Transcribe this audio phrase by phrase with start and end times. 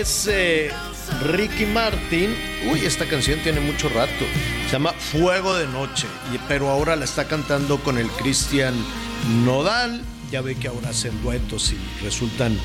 [0.00, 0.70] es eh,
[1.22, 2.34] Ricky Martin.
[2.72, 4.24] Uy, esta canción tiene mucho rato.
[4.66, 6.06] Se llama Fuego de Noche,
[6.48, 8.74] pero ahora la está cantando con el Cristian
[9.44, 10.02] Nodal.
[10.30, 12.58] Ya ve que ahora hacen duetos y resultan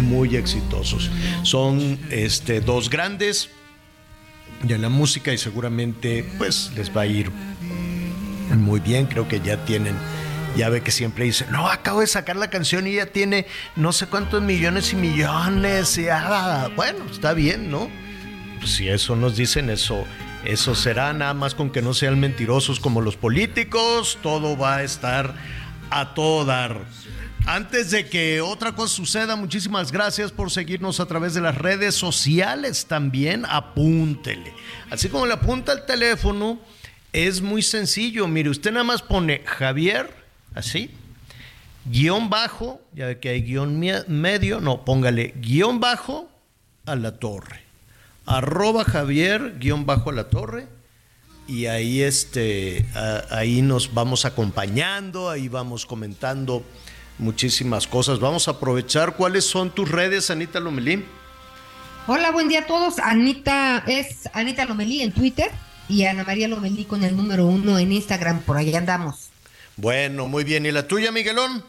[0.00, 1.10] muy exitosos.
[1.44, 3.50] Son este, dos grandes
[4.62, 7.30] de la música y seguramente pues les va a ir
[8.56, 9.94] muy bien, creo que ya tienen,
[10.56, 13.92] ya ve que siempre dicen, no, acabo de sacar la canción y ya tiene no
[13.92, 16.06] sé cuántos millones y millones, y
[16.76, 17.90] bueno, está bien, ¿no?
[18.58, 20.04] Pues si eso nos dicen, eso,
[20.44, 24.82] eso será nada más con que no sean mentirosos como los políticos, todo va a
[24.82, 25.34] estar
[25.90, 26.84] a todo dar.
[27.46, 31.94] Antes de que otra cosa suceda, muchísimas gracias por seguirnos a través de las redes
[31.94, 33.44] sociales también.
[33.46, 34.54] Apúntele.
[34.88, 36.58] Así como le apunta el teléfono,
[37.12, 38.26] es muy sencillo.
[38.28, 40.23] Mire, usted nada más pone Javier,
[40.54, 40.90] así,
[41.84, 43.78] guion bajo, ya ve que hay guion
[44.08, 46.28] medio, no, póngale guion bajo
[46.86, 47.62] a la torre.
[48.26, 50.66] Arroba Javier, guion bajo a la torre.
[51.46, 52.86] Y ahí, este,
[53.30, 56.64] ahí nos vamos acompañando, ahí vamos comentando
[57.18, 58.18] muchísimas cosas.
[58.18, 59.16] Vamos a aprovechar.
[59.16, 61.04] ¿Cuáles son tus redes, Anita Lomelín?
[62.06, 62.98] Hola, buen día a todos.
[62.98, 65.50] Anita es Anita Lomelí en Twitter
[65.88, 68.40] y Ana María Lomelí con el número uno en Instagram.
[68.40, 69.30] Por ahí andamos.
[69.76, 70.66] Bueno, muy bien.
[70.66, 71.64] ¿Y la tuya, Miguelón?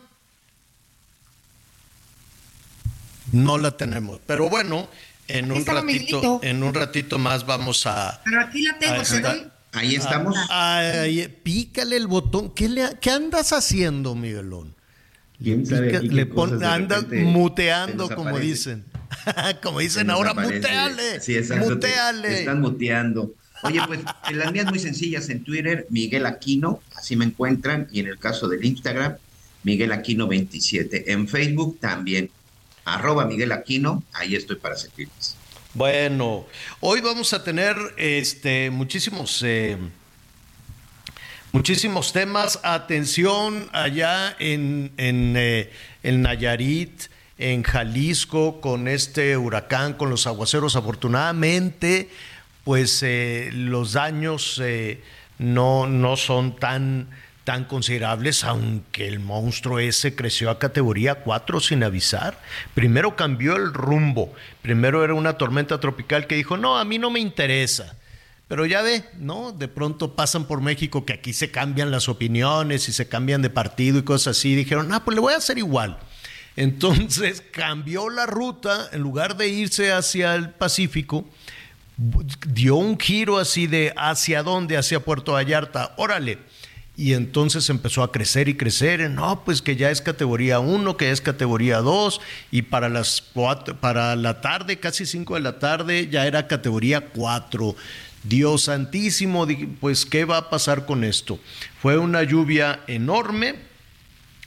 [3.31, 4.87] No la tenemos, pero bueno,
[5.27, 8.21] en un ratito, en un ratito más vamos a.
[8.23, 9.47] Pero aquí la tengo, doy.
[9.73, 10.37] Ahí estamos.
[10.49, 12.51] Ay, pícale el botón.
[12.53, 14.73] ¿Qué, le, qué andas haciendo, Miguelón?
[15.41, 18.85] ¿Quién sabe Pica- aquí qué le pon- de anda repente muteando, se como dicen.
[19.63, 20.55] como Se dicen ahora, aparece.
[20.55, 21.19] muteale.
[21.19, 22.27] Sí, exacto, te- muteale.
[22.29, 23.33] te están muteando.
[23.63, 24.01] Oye, pues
[24.31, 28.47] las mías muy sencillas en Twitter, Miguel Aquino, así me encuentran, y en el caso
[28.47, 29.15] del Instagram,
[29.63, 31.11] Miguel Aquino 27.
[31.11, 32.29] En Facebook también,
[32.83, 35.35] arroba Miguel Aquino, ahí estoy para servirles.
[35.73, 36.45] Bueno,
[36.79, 39.75] hoy vamos a tener este, muchísimos, eh,
[41.51, 42.59] muchísimos temas.
[42.63, 50.77] Atención allá en, en, eh, en Nayarit, en Jalisco, con este huracán, con los aguaceros.
[50.77, 52.09] Afortunadamente,
[52.65, 55.01] pues eh, los daños eh,
[55.37, 57.07] no, no son tan,
[57.43, 62.41] tan considerables, aunque el monstruo ese creció a categoría 4 sin avisar.
[62.73, 64.33] Primero cambió el rumbo.
[64.63, 67.95] Primero era una tormenta tropical que dijo, no, a mí no me interesa.
[68.47, 69.51] Pero ya ve, ¿no?
[69.51, 73.51] De pronto pasan por México que aquí se cambian las opiniones y se cambian de
[73.51, 74.55] partido y cosas así.
[74.55, 75.99] Dijeron, ah, pues le voy a hacer igual.
[76.55, 81.25] Entonces cambió la ruta, en lugar de irse hacia el Pacífico,
[81.97, 86.39] dio un giro así de hacia dónde, hacia Puerto Vallarta, órale.
[86.97, 89.09] Y entonces empezó a crecer y crecer.
[89.09, 92.21] No, pues que ya es categoría 1, que es categoría 2,
[92.51, 97.01] y para las cuatro, para la tarde, casi 5 de la tarde, ya era categoría
[97.01, 97.75] 4.
[98.23, 99.45] Dios santísimo,
[99.79, 101.37] pues ¿qué va a pasar con esto?
[101.81, 103.55] Fue una lluvia enorme.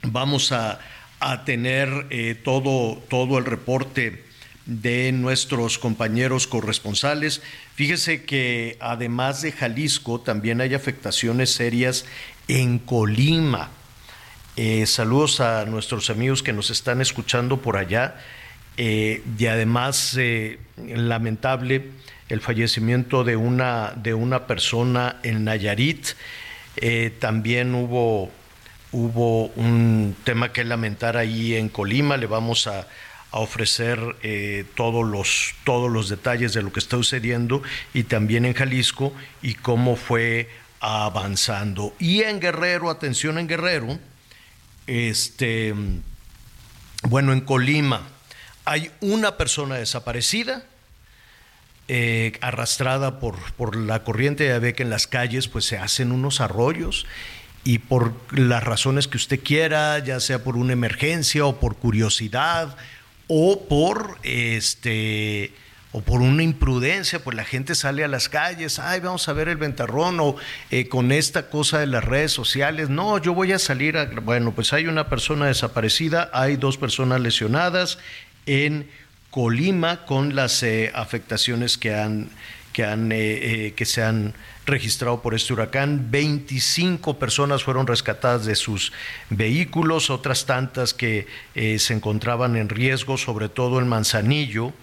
[0.01, 0.79] Vamos a,
[1.19, 4.28] a tener eh, todo, todo el reporte
[4.69, 7.41] de nuestros compañeros corresponsales.
[7.73, 12.05] Fíjese que además de Jalisco, también hay afectaciones serias
[12.47, 13.71] en Colima.
[14.55, 18.17] Eh, saludos a nuestros amigos que nos están escuchando por allá.
[18.77, 21.89] Eh, y además, eh, lamentable,
[22.29, 26.09] el fallecimiento de una, de una persona en Nayarit.
[27.17, 28.31] También hubo,
[28.93, 32.15] hubo un tema que lamentar ahí en Colima.
[32.15, 32.87] Le vamos a,
[33.31, 37.61] a ofrecer eh, todos, los, todos los detalles de lo que está sucediendo
[37.93, 40.49] y también en Jalisco y cómo fue
[40.79, 41.93] avanzando.
[41.99, 43.99] Y en Guerrero, atención en Guerrero,
[44.87, 45.75] este,
[47.03, 48.07] bueno, en Colima
[48.65, 50.63] hay una persona desaparecida.
[51.91, 56.11] eh, arrastrada por, por la corriente, ya ve que en las calles pues se hacen
[56.11, 57.07] unos arroyos
[57.63, 62.77] y por las razones que usted quiera, ya sea por una emergencia o por curiosidad
[63.29, 65.53] o por este
[65.91, 69.47] o por una imprudencia, pues la gente sale a las calles, ay, vamos a ver
[69.47, 70.35] el ventarrón, o
[70.69, 74.05] eh, con esta cosa de las redes sociales, no, yo voy a salir a...
[74.05, 77.97] Bueno, pues hay una persona desaparecida, hay dos personas lesionadas
[78.45, 78.87] en
[79.31, 82.29] Colima con las eh, afectaciones que han,
[82.79, 84.33] eh, eh, que se han
[84.65, 86.11] registrado por este huracán.
[86.11, 88.91] 25 personas fueron rescatadas de sus
[89.29, 94.73] vehículos, otras tantas que eh, se encontraban en riesgo, sobre todo en Manzanillo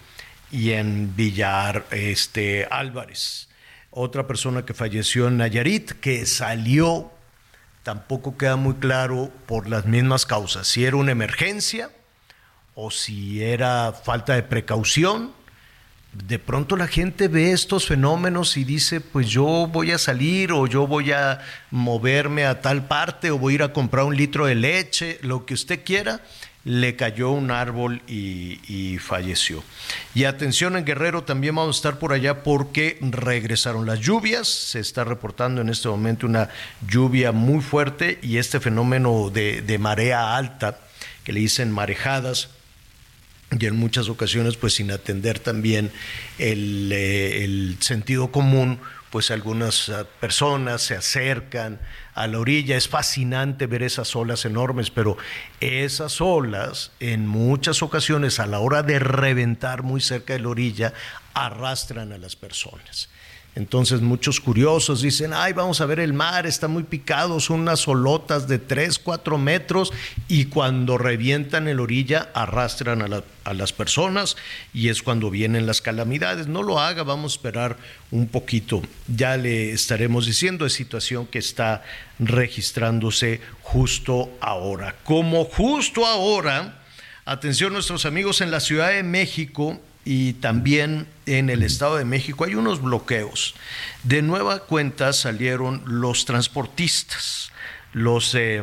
[0.50, 3.48] y en Villar este, Álvarez.
[3.90, 7.10] Otra persona que falleció en Nayarit, que salió,
[7.82, 11.90] tampoco queda muy claro por las mismas causas, si era una emergencia
[12.74, 15.35] o si era falta de precaución
[16.24, 20.66] de pronto la gente ve estos fenómenos y dice, pues yo voy a salir o
[20.66, 21.40] yo voy a
[21.70, 25.44] moverme a tal parte o voy a ir a comprar un litro de leche, lo
[25.44, 26.20] que usted quiera,
[26.64, 29.62] le cayó un árbol y, falleció.
[30.14, 34.80] Y atención en Guerrero, también vamos a estar por allá porque regresaron las lluvias, se
[34.80, 36.48] está reportando en este momento una
[36.88, 40.80] lluvia muy fuerte y este fenómeno de, de marea alta,
[41.22, 42.48] que le dicen marejadas,
[43.58, 45.90] y en muchas ocasiones pues sin atender también
[46.38, 48.78] el, eh, sentido común
[49.10, 51.80] pues algunas uh, personas se acercan
[52.14, 52.76] a la orilla.
[52.76, 55.16] Es fascinante ver esas olas enormes, pero
[55.60, 60.92] esas olas en muchas ocasiones a la hora de reventar muy cerca de la orilla
[61.34, 63.08] arrastran a las personas.
[63.56, 67.88] Entonces muchos curiosos dicen, ay, vamos a ver el mar, está muy picado, son unas
[67.88, 69.94] olotas de 3, 4 metros
[70.28, 74.36] y cuando revientan en la orilla arrastran a, a, las personas
[74.74, 76.48] y es cuando vienen las calamidades.
[76.48, 77.78] No lo haga, vamos a esperar
[78.10, 78.82] un poquito.
[79.08, 81.82] Ya le estaremos diciendo, es situación que está
[82.18, 84.96] registrándose justo ahora.
[85.02, 86.82] Como justo ahora,
[87.24, 92.44] atención nuestros amigos en la Ciudad de México, y también en el Estado de México
[92.44, 93.56] hay unos bloqueos.
[94.04, 97.50] De nueva cuenta salieron los transportistas,
[97.92, 98.62] los eh,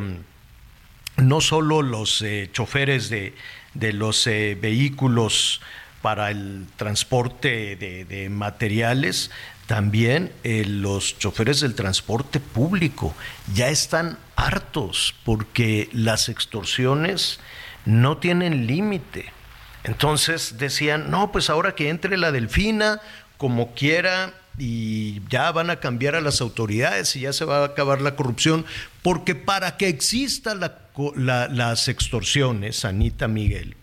[1.17, 3.35] no solo los eh, choferes de,
[3.73, 5.59] de los eh, vehículos
[6.01, 9.29] para el transporte de, materiales,
[9.67, 13.15] también los choferes del transporte público
[13.53, 17.39] ya están hartos porque las extorsiones
[17.85, 19.31] no tienen límite.
[19.83, 23.01] Entonces decían, no, pues ahora que entre la delfina,
[23.37, 27.65] como quiera, y ya van a cambiar a las autoridades y ya se va a
[27.65, 28.65] acabar la corrupción,
[29.01, 30.77] porque para que exista la,
[31.15, 33.75] la, las extorsiones, Anita Miguel,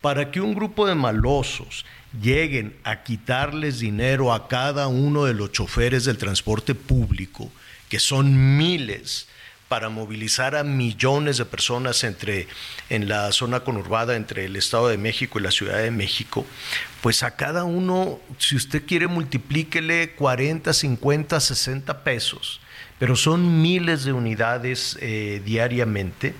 [0.00, 1.84] para que un grupo de malosos
[2.20, 7.50] lleguen a quitarles dinero a cada uno de los choferes del transporte público,
[7.88, 9.28] que son miles,
[9.72, 12.46] para movilizar a millones de personas entre,
[12.90, 16.44] en la zona conurbada entre el Estado de México y la Ciudad de México,
[17.00, 22.60] pues a cada uno, si usted quiere, multiplíquele 40, 50, 60 pesos,
[22.98, 26.34] pero son miles de unidades eh, diariamente.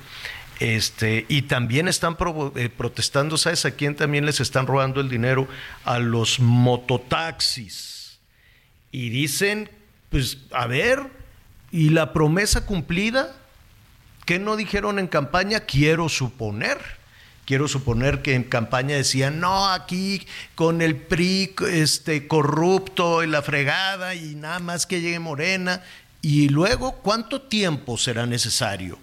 [0.61, 2.19] Este, y también están
[2.55, 5.49] eh, protestando, ¿sabes a quién también les están robando el dinero?
[5.87, 8.19] A los mototaxis.
[8.91, 9.71] Y dicen,
[10.11, 11.22] pues, a ver,
[11.73, 13.35] ¿Y la promesa cumplida?
[14.27, 15.61] ¿Qué no dijeron en campaña?
[15.61, 16.79] Quiero suponer.
[17.47, 20.25] Quiero suponer que en campaña decían, no, aquí
[20.55, 25.83] con el PRI este, corrupto y la fregada y nada más que llegue Morena.
[26.21, 28.97] Y luego, ¿cuánto tiempo será necesario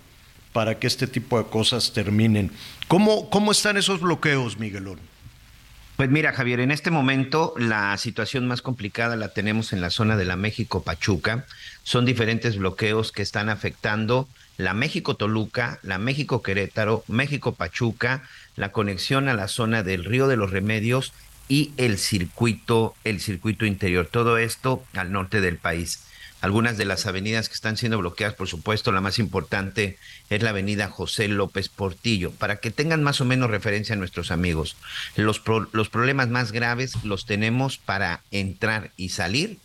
[0.53, 2.51] para que este tipo de cosas terminen?
[2.87, 5.08] ¿Cómo, cómo están esos bloqueos, Miguelón?
[5.99, 10.15] Pues mira, Javier, en este momento la situación más complicada la tenemos en la zona
[10.15, 11.45] de la México-Pachuca.
[11.83, 14.25] Son diferentes bloqueos que están afectando
[14.55, 18.23] la México-Toluca, la México-Querétaro, México-Pachuca,
[18.55, 21.11] la conexión a la zona del Río de los Remedios
[21.49, 24.07] y el circuito, el circuito interior.
[24.09, 26.05] Todo esto al norte del país.
[26.41, 29.97] Algunas de las avenidas que están siendo bloqueadas, por supuesto, la más importante
[30.29, 34.31] es la avenida José López Portillo, para que tengan más o menos referencia a nuestros
[34.31, 34.77] amigos.
[35.15, 35.41] Los,
[35.73, 39.57] los problemas más graves los tenemos para entrar y salir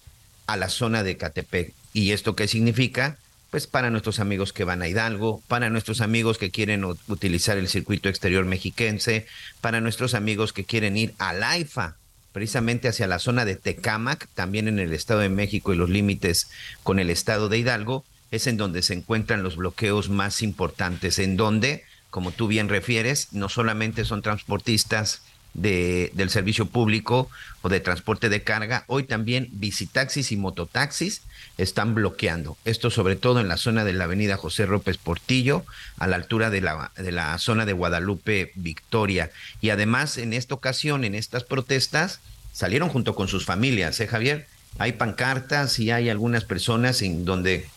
[0.46, 1.72] a la zona de Catepec.
[1.92, 3.18] ¿Y esto qué significa?
[3.50, 7.68] Pues para nuestros amigos que van a Hidalgo, para nuestros amigos que quieren utilizar el
[7.68, 9.26] circuito exterior mexiquense,
[9.60, 11.94] para nuestros amigos que quieren ir a Laifa,
[12.34, 16.50] precisamente hacia la zona de Tecámac, también en el Estado de México y los límites
[16.82, 21.36] con el Estado de Hidalgo, es en donde se encuentran los bloqueos más importantes, en
[21.36, 25.22] donde, como tú bien refieres, no solamente son transportistas
[25.54, 27.30] de, del servicio público
[27.62, 31.22] o de transporte de carga, hoy también visitaxis y mototaxis
[31.56, 32.56] están bloqueando.
[32.64, 35.64] Esto sobre todo en la zona de la avenida José López Portillo,
[35.98, 39.30] a la altura de la, de la zona de Guadalupe Victoria.
[39.60, 42.20] Y además en esta ocasión, en estas protestas,
[42.52, 44.46] salieron junto con sus familias, ¿eh, Javier?
[44.78, 47.68] Hay pancartas y hay algunas personas en donde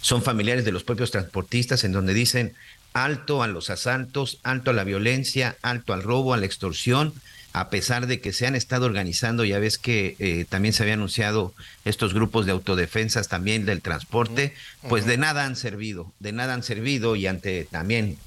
[0.00, 2.54] son familiares de los propios transportistas, en donde dicen
[2.92, 7.14] alto a los asaltos, alto a la violencia, alto al robo, a la extorsión,
[7.52, 10.94] a pesar de que se han estado organizando, ya ves que eh, también se había
[10.94, 11.52] anunciado
[11.84, 14.54] estos grupos de autodefensas también del transporte,
[14.88, 18.18] pues de nada han servido, de nada han servido y ante también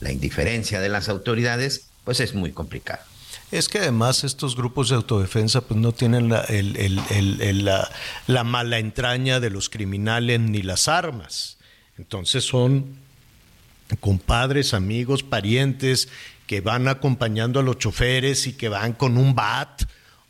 [0.00, 3.02] la indiferencia de las autoridades, pues es muy complicado.
[3.52, 7.90] Es que además estos grupos de autodefensa pues no tienen la, la,
[8.26, 11.58] la mala entraña de los criminales ni las armas.
[11.96, 13.03] Entonces son
[14.00, 16.08] compadres, amigos, parientes
[16.46, 19.82] que van acompañando a los choferes y que van con un bat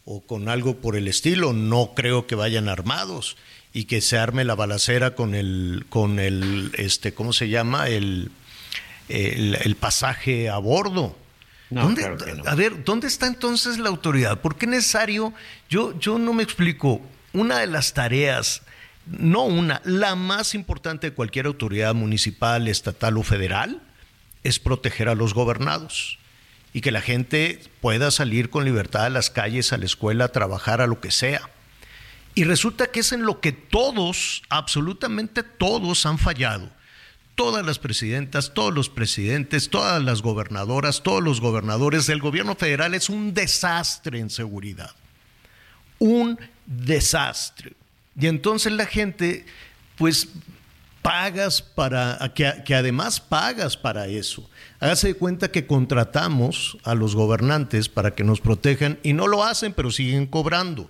[0.05, 1.53] o con algo por el estilo.
[1.53, 3.37] No creo que vayan armados
[3.73, 7.89] y que se arme la balacera con el, con el, este, ¿cómo se llama?
[7.89, 8.31] El,
[9.09, 11.17] el, pasaje a bordo.
[11.71, 12.05] ¿Dónde,
[12.47, 14.41] A ver, ¿dónde está entonces la autoridad?
[14.41, 15.35] ¿Por qué es necesario?
[15.69, 17.01] Yo, yo no me explico.
[17.33, 18.63] Una de las tareas,
[19.07, 23.83] no una, la más importante de cualquier autoridad municipal, estatal o federal,
[24.43, 26.19] es proteger a los gobernados
[26.73, 30.33] y que la gente pueda salir con libertad a las calles, a la escuela, a
[30.33, 31.49] trabajar, a lo que sea.
[32.35, 36.69] Y resulta que es en lo que todos, absolutamente todos han fallado.
[37.37, 42.95] Todas las presidentas, todos los presidentes, todas las gobernadoras, todos los gobernadores del gobierno federal
[42.95, 44.91] es un desastre en seguridad.
[45.99, 47.73] Un desastre.
[48.19, 49.45] Y entonces la gente,
[49.97, 50.29] pues
[51.05, 54.49] pagas para, que, además pagas para eso.
[54.81, 59.45] Hágase de cuenta que contratamos a los gobernantes para que nos protejan y no lo
[59.45, 60.89] hacen, pero siguen cobrando.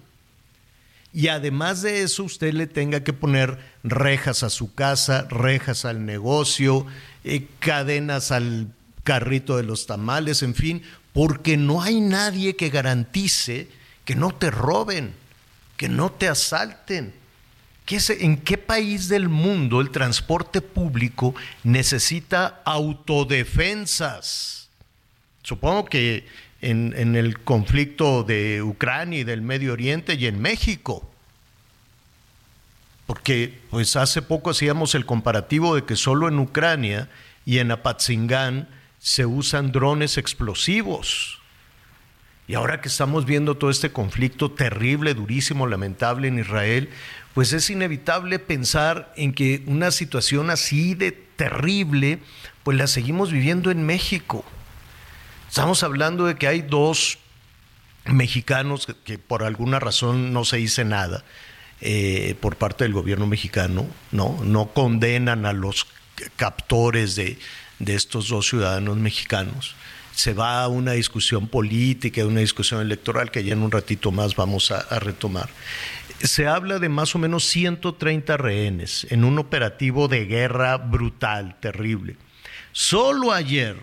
[1.12, 6.06] Y además de eso, usted le tenga que poner rejas a su casa, rejas al
[6.06, 6.86] negocio,
[7.24, 8.68] eh, cadenas al
[9.02, 13.68] carrito de los tamales, en fin, porque no hay nadie que garantice
[14.04, 15.14] que no te roben,
[15.76, 17.12] que no te asalten
[17.86, 24.70] ¿En qué país del mundo el transporte público necesita autodefensas?
[25.42, 26.26] Supongo que
[26.62, 31.10] en, el conflicto de Ucrania y del Medio Oriente y en México.
[33.06, 37.10] Porque pues hace poco hacíamos el comparativo de que solo en Ucrania
[37.44, 38.66] y en Apatzingán
[38.98, 41.38] se usan drones explosivos.
[42.46, 46.90] Y ahora que estamos viendo todo este conflicto terrible, durísimo, lamentable en Israel,
[47.32, 52.18] pues es inevitable pensar en que una situación así de terrible,
[52.62, 54.44] pues la seguimos viviendo en México.
[55.48, 57.18] Estamos hablando de que hay dos
[58.06, 61.24] mexicanos que, por alguna razón no se dice nada
[61.80, 65.86] eh, por parte del gobierno mexicano, no, no condenan a los
[66.36, 67.38] captores de,
[67.86, 69.74] estos dos ciudadanos mexicanos.
[70.14, 74.36] Se va a una discusión política, una discusión electoral que ya en un ratito más
[74.36, 75.48] vamos a retomar
[76.24, 82.16] se habla de más o menos 130 rehenes en un operativo de guerra brutal, terrible.
[82.72, 83.76] Solo ayer,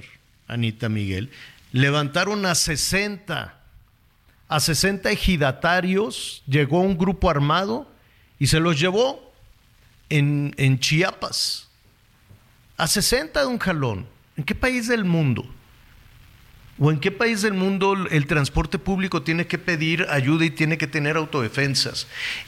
[0.48, 1.30] Anita Miguel,
[1.72, 3.60] levantaron a 60,
[4.48, 7.90] a 60 ejidatarios, llegó un grupo armado
[8.40, 9.32] y se los llevó
[10.10, 11.70] en, en Chiapas.
[12.78, 14.08] A 60 de un jalón.
[14.36, 15.46] ¿En qué país del mundo?
[16.84, 20.80] ¿O en qué país del mundo el transporte público tiene que pedir ayuda y tiene
[20.80, 22.08] que tener autodefensas?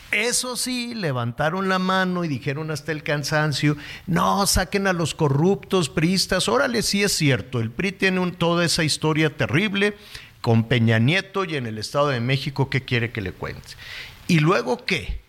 [0.09, 5.87] Eso sí, levantaron la mano y dijeron hasta el cansancio, no, saquen a los corruptos
[5.87, 6.49] priistas.
[6.49, 9.95] Órale, sí es cierto, el PRI tiene toda esa historia terrible
[10.41, 13.75] con Peña Nieto y en el Estado de México, ¿qué quiere que le cuente?
[14.27, 15.21] ¿Y luego qué?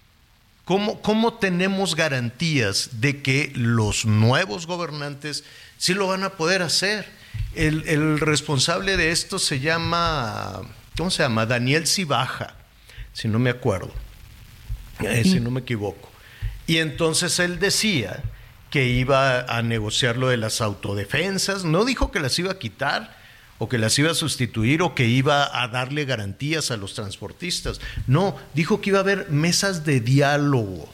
[0.64, 5.44] ¿Cómo, ¿Cómo tenemos garantías de que los nuevos gobernantes
[5.76, 7.22] sí lo van a poder hacer?
[7.54, 10.62] El, responsable de esto se llama
[10.96, 11.46] ¿cómo se llama?
[11.46, 12.54] Daniel Cibaja,
[13.12, 13.92] si no me acuerdo,
[15.00, 16.10] eh, si no me equivoco.
[16.66, 18.22] Y entonces él decía
[18.70, 23.16] que iba a negociar lo de las autodefensas, no dijo que las iba a quitar
[23.58, 27.80] o que las iba a sustituir o que iba a darle garantías a los transportistas.
[28.06, 30.88] No, dijo que iba a haber mesas de diálogo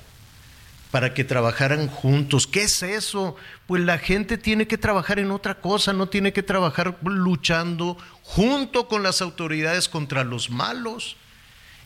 [0.91, 2.47] para que trabajaran juntos.
[2.47, 3.37] ¿Qué es eso?
[3.67, 8.89] Pues la gente tiene que trabajar en otra cosa, no tiene que trabajar luchando junto
[8.89, 11.17] con las autoridades contra los malos.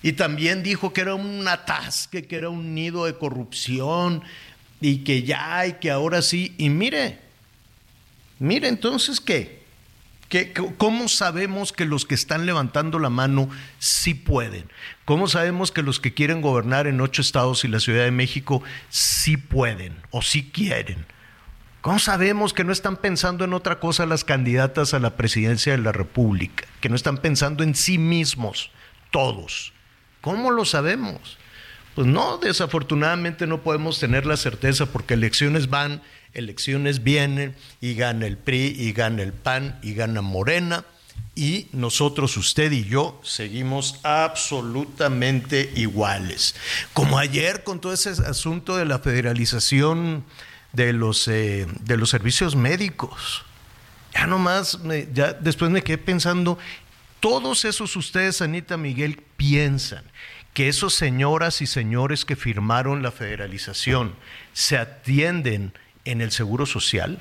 [0.02, 4.23] Y también dijo que era un atasque, que era un nido de corrupción
[4.80, 6.54] y que ya y que ahora sí.
[6.58, 7.18] Y mire,
[8.38, 9.62] mire entonces qué.
[10.28, 14.68] ¿Qué- ¿Cómo sabemos que los que están levantando la mano sí pueden?
[15.04, 18.62] ¿Cómo sabemos que los que quieren gobernar en ocho estados y la Ciudad de México
[18.88, 21.04] sí pueden o sí quieren?
[21.82, 25.82] ¿Cómo sabemos que no están pensando en otra cosa las candidatas a la presidencia de
[25.82, 26.64] la República?
[26.80, 28.70] Que no están pensando en sí mismos,
[29.11, 29.75] todos.
[30.23, 31.37] ¿Cómo lo sabemos?
[31.94, 36.00] Pues no, desafortunadamente no podemos tener la certeza porque elecciones van,
[36.32, 40.87] elecciones vienen y gana el PRI y gana el PAN y gana Morena
[41.37, 46.54] y nosotros, usted y yo, seguimos absolutamente iguales.
[46.92, 50.25] Como ayer con todo ese asunto de la federalización
[50.73, 53.44] de los, eh, de los servicios médicos.
[54.12, 56.59] Ya nomás, me- ya después me quedé pensando,
[57.21, 60.04] todos esos ustedes, Anita Miguel, piensan
[60.52, 64.14] que esos señoras y señores que firmaron la federalización
[64.52, 65.73] se atienden
[66.04, 67.21] en el Seguro Social,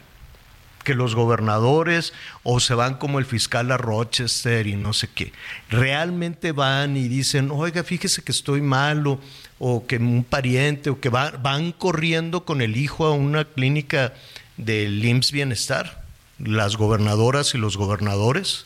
[0.83, 2.13] que los gobernadores
[2.43, 5.31] o se van como el fiscal a Rochester y no sé qué,
[5.69, 9.19] realmente van y dicen, oiga, fíjese que estoy malo,
[9.59, 14.13] o que un pariente, o que va- van corriendo con el hijo a una clínica
[14.57, 16.03] del IMSS Bienestar,
[16.37, 18.65] las gobernadoras y los gobernadores,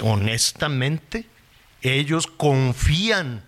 [0.00, 1.26] honestamente,
[1.82, 3.42] ellos confían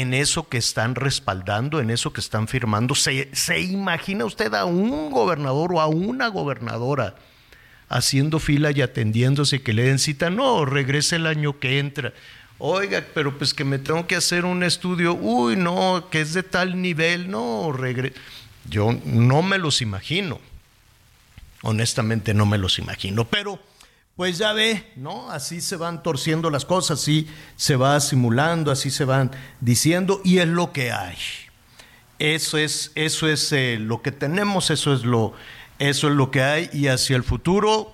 [0.00, 2.94] en eso que están respaldando, en eso que están firmando.
[2.94, 7.16] ¿Se, se imagina usted a un gobernador o a una gobernadora
[7.88, 10.28] haciendo fila y atendiéndose que le den cita?
[10.28, 12.12] No, regrese el año que entra.
[12.58, 15.14] Oiga, pero pues que me tengo que hacer un estudio.
[15.14, 17.30] Uy, no, que es de tal nivel.
[17.30, 18.12] No, regre
[18.68, 20.40] Yo no me los imagino.
[21.62, 23.26] Honestamente no me los imagino.
[23.26, 23.60] Pero
[24.16, 25.30] pues ya ve, ¿no?
[25.30, 30.38] Así se van torciendo las cosas, así se va simulando, así se van diciendo y
[30.38, 31.16] es lo que hay.
[32.18, 35.34] Eso es, eso es eh, lo que tenemos, eso es lo,
[35.78, 37.92] eso es lo que hay y hacia el futuro,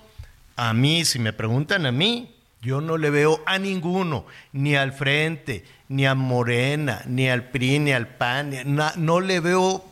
[0.55, 4.93] a mí, si me preguntan a mí, yo no le veo a ninguno, ni al
[4.93, 9.83] Frente, ni a Morena, ni al PRI, ni al PAN, ni na- no le veo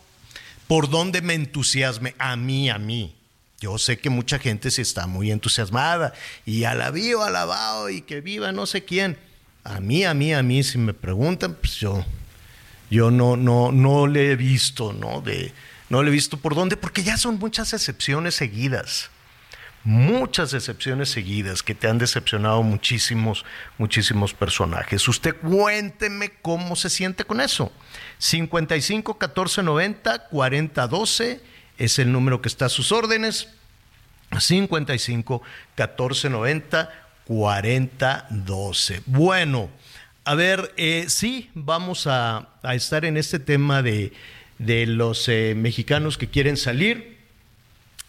[0.68, 3.14] por dónde me entusiasme, a mí, a mí.
[3.62, 6.14] Yo sé que mucha gente sí está muy entusiasmada
[6.48, 9.20] y alabío, alabado y que viva no sé quién.
[9.64, 12.04] A mí, a mí, a mí, si me preguntan, pues yo,
[12.90, 15.22] yo no, no, no le he visto, ¿no?
[15.22, 15.54] De,
[15.90, 19.12] no le he visto por dónde, porque ya son muchas excepciones seguidas.
[19.84, 23.46] Muchas excepciones seguidas que te han decepcionado muchísimos,
[23.78, 25.08] muchísimos personajes.
[25.08, 27.72] Usted cuénteme cómo se siente con eso.
[28.18, 31.51] 55 14 90 40 12
[31.82, 33.50] es el número que está a sus órdenes.
[34.38, 35.42] 55
[35.76, 36.90] 14 90
[37.26, 39.02] 40 12.
[39.08, 39.70] Bueno,
[40.24, 44.14] a ver, eh, sí, vamos a, a estar en este tema de,
[44.60, 47.18] de los eh, mexicanos que quieren salir.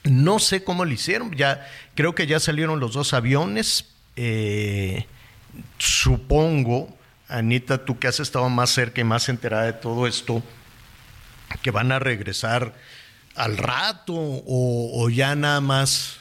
[0.04, 3.86] No sé cómo lo hicieron, ya creo que ya salieron los dos aviones.
[4.16, 5.06] eh,
[5.78, 6.94] supongo,
[7.28, 10.42] Anita, tú que has estado más cerca y más enterada de todo esto,
[11.62, 12.74] que van a regresar
[13.34, 16.16] al rato o, o ya nada más,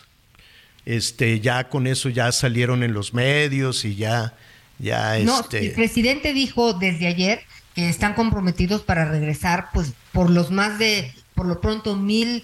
[0.85, 4.33] este, ya con eso ya salieron en los medios y ya,
[4.79, 5.67] ya, No, este.
[5.67, 7.41] el presidente dijo desde ayer
[7.75, 12.43] que están comprometidos para regresar, pues, por los más de, por lo pronto, mil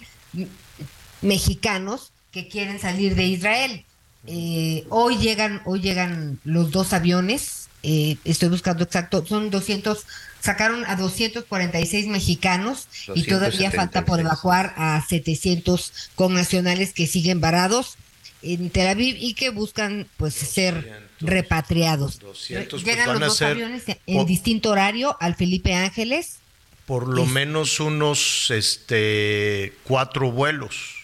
[1.20, 3.84] mexicanos que quieren salir de Israel.
[4.26, 7.67] Eh, hoy llegan, hoy llegan los dos aviones.
[7.82, 10.04] Eh, estoy buscando exacto, son 200,
[10.40, 14.26] sacaron a 246 mexicanos y todavía falta por 276.
[14.26, 17.96] evacuar a 700 connacionales que siguen varados
[18.42, 22.18] en Tel Aviv y que buscan pues ser repatriados.
[22.20, 25.74] 200, pues, Llegan van los a dos ser aviones en por- distinto horario al Felipe
[25.74, 26.36] Ángeles.
[26.86, 30.94] por lo es- menos unos este cuatro vuelos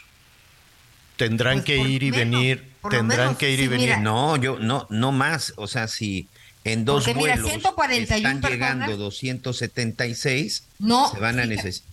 [1.17, 4.01] tendrán Pues que ir y menos, venir tendrán menos, que ir y venir mira.
[4.01, 5.53] No, yo no, no más.
[5.57, 6.29] O sea, si
[6.65, 11.89] en dos Porque mira, vuelos 141 están personas- llegando 276, No, se van a necesitar.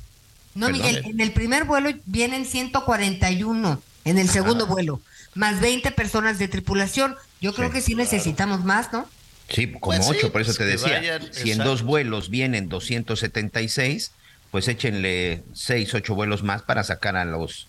[0.55, 0.81] No, Perdón.
[0.85, 5.01] Miguel, en el primer vuelo vienen 141, en el segundo vuelo,
[5.33, 7.15] más 20 personas de tripulación.
[7.39, 9.07] Yo creo Sí, que sí necesitamos más, ¿no?
[9.49, 10.97] Sí, como Pues sí, ocho, por eso pues te decía.
[10.99, 14.11] vayan, si en dos vuelos vienen 276,
[14.51, 17.67] pues échenle seis, ocho vuelos más para sacar a los.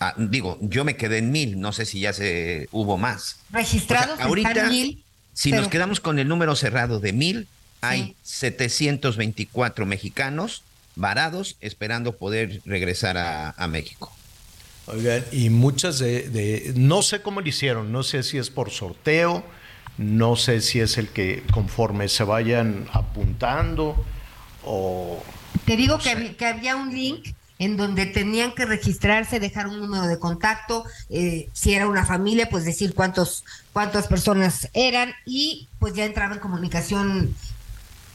[0.00, 3.36] a- digo, yo me quedé en mil, no sé si ya se hubo más.
[3.50, 5.04] Registrados O sea, ahorita, están mil.
[5.36, 7.46] Si pero- nos quedamos con el número cerrado de mil,
[7.82, 8.16] hay Sí.
[8.22, 10.62] 724 mexicanos
[10.94, 14.10] varados esperando poder regresar a, a México.
[14.86, 18.70] Oigan, y muchas de, de- no sé cómo lo hicieron, no sé si es por
[18.70, 19.44] sorteo,
[19.98, 24.02] no sé si es el que conforme se vayan apuntando
[24.64, 25.22] o
[25.66, 29.80] Te digo que, había- que había un link en donde tenían que registrarse, dejar un
[29.80, 35.68] número de contacto, eh, si era una familia, pues decir cuántos, cuántas personas eran y
[35.78, 37.34] pues ya entraba en comunicación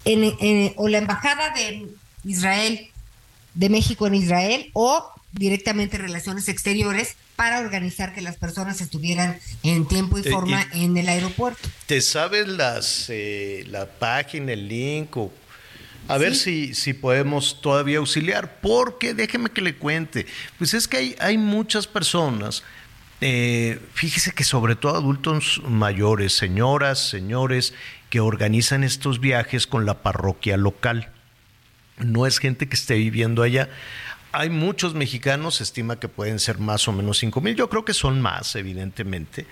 [0.06, 1.88] en, en- o la embajada de
[2.24, 2.88] Israel,
[3.54, 9.88] de México en Israel o directamente Relaciones Exteriores para organizar que las personas estuvieran en
[9.88, 11.68] tiempo y Te- forma y- en el aeropuerto.
[11.88, 15.16] ¿Te sabes las, eh, la página, el link?
[15.18, 15.32] O,
[16.08, 20.26] a ver si, si podemos todavía auxiliar, porque déjeme que le cuente.
[20.58, 22.64] Pues es que hay, hay muchas personas,
[23.22, 27.74] eh, fíjese que sobre todo adultos mayores, señoras, señores,
[28.10, 31.12] que organizan estos viajes con la parroquia local.
[31.98, 33.70] No es gente que esté viviendo allá.
[34.32, 37.56] Hay muchos mexicanos, se estima que pueden ser más o menos 5 mil.
[37.56, 39.46] Yo creo que son más, evidentemente,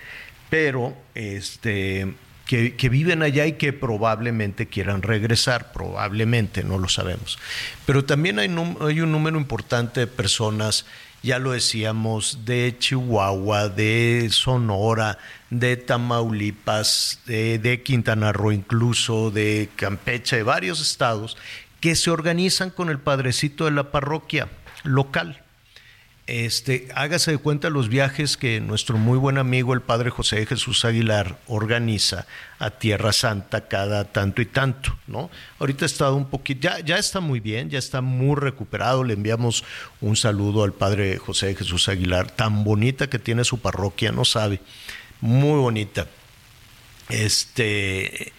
[0.48, 2.14] pero este,
[2.50, 7.38] que, viven allá y que probablemente quieran regresar, probablemente, no lo sabemos.
[7.86, 10.84] Pero también hay un número importante de personas,
[11.22, 15.18] ya lo decíamos, de Chihuahua, de Sonora,
[15.50, 21.36] de Tamaulipas, de, de Quintana Roo incluso, de Campeche, de varios estados,
[21.78, 24.48] que se organizan con el padrecito de la parroquia
[24.82, 25.40] local.
[26.30, 30.84] Este, hágase de cuenta los viajes que nuestro muy buen amigo el padre José Jesús
[30.84, 32.24] Aguilar organiza
[32.60, 35.28] a Tierra Santa cada tanto y tanto, ¿no?
[35.58, 39.02] Ahorita ha estado un poquito, ya, está muy bien, ya está muy recuperado.
[39.02, 39.64] Le enviamos
[40.00, 44.60] un saludo al padre José Jesús Aguilar, tan bonita que tiene su parroquia, no sabe,
[45.20, 46.06] muy bonita.
[47.08, 48.32] Este,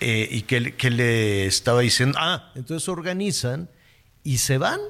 [0.00, 3.70] eh, y que le estaba diciendo, ah, entonces organizan
[4.24, 4.80] y se van,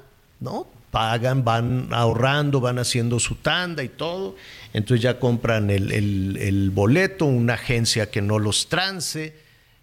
[0.40, 0.79] ¿no?
[0.90, 4.36] Pagan, van ahorrando, van haciendo su tanda y todo.
[4.72, 9.34] Entonces ya compran el, el- boleto, una agencia que no los trance,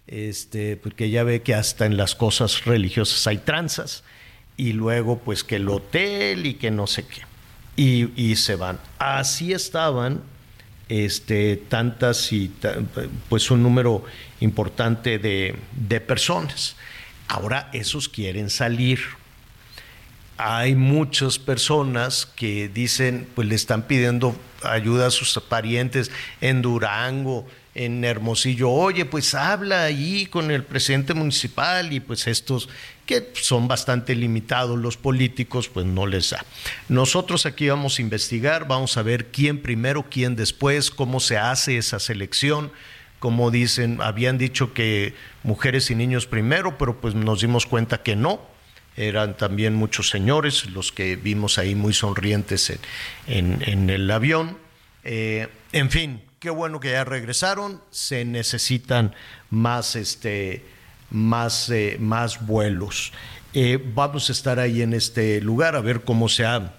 [0.06, 4.04] este, porque ya ve que hasta en las cosas religiosas hay tranzas.
[4.56, 7.22] Y luego, pues que el hotel y que no sé qué.
[7.76, 8.78] Y, y se van.
[8.98, 10.20] Así estaban
[10.88, 12.50] este, tantas y
[13.28, 14.04] pues un número
[14.40, 16.74] importante de, de personas.
[17.28, 19.00] Ahora esos quieren salir.
[20.38, 27.46] Hay muchas personas que dicen, pues le están pidiendo ayuda a sus parientes en Durango,
[27.74, 28.70] en Hermosillo.
[28.70, 32.68] Oye, pues habla ahí con el presidente municipal y pues estos
[33.04, 36.44] que son bastante limitados los políticos, pues no les da.
[36.88, 41.78] Nosotros aquí vamos a investigar, vamos a ver quién primero, quién después, cómo se hace
[41.78, 42.70] esa selección
[43.18, 48.14] como dicen, habían dicho que mujeres y niños primero, pero pues nos dimos cuenta que
[48.14, 48.40] no.
[48.98, 52.70] Eran también muchos señores los que vimos ahí muy sonrientes
[53.28, 54.58] en, en- el avión.
[55.04, 57.80] Eh, en fin, qué bueno que ya regresaron.
[57.92, 59.14] Se necesitan
[59.50, 60.64] más, este,
[61.10, 63.12] más, eh, más vuelos.
[63.54, 66.74] Eh, vamos a estar ahí en este lugar a ver cómo se ha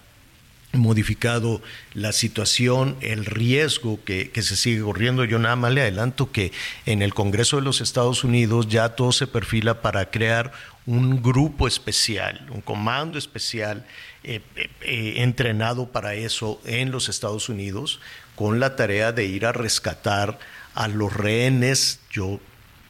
[0.71, 1.63] modificado
[1.95, 5.25] la situación, el riesgo que, que se sigue corriendo.
[5.25, 6.51] Yo nada más le adelanto que
[6.85, 10.51] en el Congreso de los Estados Unidos ya todo se perfila para crear
[10.89, 13.85] un grupo especial, un comando especial
[14.23, 17.99] eh, eh, eh, entrenado para eso en los Estados Unidos,
[18.35, 20.39] con la tarea de ir a rescatar
[20.73, 21.99] a los rehenes.
[22.09, 22.39] Yo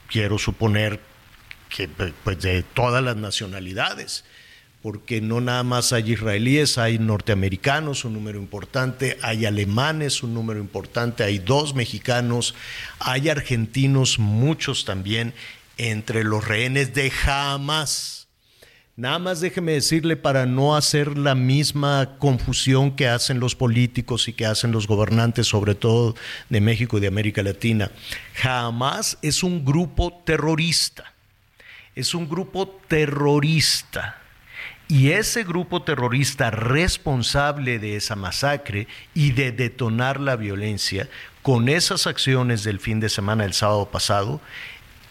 [0.08, 1.02] quiero suponer
[1.68, 4.24] que pues, de todas las nacionalidades
[4.82, 10.62] porque no nada más hay israelíes, hay norteamericanos, un número importante, hay alemanes, un número
[10.62, 12.56] importante, hay dos mexicanos,
[13.00, 15.34] hay argentinos, muchos también,
[15.80, 18.28] entre los rehenes de Hamas.
[18.96, 24.34] Nada más déjeme decirle para no hacer la misma confusión que hacen los políticos y
[24.34, 26.16] que hacen los gobernantes, sobre todo
[26.50, 27.92] de México y de América Latina.
[28.44, 31.14] Hamas es un grupo terrorista.
[31.96, 34.22] Es un grupo terrorista.
[34.90, 41.08] Y ese grupo terrorista responsable de esa masacre y de detonar la violencia
[41.42, 44.42] con esas acciones del fin de semana del sábado pasado,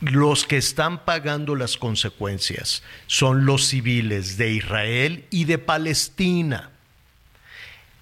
[0.01, 6.71] los que están pagando las consecuencias son los civiles de Israel y de Palestina.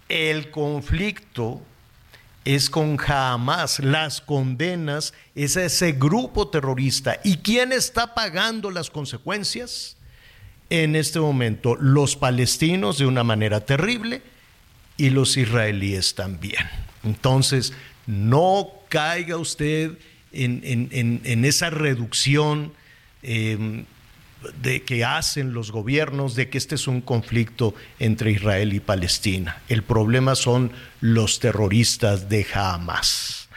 [0.08, 1.62] El conflicto
[2.44, 7.18] es con Hamas, las condenas es a ese grupo terrorista.
[7.24, 9.96] ¿Y quién está pagando las consecuencias?
[10.68, 14.22] En este momento, los palestinos de una manera terrible
[14.96, 16.68] y los israelíes también.
[17.04, 17.72] Entonces,
[18.06, 19.98] no caiga usted
[20.44, 22.72] en, en- en- esa reducción
[23.22, 23.84] eh,
[24.62, 29.60] de que hacen los gobiernos de que este es un conflicto entre Israel y Palestina.
[29.68, 30.70] El problema son
[31.00, 33.48] los terroristas de Hamas.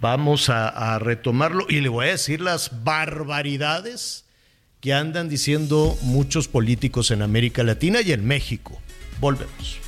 [0.00, 4.24] Vamos a, a retomarlo y le voy a decir las barbaridades
[4.80, 8.80] que andan diciendo muchos políticos en América Latina y en México.
[9.20, 9.78] Volvemos.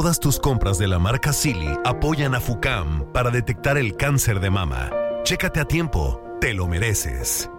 [0.00, 4.48] Todas tus compras de la marca Silly apoyan a FUCAM para detectar el cáncer de
[4.48, 4.90] mama.
[5.24, 7.50] Chécate a tiempo, te lo mereces.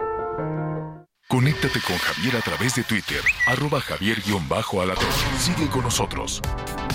[1.28, 5.06] Conéctate con Javier a través de Twitter, arroba javier-alatón.
[5.38, 6.42] Sigue con nosotros.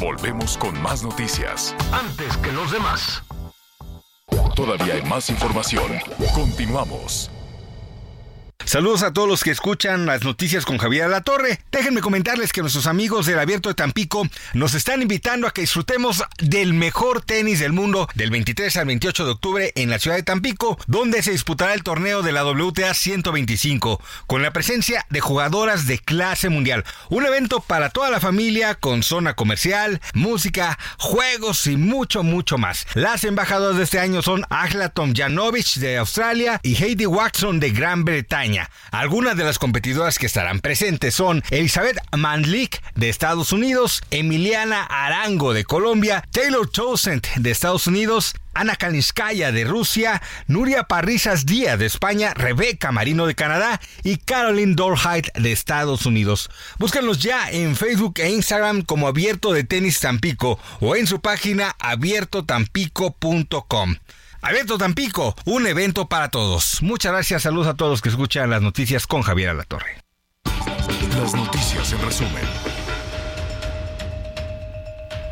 [0.00, 1.76] Volvemos con más noticias.
[1.92, 3.22] Antes que los demás.
[4.56, 5.92] Todavía hay más información.
[6.34, 7.30] Continuamos.
[8.64, 11.60] Saludos a todos los que escuchan las noticias con Javier La Torre.
[11.70, 16.24] Déjenme comentarles que nuestros amigos del Abierto de Tampico nos están invitando a que disfrutemos
[16.38, 20.24] del mejor tenis del mundo del 23 al 28 de octubre en la ciudad de
[20.24, 25.86] Tampico, donde se disputará el torneo de la WTA 125 con la presencia de jugadoras
[25.86, 26.84] de clase mundial.
[27.08, 32.86] Un evento para toda la familia con zona comercial, música, juegos y mucho, mucho más.
[32.94, 38.04] Las embajadoras de este año son Agla Tomjanovic de Australia y Heidi Watson de Gran
[38.04, 38.45] Bretaña.
[38.90, 45.52] Algunas de las competidoras que estarán presentes son Elizabeth Mandlik de Estados Unidos, Emiliana Arango
[45.52, 51.84] de Colombia, Taylor Townsend de Estados Unidos, Ana Kalinskaya de Rusia, Nuria Parrizas Díaz de
[51.86, 56.48] España, Rebeca Marino de Canadá y Caroline Dorheit de Estados Unidos.
[56.78, 61.74] Búscanos ya en Facebook e Instagram como Abierto de Tenis Tampico o en su página
[61.80, 63.96] abiertotampico.com.
[64.48, 66.80] Abierto Tampico, un evento para todos.
[66.80, 70.00] Muchas gracias, saludos a todos los que escuchan las noticias con Javier Alatorre.
[71.18, 72.44] Las noticias en resumen.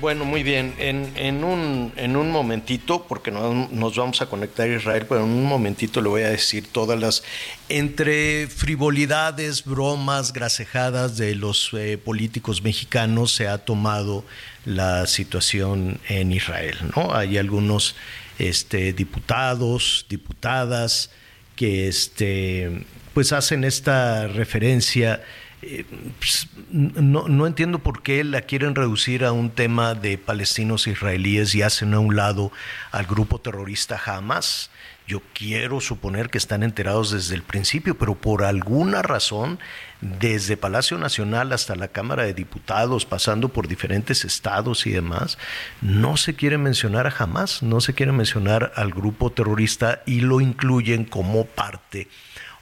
[0.00, 0.74] bueno, muy bien.
[0.78, 5.30] En, un, en un momentito, porque no- nos vamos a conectar a Israel, pero en
[5.30, 7.22] un momentito le voy a decir todas las
[7.68, 14.24] entre frivolidades, bromas, gracejadas de los eh, políticos mexicanos se ha tomado
[14.64, 17.14] la situación en Israel, ¿no?
[17.14, 17.94] Hay algunos
[18.38, 21.10] este, diputados, diputadas
[21.56, 25.22] que este, pues hacen esta referencia
[25.66, 25.84] eh,
[26.18, 31.62] pues, no, entiendo por qué la quieren reducir a un tema de palestinos israelíes y
[31.62, 32.52] hacen a un lado
[32.92, 34.70] al grupo terrorista Hamas.
[35.06, 39.58] Yo quiero suponer que están enterados desde el principio, pero por alguna razón,
[40.00, 45.38] desde Palacio Nacional hasta la Cámara de Diputados, pasando por diferentes estados y demás,
[45.82, 50.40] no se quiere mencionar a Hamas, no se quiere mencionar al grupo terrorista y lo
[50.40, 52.08] incluyen como parte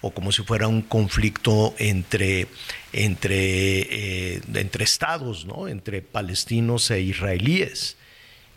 [0.03, 2.49] o como si fuera un conflicto entre,
[2.93, 5.69] entre, eh, entre estados, ¿no?
[5.69, 7.97] entre palestinos e israelíes.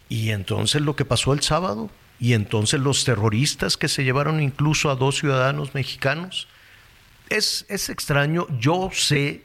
[0.09, 4.89] Y entonces lo que pasó el sábado, y entonces los terroristas que se llevaron incluso
[4.89, 6.47] a dos ciudadanos mexicanos,
[7.29, 8.47] es, es extraño.
[8.59, 9.43] Yo sé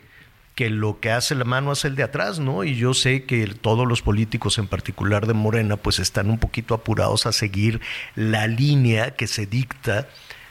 [0.54, 2.64] que lo que hace la mano hace el de atrás, ¿no?
[2.64, 6.74] Y yo sé que todos los políticos, en particular de Morena, pues están un poquito
[6.74, 7.80] apurados a seguir
[8.14, 10.08] la línea que se dicta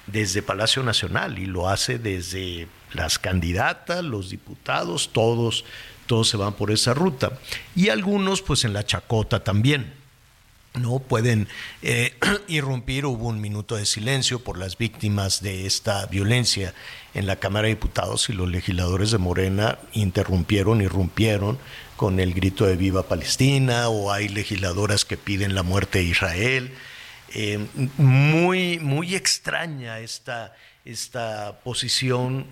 [0.08, 5.66] desde Palacio Nacional y lo hace desde las candidatas, los diputados, todos,
[6.06, 7.40] todos se van por esa ruta.
[7.76, 9.94] Y algunos, pues en la chacota también
[10.74, 11.48] no pueden
[11.82, 12.14] eh,
[12.48, 13.06] irrumpir.
[13.06, 16.74] Hubo un minuto de silencio por las víctimas de esta violencia
[17.14, 21.58] en la Cámara de Diputados y los legisladores de Morena interrumpieron, irrumpieron
[21.96, 26.74] con el grito de viva Palestina o hay legisladoras que piden la muerte de Israel.
[27.34, 32.46] Eh, muy, muy extraña esta, esta posición.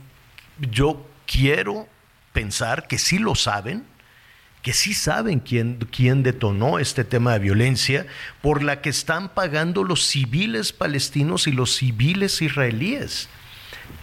[0.59, 1.87] Yo quiero
[2.33, 3.85] pensar que sí lo saben,
[4.61, 8.05] que sí saben quién, quién detonó este tema de violencia,
[8.41, 13.29] por la que están pagando los civiles palestinos y los civiles israelíes.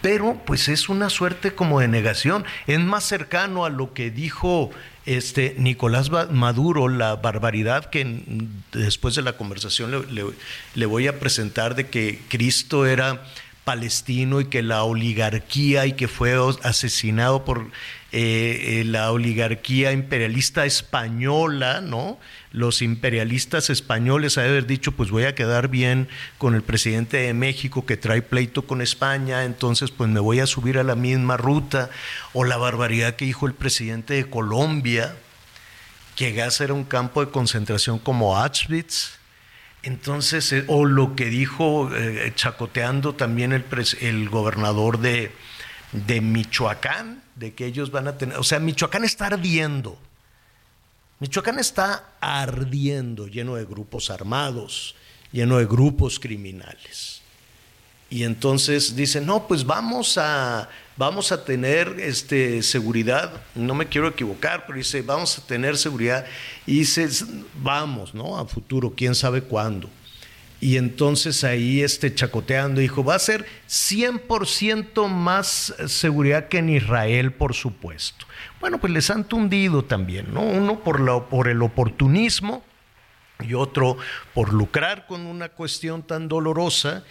[0.01, 2.45] Pero pues es una suerte como de negación.
[2.67, 4.71] Es más cercano a lo que dijo
[5.05, 8.23] este Nicolás Maduro, la barbaridad que
[8.71, 10.25] después de la conversación le,
[10.73, 13.23] le voy a presentar de que Cristo era
[13.65, 17.71] palestino y que la oligarquía y que fue asesinado por
[18.11, 22.17] eh, eh, la oligarquía imperialista española, ¿no?
[22.51, 27.33] Los imperialistas españoles han haber dicho, pues voy a quedar bien con el presidente de
[27.33, 31.35] México que trae pleito con España, entonces pues me voy a subir a la misma
[31.35, 31.89] ruta,
[32.31, 35.15] o la barbaridad que dijo el presidente de Colombia,
[36.15, 39.24] que Gaza era un campo de concentración como Auschwitz.
[39.85, 41.89] Entonces, eh, o lo que dijo,
[42.35, 43.63] chacoteando también el,
[44.01, 45.31] el gobernador de,
[45.93, 49.97] de Michoacán, de que ellos van a tener, o sea, Michoacán está ardiendo.
[51.19, 54.95] Michoacán está ardiendo, lleno de grupos armados,
[55.31, 57.21] lleno de grupos criminales.
[58.09, 64.07] Y entonces dicen, no, pues vamos a, vamos a tener este, seguridad, no me quiero
[64.07, 66.25] equivocar, pero dice, vamos a tener seguridad.
[66.65, 67.07] Y dice,
[67.61, 68.37] vamos, ¿no?
[68.37, 69.89] A futuro, quién sabe cuándo.
[70.61, 77.33] Y entonces ahí este chacoteando dijo, va a ser 100% más seguridad que en Israel,
[77.33, 78.25] por supuesto.
[78.61, 80.41] Bueno, pues les han tundido también, ¿no?
[80.41, 82.63] Uno por, por el oportunismo
[83.43, 83.97] y otro
[84.33, 87.03] por lucrar con una cuestión tan dolorosa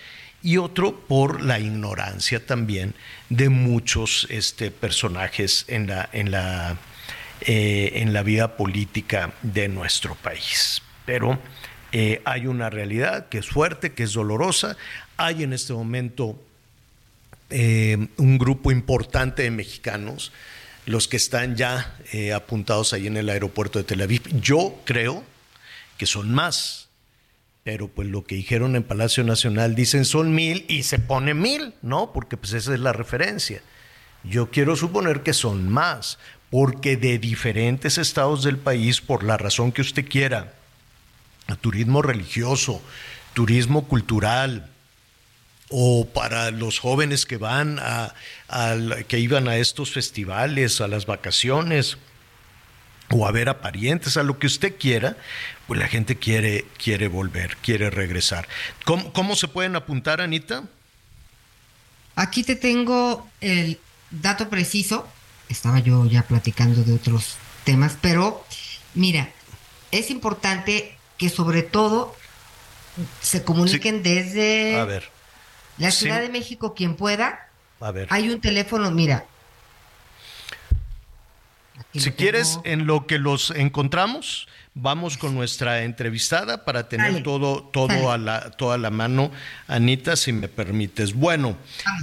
[0.45, 2.95] y otro por la ignorancia también
[3.31, 6.77] de muchos este, personajes en la, en, la,
[7.41, 10.83] eh, en la vida política de nuestro país.
[11.07, 11.41] Pero
[11.93, 14.77] eh, hay una realidad que es fuerte, que es dolorosa.
[15.17, 16.39] Hay en este momento
[17.49, 20.31] eh, un grupo importante de mexicanos,
[20.85, 21.97] los que están ya
[22.37, 24.21] apuntados ahí en el aeropuerto de Tel Aviv.
[24.43, 25.25] Yo creo
[25.97, 26.84] que son más,
[27.65, 31.75] pero pues lo que dijeron en Palacio Nacional dicen son mil y se pone mil,
[31.81, 32.13] ¿no?
[32.13, 33.63] Porque pues esa es la referencia.
[34.23, 36.19] Yo quiero suponer que son más,
[36.51, 40.53] porque de diferentes estados del país, por la razón que usted quiera,
[41.63, 42.83] turismo religioso,
[43.33, 44.71] turismo cultural,
[45.71, 48.15] o para los jóvenes que van a,
[49.09, 51.97] que iban a estos festivales, a las vacaciones,
[53.15, 55.17] o a ver a parientes, a lo que usted quiera,
[55.67, 58.49] pues la gente quiere, quiere volver, quiere regresar.
[58.85, 60.65] ¿Cómo, ¿Cómo se pueden apuntar, Anita?
[62.17, 63.79] Aquí te tengo el
[64.11, 65.09] dato preciso.
[65.49, 68.45] Estaba yo ya platicando de otros temas, pero
[68.95, 69.31] mira,
[69.93, 72.17] es importante que sobre todo
[73.21, 75.03] se comuniquen desde
[75.79, 77.49] la Ciudad de México, quien pueda.
[77.81, 78.09] A ver.
[78.11, 79.27] Hay un teléfono, mira.
[81.95, 88.11] Si quieres, en lo que los encontramos, vamos con nuestra entrevistada para tener todo, todo
[88.11, 89.31] a la, toda la mano,
[89.69, 91.15] Anita, si me permites.
[91.15, 91.57] Bueno,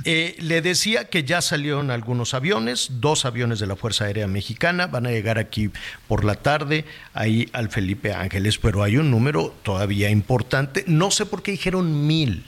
[0.06, 4.88] eh, le decía que ya salieron algunos aviones, dos aviones de la Fuerza Aérea Mexicana,
[4.88, 5.70] van a llegar aquí
[6.08, 10.86] por la tarde, ahí al Felipe Ángeles, pero hay un número todavía importante.
[10.88, 12.46] No sé por qué dijeron mil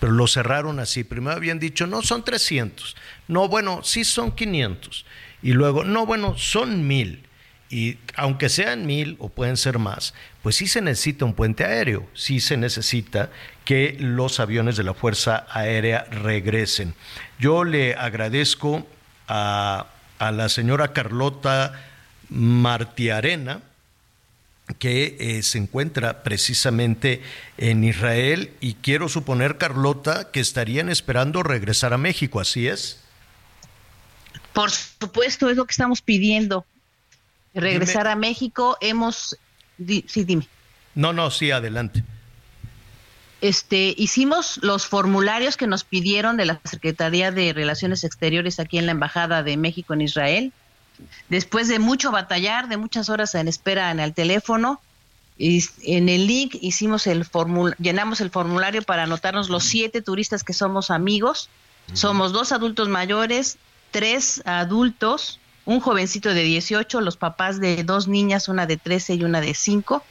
[0.00, 1.04] pero lo cerraron así.
[1.04, 2.96] Primero habían dicho, no, son 300.
[3.26, 5.04] No, bueno, sí son 500.
[5.42, 7.24] Y luego, no, bueno, son mil.
[7.70, 12.08] Y aunque sean mil o pueden ser más, pues sí se necesita un puente aéreo,
[12.14, 13.30] sí se necesita
[13.66, 16.94] que los aviones de la Fuerza Aérea regresen.
[17.38, 18.86] Yo le agradezco
[19.26, 19.86] a,
[20.18, 21.78] la señora Carlota
[22.30, 23.60] Martiarena,
[24.78, 27.22] que eh, se encuentra precisamente
[27.58, 33.02] en Israel y quiero suponer, Carlota, que estarían esperando regresar a México, ¿así es?
[34.52, 36.64] Por supuesto, es lo que estamos pidiendo
[37.54, 38.76] regresar a México.
[38.80, 39.36] Hemos...
[39.78, 40.48] sí, dime.
[40.94, 42.02] No, no, sí, adelante.
[43.40, 48.86] este, hicimos los formularios que nos pidieron de la Secretaría de Relaciones Exteriores aquí en
[48.86, 50.52] la Embajada de México en Israel.
[51.28, 54.80] Después de mucho batallar, de muchas horas en espera en el teléfono,
[55.40, 60.42] y en el link hicimos el formul llenamos el formulario para anotarnos los siete turistas
[60.42, 61.48] que somos amigos.
[61.92, 63.56] Somos dos adultos mayores,
[63.90, 69.24] tres adultos, un jovencito de 18, los papás de dos niñas, una de 13 y
[69.24, 70.02] una de 5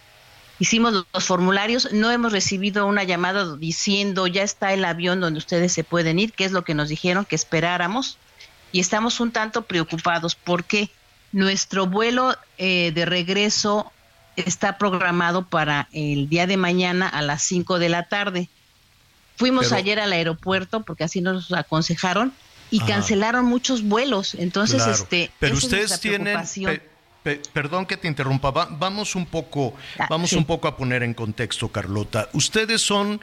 [0.60, 5.72] hicimos los formularios, no hemos recibido una llamada diciendo ya está el avión donde ustedes
[5.72, 8.18] se pueden ir, que es lo que nos dijeron que esperáramos,
[8.72, 10.90] y estamos un tanto preocupados porque
[11.32, 13.92] nuestro vuelo eh, de regreso
[14.36, 18.50] está programado para el día de mañana a las 5 de la tarde.
[19.36, 22.34] Fuimos Pero- ayer al aeropuerto porque así nos aconsejaron
[22.72, 22.88] y Ajá.
[22.88, 24.36] cancelaron muchos vuelos.
[24.36, 24.94] Entonces, Claro.
[25.04, 26.82] este, Pero esa es ustedes nuestra tienen,
[27.54, 30.36] perdón que te interrumpa, va- vamos un poco, Ah, vamos sí.
[30.38, 32.30] un poco a poner en contexto, Carlota.
[32.34, 33.20] Ustedes son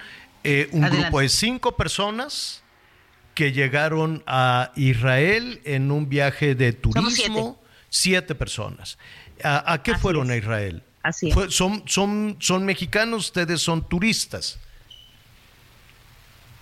[0.47, 1.05] eh, un Adelante.
[1.07, 2.63] grupo de cinco personas
[3.35, 7.59] que llegaron a Israel en un viaje de turismo.
[7.89, 8.99] Siete personas.
[9.43, 10.43] ¿A, a qué Así fueron a es.
[10.43, 10.83] Israel?
[11.03, 11.35] Así es.
[11.35, 14.59] Fue- son, son, son mexicanos, ustedes son turistas.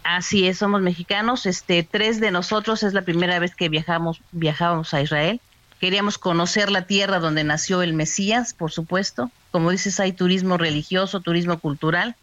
[0.05, 1.47] Así es, somos mexicanos.
[1.47, 5.41] Este, tres de nosotros es la primera vez que viajamos, viajábamos a Israel.
[5.81, 9.31] Queríamos conocer la tierra donde nació el Mesías, por supuesto.
[9.51, 12.15] Como dices, hay turismo religioso, turismo cultural.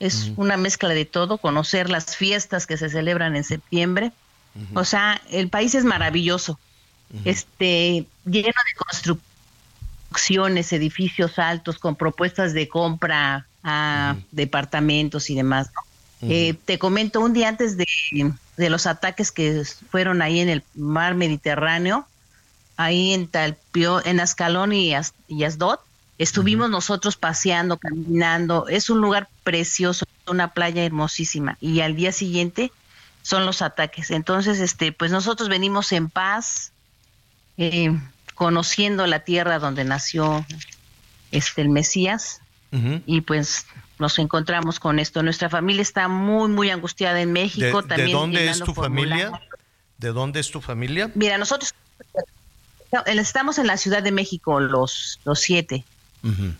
[0.00, 1.38] Es una mezcla de todo.
[1.38, 4.12] Conocer las fiestas que se celebran en septiembre.
[4.74, 6.58] O sea, el país es maravilloso.
[7.24, 9.20] Este, lleno de
[10.08, 15.70] construcciones, edificios altos con propuestas de compra a departamentos y demás.
[15.74, 15.85] ¿no?
[16.28, 17.86] Eh, te comento, un día antes de,
[18.56, 22.06] de los ataques que fueron ahí en el mar Mediterráneo,
[22.76, 25.78] ahí en Talpio, en Ascalón y, As- y Asdod,
[26.18, 28.66] estuvimos nosotros paseando, caminando.
[28.68, 31.56] Es un lugar precioso, una playa hermosísima.
[31.60, 32.72] Y al día siguiente
[33.22, 34.10] son los ataques.
[34.10, 36.72] Entonces, este, pues nosotros venimos en paz,
[37.58, 37.90] eh,
[38.34, 40.44] conociendo la tierra donde nació
[41.32, 42.40] este el Mesías
[43.06, 43.64] y pues
[43.98, 45.22] nos encontramos con esto.
[45.22, 47.82] Nuestra familia está muy, muy angustiada en ¿De, México.
[47.82, 49.40] de también dónde es tu familia?
[49.98, 51.10] ¿De dónde es tu familia?
[51.14, 51.74] Mira, nosotros
[53.06, 55.84] estamos en la Ciudad de México, los, los siete.
[56.22, 56.54] Ujú.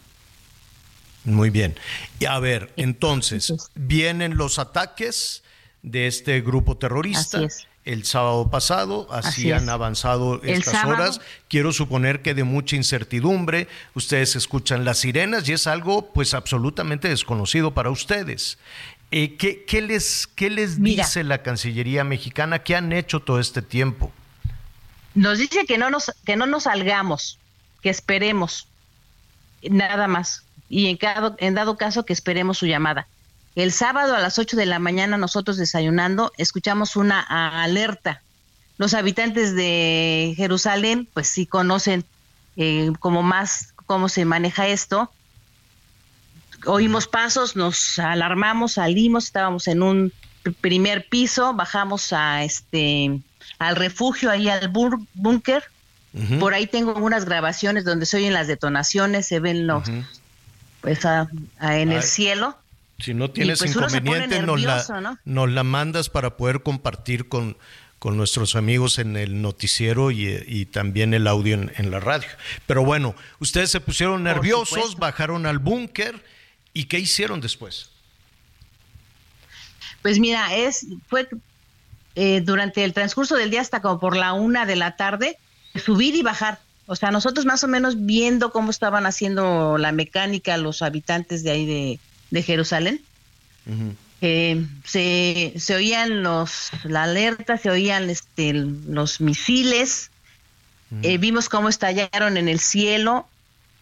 [1.25, 1.77] Muy bien.
[2.21, 5.43] Y a ver, entonces, vienen los ataques
[5.83, 7.39] de este grupo terrorista.
[7.39, 7.67] Así es.
[7.87, 11.03] El sábado pasado, así, Así han avanzado El estas sábado.
[11.05, 11.21] horas.
[11.49, 17.09] Quiero suponer que de mucha incertidumbre, ustedes escuchan las sirenas y es algo pues absolutamente
[17.09, 18.59] desconocido para ustedes.
[19.13, 21.05] Eh, ¿qué, qué les, qué les Mira.
[21.05, 22.59] dice la Cancillería mexicana?
[22.65, 24.11] ¿Qué han hecho todo este tiempo?
[25.15, 27.39] Nos dice que no nos, que no nos salgamos,
[27.83, 28.67] que esperemos,
[29.63, 30.43] nada más.
[30.69, 33.07] Y en, cada, en dado caso que esperemos su llamada.
[33.57, 37.21] El sábado a las 8 de la mañana nosotros desayunando escuchamos una
[37.65, 38.23] alerta.
[38.79, 42.05] Los habitantes de Jerusalén pues sí conocen
[42.57, 45.11] eh, como más cómo se maneja esto.
[46.67, 50.13] Oímos pasos, nos alarmamos, salimos, estábamos en un
[50.45, 53.21] pr- primer piso, bajamos a este
[53.59, 54.69] al refugio ahí al
[55.15, 55.65] búnker.
[56.41, 59.85] Por ahí tengo unas grabaciones donde se oyen las detonaciones, se ven los
[60.81, 61.29] pues a-
[61.59, 61.97] a- en Ay.
[61.97, 62.57] el cielo.
[62.99, 65.19] Si no tienes pues inconveniente, nos, la, nervioso, ¿no?
[65.25, 67.59] nos la mandas para poder compartir con,
[67.99, 72.29] con nuestros amigos en el noticiero y, y también el audio en, en la radio.
[72.67, 76.23] Pero bueno, ustedes se pusieron nerviosos, bajaron al búnker
[76.73, 77.91] y ¿qué hicieron después?
[80.03, 81.29] Pues mira, es fue
[82.15, 85.37] eh, durante el transcurso del día hasta como por la una de la tarde
[85.75, 86.61] subir y bajar.
[86.87, 91.51] O sea, nosotros más o menos viendo cómo estaban haciendo la mecánica los habitantes de
[91.51, 91.99] ahí de,
[92.31, 93.01] de Jerusalén.
[94.21, 100.11] Eh, se, se oían los la alerta, se oían este, los misiles,
[101.03, 103.27] Eh, vimos cómo estallaron en el cielo,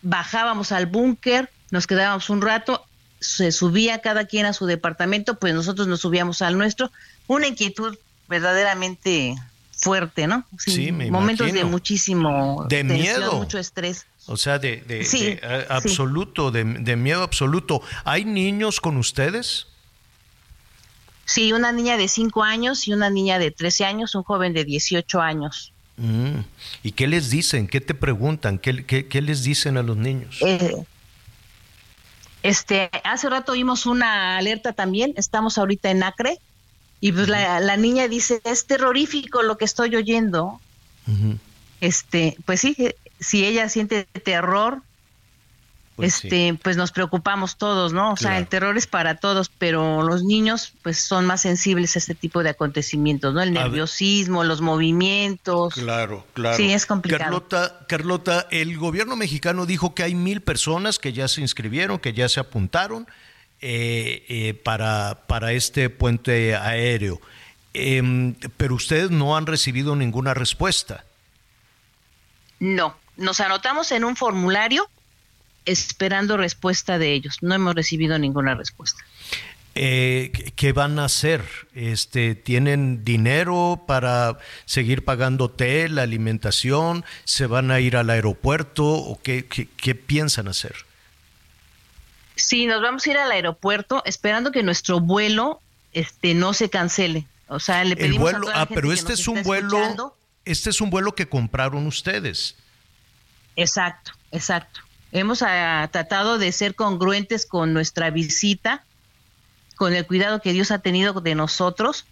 [0.00, 2.86] bajábamos al búnker, nos quedábamos un rato,
[3.20, 6.90] se subía cada quien a su departamento, pues nosotros nos subíamos al nuestro,
[7.26, 9.34] una inquietud verdaderamente
[9.76, 10.46] fuerte, ¿no?
[10.56, 13.32] Sí, me momentos de muchísimo De tensión, miedo.
[13.34, 14.06] mucho estrés.
[14.26, 15.40] O sea, de, de- Sí, de, sí.
[15.68, 17.82] absoluto, de, de miedo absoluto.
[18.04, 19.66] ¿Hay niños con ustedes?
[21.26, 24.64] Sí, una niña de 5 años y una niña de 13 años, un joven de
[24.64, 25.72] 18 años.
[25.96, 26.40] Mm.
[26.82, 27.66] ¿Y qué les dicen?
[27.68, 28.58] ¿Qué te preguntan?
[28.58, 30.38] ¿Qué, qué- qué les dicen a los niños?
[30.42, 30.74] Eh,
[32.42, 36.38] este, hace rato oímos una alerta también, estamos ahorita en Acre,
[37.00, 40.60] y pues la, la niña dice, es terrorífico lo que estoy oyendo.
[41.80, 42.76] Este, pues sí,
[43.20, 44.82] si ella siente terror,
[45.96, 46.26] Pues sí.
[46.26, 48.12] este, pues nos preocupamos todos, ¿no?
[48.12, 52.00] O sea, el terror es para todos, pero los niños, pues son más sensibles a
[52.00, 53.40] este tipo de acontecimientos, ¿no?
[53.42, 55.74] El nerviosismo, los movimientos.
[55.74, 56.56] Claro, claro.
[56.56, 57.24] Sí, es complicado.
[57.48, 62.12] Carlota, Carlota, el gobierno mexicano dijo que hay mil personas que ya se inscribieron, que
[62.12, 63.06] ya se apuntaron
[63.60, 67.20] eh, eh, para, para este puente aéreo.
[67.72, 71.04] Em, pero ustedes no han recibido ninguna respuesta.
[72.58, 74.88] No, nos anotamos en un formulario
[75.66, 77.38] esperando respuesta de ellos.
[77.42, 79.02] No hemos recibido ninguna respuesta.
[79.76, 81.42] Eh, ¿qué- ¿Qué van a hacer?
[81.74, 87.04] Este, ¿Tienen dinero para seguir pagando hotel, alimentación?
[87.24, 88.84] ¿Se van a ir al aeropuerto?
[88.86, 90.76] ¿O qué, qué- qué piensan hacer?
[92.36, 95.60] Sí, nos vamos a ir al aeropuerto esperando que nuestro vuelo
[95.92, 97.26] este no se cancele.
[97.48, 99.20] O sea, le El pedimos a vuelo, toda la ah, gente pero que este nos
[99.20, 102.56] es un vuelo, escuchando- este es un vuelo que compraron ustedes.
[103.56, 104.80] Exacto, exacto.
[105.12, 108.84] Hemos ah, tratado de ser congruentes con nuestra visita,
[109.76, 112.06] con el cuidado que Dios ha tenido de nosotros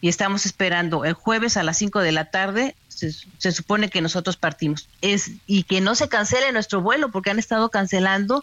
[0.00, 2.74] y estamos esperando el jueves a las 5 de la tarde.
[2.88, 4.88] Se, se supone que nosotros partimos.
[5.02, 8.40] Es, y que no se cancele nuestro vuelo porque han estado cancelando.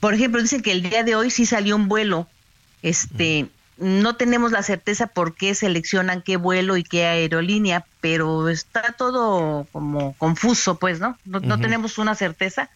[0.00, 2.28] por ejemplo, dicen que el día de hoy sí salió un vuelo.
[2.82, 8.94] Este, no tenemos la certeza por qué seleccionan qué vuelo y qué aerolínea, pero está
[8.96, 11.18] todo como confuso, pues, ¿no?
[11.24, 12.70] No, tenemos una certeza,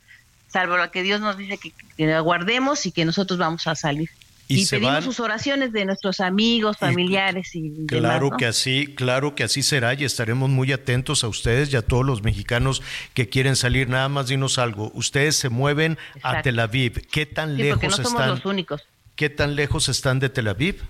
[0.49, 4.11] salvo la que Dios nos dice que, que aguardemos y que nosotros vamos a salir.
[4.51, 8.36] Y Y, se pedimos van- sus oraciones de nuestros amigos, familiares y, Claro ¿no?
[8.38, 12.07] que así, claro que así será y estaremos muy atentos a ustedes y a todos
[12.07, 12.82] los mexicanos
[13.12, 13.90] que quieren salir.
[13.90, 14.90] Nada más dinos algo.
[14.94, 16.40] Ustedes se mueven a.
[16.40, 17.07] Tel Aviv.
[17.12, 18.30] ¿Qué tan Sí, porque no lejos somos están?
[18.30, 18.86] los únicos.
[19.19, 20.81] ¿Qué tan lejos están de Tel Aviv?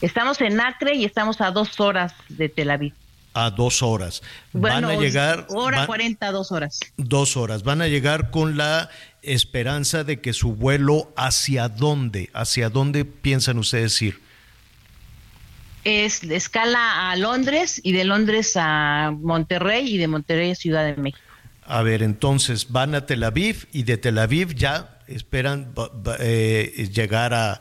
[0.00, 2.92] Estamos en Acre y estamos a dos horas de Tel Aviv.
[3.34, 4.20] A dos horas.
[4.52, 6.80] Bueno, van a llegar hora 40, dos horas.
[6.96, 7.62] dos horas.
[7.62, 8.90] Van a llegar con la
[9.22, 14.20] esperanza de que su vuelo hacia dónde, hacia dónde piensan ustedes ir.
[15.84, 20.84] Es de escala a Londres y de Londres a Monterrey y de Monterrey a Ciudad
[20.84, 21.22] de México.
[21.64, 25.72] A ver, entonces van a Tel Aviv y de Tel Aviv ya esperan
[26.18, 27.60] eh, llegar a,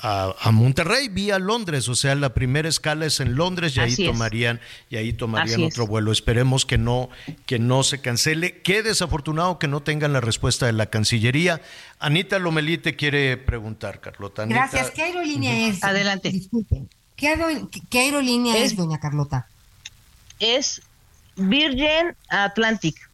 [0.00, 1.88] a, a Monterrey vía Londres.
[1.88, 4.60] O sea, la primera escala es en Londres y ahí Así tomarían
[4.90, 5.72] y ahí tomarían Así es.
[5.74, 6.12] otro vuelo.
[6.12, 7.08] Esperemos que no
[7.46, 8.60] que no se cancele.
[8.62, 11.60] Qué desafortunado que no tengan la respuesta de la Cancillería.
[11.98, 14.42] Anita Lomelí te quiere preguntar, Carlota.
[14.44, 14.90] Anita, Gracias.
[14.92, 15.82] ¿Qué aerolínea es?
[15.82, 16.30] Adelante.
[16.30, 16.88] Disculpen.
[17.16, 19.48] ¿Qué, aero- qué- qué aerolínea es, Es- doña Carlota?
[20.38, 20.80] Es
[21.34, 23.07] Virgin Atlantic.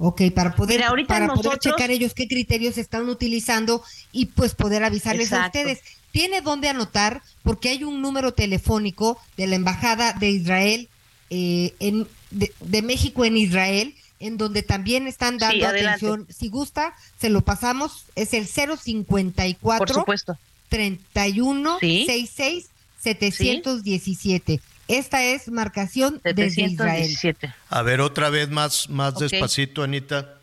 [0.00, 3.82] Ok, para poder, Mira, para poder checar ellos qué criterios están utilizando
[4.12, 5.80] y pues poder avisarles a ustedes.
[6.12, 10.88] Tiene dónde anotar porque hay un número telefónico de la Embajada de Israel,
[11.30, 16.26] eh, en, de, de México en Israel, en donde también están dando atención.
[16.30, 18.06] Si gusta, se lo pasamos.
[18.14, 20.38] Es el 054 Por supuesto.
[20.68, 22.04] 31 Sí.
[22.06, 22.66] 66
[23.00, 24.60] 717.
[24.88, 27.04] Esta es marcación desde Israel.
[27.04, 27.54] 717.
[27.68, 29.20] A ver, otra vez más, más Ok.
[29.20, 30.34] despacito, Anita.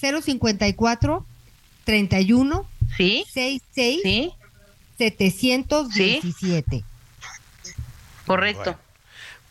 [0.00, 1.24] 054
[1.84, 3.24] 31 ¿Sí?
[3.32, 4.32] 66 ¿Sí?
[4.98, 6.84] 717.
[8.26, 8.78] Correcto.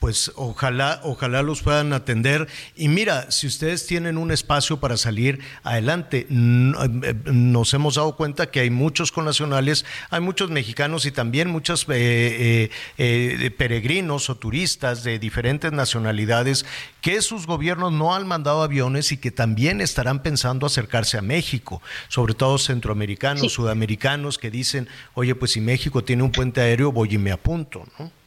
[0.03, 2.49] Pues ojalá, ojalá los puedan atender.
[2.75, 8.51] Y mira, si ustedes tienen un espacio para salir adelante, eh, nos hemos dado cuenta
[8.51, 14.35] que hay muchos connacionales, hay muchos mexicanos y también muchos eh, eh, eh, peregrinos o
[14.35, 16.65] turistas de diferentes nacionalidades
[16.99, 21.81] que sus gobiernos no han mandado aviones y que también estarán pensando acercarse a México,
[22.09, 23.49] sobre todo centroamericanos, Sí.
[23.49, 27.85] sudamericanos que dicen, oye, pues si México tiene un puente aéreo, voy y me apunto,
[27.97, 28.22] ¿no?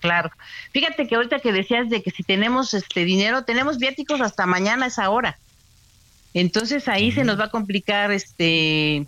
[0.00, 0.30] Claro.
[0.72, 4.86] Fíjate que ahorita que decías de que si tenemos este dinero, tenemos viáticos hasta mañana
[4.86, 5.38] a esa hora.
[6.34, 9.06] Entonces ahí se nos va a complicar este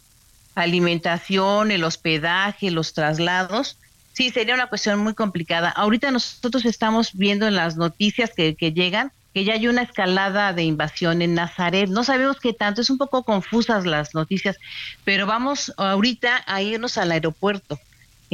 [0.55, 3.79] alimentación, el hospedaje, los traslados.
[4.13, 5.71] Sí, sería una cuestión muy complicada.
[5.71, 10.53] Ahorita nosotros estamos viendo en las noticias que, que llegan que ya hay una escalada
[10.53, 11.89] de invasión en Nazaret.
[11.89, 14.59] No sabemos qué tanto, es un poco confusas las noticias,
[15.05, 17.79] pero vamos ahorita a irnos al aeropuerto.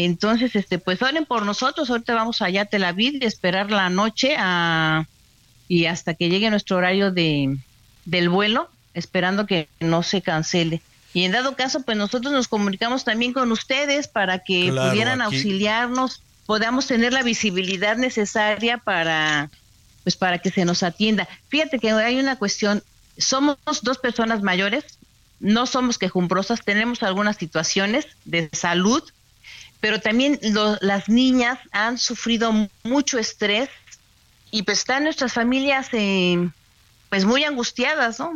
[0.01, 1.90] Entonces, este, pues oren por nosotros.
[1.90, 5.07] Ahorita vamos allá a Tel Aviv y esperar la noche a,
[5.66, 7.57] y hasta que llegue nuestro horario de,
[8.05, 10.82] del vuelo, esperando que no se cancele.
[11.14, 15.20] Y en dado caso, pues nosotros nos comunicamos también con ustedes para que Claro, pudieran
[15.20, 19.51] aquí- auxiliarnos, podamos tener la visibilidad necesaria para,
[20.05, 21.26] pues para que se nos atienda.
[21.49, 22.84] Fíjate que hay una cuestión,
[23.16, 24.84] somos dos personas mayores,
[25.40, 29.03] no somos quejumbrosas, tenemos algunas situaciones de salud,
[29.81, 32.53] pero también lo- las niñas han sufrido
[32.83, 33.68] mucho estrés
[34.51, 36.49] y pues están nuestras familias eh,
[37.11, 38.33] pues muy angustiadas, ¿no?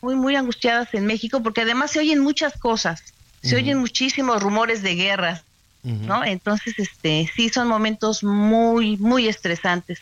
[0.00, 3.02] Muy, muy angustiadas en México, porque además se oyen muchas cosas,
[3.42, 5.42] se oyen muchísimos rumores de guerras,
[5.82, 6.24] ¿no?
[6.24, 9.98] Entonces, este, sí son momentos muy, muy estresantes.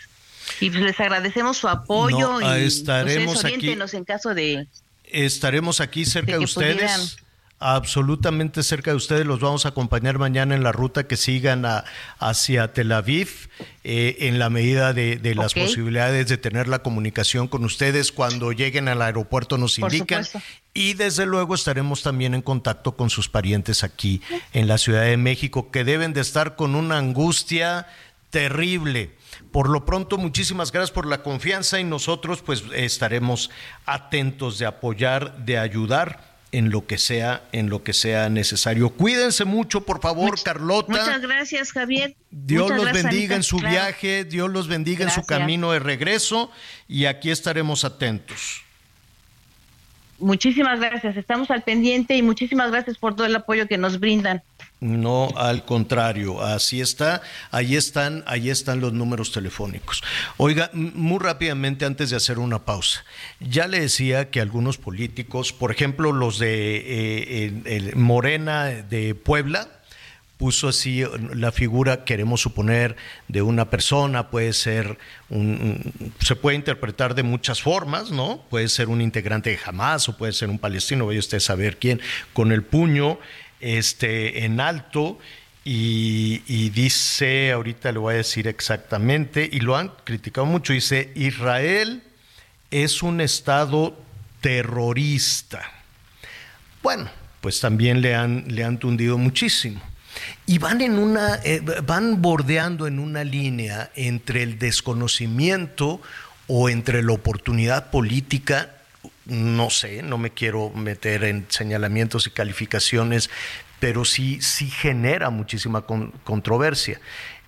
[0.61, 4.67] Y pues les agradecemos su apoyo No, y pues, estaremos oriéntenos en caso de,
[5.05, 6.75] Estaremos aquí cerca de ustedes.
[6.77, 7.01] pudieran.
[7.61, 11.85] Absolutamente cerca de ustedes, los vamos a acompañar mañana en la ruta que sigan a-
[12.19, 13.49] hacia Tel Aviv,
[13.85, 18.13] eh, en la medida de, de las posibilidades de tener la comunicación con ustedes.
[18.13, 20.25] Cuando lleguen al aeropuerto nos indican.
[20.75, 24.21] Y desde luego estaremos también en contacto con sus parientes aquí
[24.53, 27.87] en la Ciudad de México, que deben de estar con una angustia
[28.31, 29.13] terrible.
[29.53, 33.51] Por lo pronto, muchísimas gracias por la confianza y nosotros pues estaremos
[33.87, 38.91] atentos de apoyar, de ayudar en lo que sea, en lo que sea necesario.
[38.91, 40.91] Cuídense mucho, por favor, Carlota.
[40.93, 42.15] Muchas gracias, Javier.
[42.31, 43.35] Dios Muchas los gracias, bendiga Anita.
[43.37, 43.73] en su Claro.
[43.73, 46.51] viaje, Dios los bendiga en su camino de regreso
[46.89, 48.63] y aquí estaremos atentos.
[50.19, 54.43] Muchísimas gracias, estamos al pendiente y muchísimas gracias por todo el apoyo que nos brindan.
[54.81, 60.03] No, al contrario, así está, ahí están, ahí están los números telefónicos.
[60.37, 63.03] Oiga, muy rápidamente antes de hacer una pausa,
[63.41, 66.83] ya le decía que algunos políticos, por ejemplo los de
[67.65, 69.69] eh, Morena de Puebla,
[70.37, 71.03] puso así
[71.33, 72.97] la figura, queremos suponer,
[73.29, 74.99] de una persona, puede ser,
[75.31, 78.43] un- se puede interpretar de muchas formas, ¿no?
[78.51, 81.79] Puede ser un integrante de Hamas o puede ser un palestino, vaya usted a saber
[81.79, 82.01] quién,
[82.35, 83.19] con el puño
[83.65, 85.19] este, en alto
[85.65, 92.03] y, dice, ahorita le voy a decir exactamente, y lo han criticado mucho, dice, Israel
[92.71, 93.99] es un estado
[94.43, 95.63] terrorista.
[96.83, 97.09] Bueno,
[97.41, 99.81] pues también le han, le han tundido muchísimo.
[100.45, 106.03] Y van en una, eh, van bordeando en una línea entre el desconocimiento
[106.47, 108.71] o entre la oportunidad política,
[109.27, 113.31] no sé, no me quiero meter en señalamientos y calificaciones,
[113.81, 117.01] pero sí, sí genera muchísima con- controversia.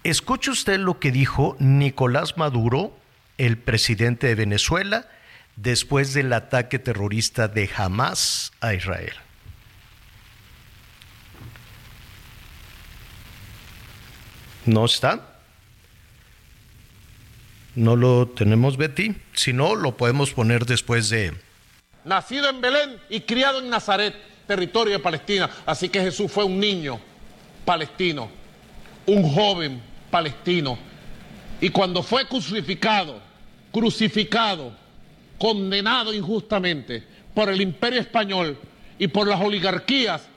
[0.04, 2.98] Escuche usted lo que dijo Nicolás Maduro,
[3.38, 5.08] el presidente de Venezuela,
[5.56, 9.14] después del ataque terrorista de Hamas a Israel.
[14.64, 15.38] ¿No está?
[17.74, 19.14] ¿No lo tenemos, Betty?
[19.34, 21.34] Si no, lo podemos poner después de...
[22.06, 24.14] nacido en Belén y criado en Nazaret,
[24.46, 25.50] territorio de Palestina.
[25.66, 26.98] Así que Jesús fue un niño
[27.64, 28.30] palestino,
[29.06, 30.78] un joven palestino.
[31.60, 33.20] Y cuando fue crucificado,
[33.72, 34.72] crucificado,
[35.38, 37.02] condenado injustamente
[37.34, 38.56] por el imperio español
[38.98, 40.28] y por las oligarquías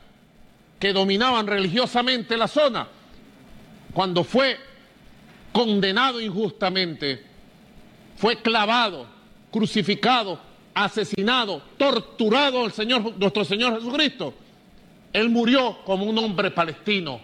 [0.79, 2.87] que dominaban religiosamente la zona,
[3.93, 4.57] cuando fue
[5.53, 7.23] condenado injustamente,
[8.17, 9.07] fue clavado,
[9.51, 10.48] crucificado,
[10.83, 14.33] asesinado, torturado el Señor, nuestro Señor Jesucristo.
[15.11, 17.19] Él murió como un hombre palestino.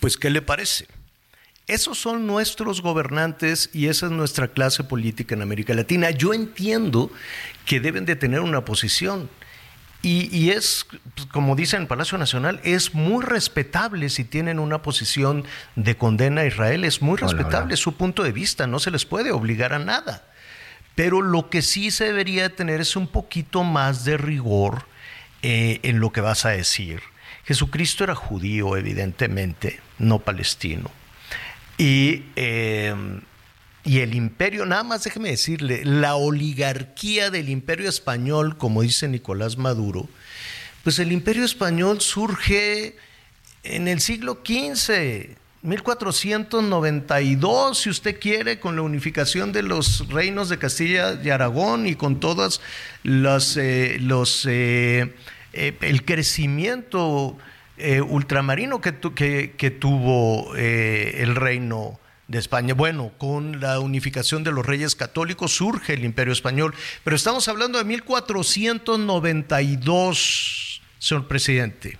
[0.00, 0.86] Pues, ¿qué le parece?
[1.66, 6.10] Esos son nuestros gobernantes y esa es nuestra clase política en América Latina.
[6.10, 7.10] Yo entiendo
[7.66, 9.28] que deben de tener una posición.
[10.00, 14.80] Y, y es, pues, como dice en Palacio Nacional, es muy respetable si tienen una
[14.80, 15.44] posición
[15.74, 19.32] de condena a Israel, es muy respetable su punto de vista, no se les puede
[19.32, 20.24] obligar a nada.
[20.94, 24.84] Pero lo que sí se debería tener es un poquito más de rigor
[25.42, 27.02] eh, en lo que vas a decir.
[27.44, 30.90] Jesucristo era judío, evidentemente, no palestino.
[31.76, 32.94] Y, eh,
[33.88, 39.56] y el imperio, nada más déjeme decirle, la oligarquía del imperio español, como dice Nicolás
[39.56, 40.08] Maduro,
[40.84, 42.96] pues el imperio español surge
[43.62, 50.58] en el siglo XV, 1492, si usted quiere, con la unificación de los reinos de
[50.58, 52.60] Castilla y Aragón y con todas
[53.02, 55.14] las, eh, los, eh,
[55.52, 57.36] eh, el crecimiento
[58.08, 62.74] ultramarino que, tu- que- que tuvo el reino de España.
[62.74, 66.72] Bueno, con la unificación de los reyes católicos surge el imperio español,
[67.02, 71.98] pero estamos hablando de 1492, señor presidente.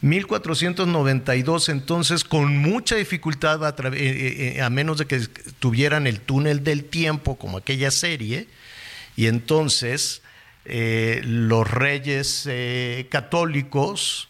[0.00, 5.20] 1492, entonces, con mucha dificultad, eh, eh, eh, a menos de que
[5.58, 8.46] tuvieran el túnel del tiempo, como aquella serie,
[9.16, 10.22] y entonces
[10.66, 12.48] los reyes
[13.10, 14.28] católicos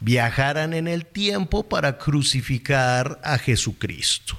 [0.00, 4.38] viajaran en el tiempo para crucificar a Jesucristo.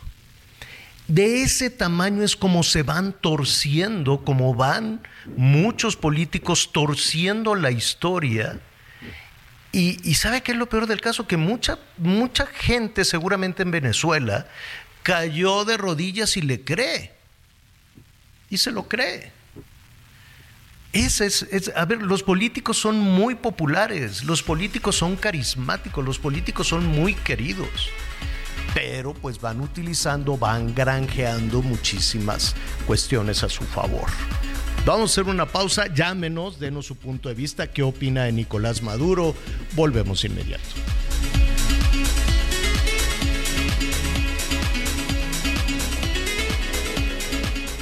[1.12, 5.06] De ese tamaño es como se van torciendo, como van
[5.36, 8.62] muchos políticos torciendo la historia.
[9.74, 11.28] Y, ¿sabe qué es lo peor del caso?
[11.28, 14.48] Que mucha, mucha gente seguramente en Venezuela
[15.04, 17.12] cayó de rodillas y le cree.
[18.50, 19.34] y se lo cree.
[20.94, 26.70] Es, es, a ver, los políticos son muy populares, los políticos son carismáticos, los políticos
[26.70, 27.90] son muy queridos,
[28.74, 32.56] pero pues van utilizando, van granjeando muchísimas
[32.88, 34.10] cuestiones a su favor.
[34.86, 38.82] Vamos a hacer una pausa, llámenos, denos su punto de vista, qué opina de Nicolás
[38.82, 39.36] Maduro,
[39.76, 40.64] volvemos inmediato.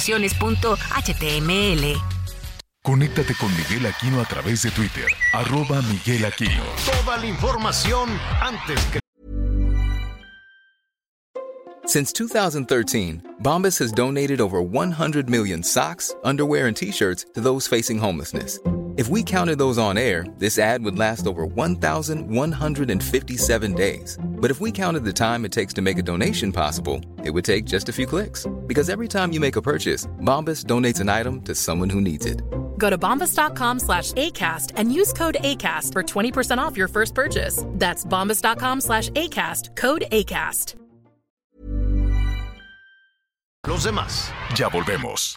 [0.00, 2.00] promociones.html.
[2.82, 6.62] Conéctate con Miguel Aquino a través de Twitter, arroba Miguel Aquino.
[7.04, 8.08] Toda la información
[8.40, 9.00] antes que...
[11.86, 17.98] Since 2013, Bombas has donated over 100 million socks, underwear, and t-shirts to those facing
[17.98, 18.58] homelessness.
[18.96, 24.18] If we counted those on air, this ad would last over 1,157 days.
[24.22, 27.44] But if we counted the time it takes to make a donation possible, it would
[27.44, 28.46] take just a few clicks.
[28.66, 32.26] Because every time you make a purchase, Bombas donates an item to someone who needs
[32.26, 32.42] it.
[32.78, 37.64] Go to bombas.com slash ACAST and use code ACAST for 20% off your first purchase.
[37.66, 40.74] That's bombas.com slash ACAST, code ACAST.
[43.66, 44.30] Los demás.
[44.56, 45.36] Ya volvemos.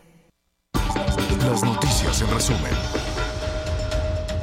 [1.49, 2.71] Las noticias en resumen.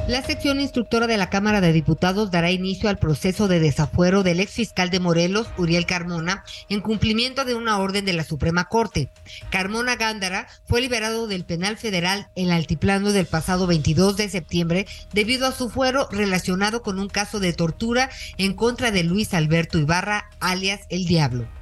[0.09, 4.41] La sección instructora de la Cámara de Diputados dará inicio al proceso de desafuero del
[4.41, 9.09] exfiscal de Morelos, Uriel Carmona, en cumplimiento de una orden de la Suprema Corte.
[9.49, 15.47] Carmona Gándara fue liberado del penal federal en Altiplano del pasado 22 de septiembre debido
[15.47, 20.29] a su fuero relacionado con un caso de tortura en contra de Luis Alberto Ibarra,
[20.39, 21.58] alias El Diablo.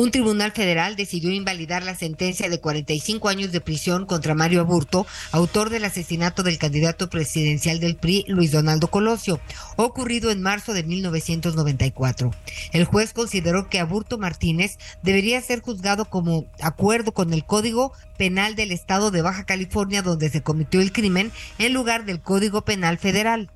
[0.00, 5.06] Un tribunal federal decidió invalidar la sentencia de 45 años de prisión contra Mario Aburto,
[5.30, 9.40] autor del asesinato del candidato presidencial del PRI, Luis Donaldo Colosio,
[9.76, 12.30] ocurrido en marzo de 1994.
[12.72, 18.54] El juez consideró que Aburto Martínez debería ser juzgado como acuerdo con el Código Penal
[18.54, 22.96] del Estado de Baja California donde se cometió el crimen en lugar del Código Penal
[22.96, 23.50] Federal.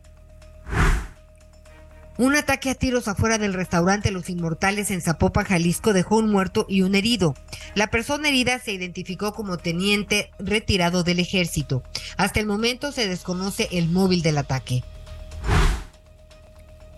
[2.17, 6.65] Un ataque a tiros afuera del restaurante Los Inmortales en Zapopan, Jalisco dejó un muerto
[6.69, 7.35] y un herido.
[7.75, 11.83] La persona herida se identificó como teniente retirado del ejército.
[12.17, 14.85] Hasta el momento se desconoce el móvil del ataque.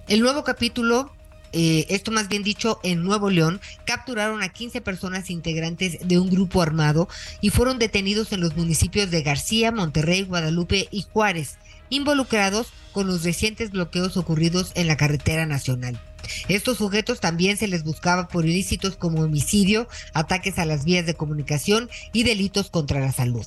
[0.07, 1.11] El nuevo capítulo
[1.59, 6.29] eh, esto más bien dicho en Nuevo León, capturaron a 15 personas integrantes de un
[6.29, 7.09] grupo armado
[7.41, 11.57] y fueron detenidos en los municipios de García, Monterrey, Guadalupe y Juárez,
[11.91, 16.01] involucrados con los recientes bloqueos ocurridos en la carretera nacional.
[16.49, 21.15] Estos sujetos también se les buscaba por ilícitos como homicidio, ataques a las vías de
[21.15, 23.47] comunicación y delitos contra la salud.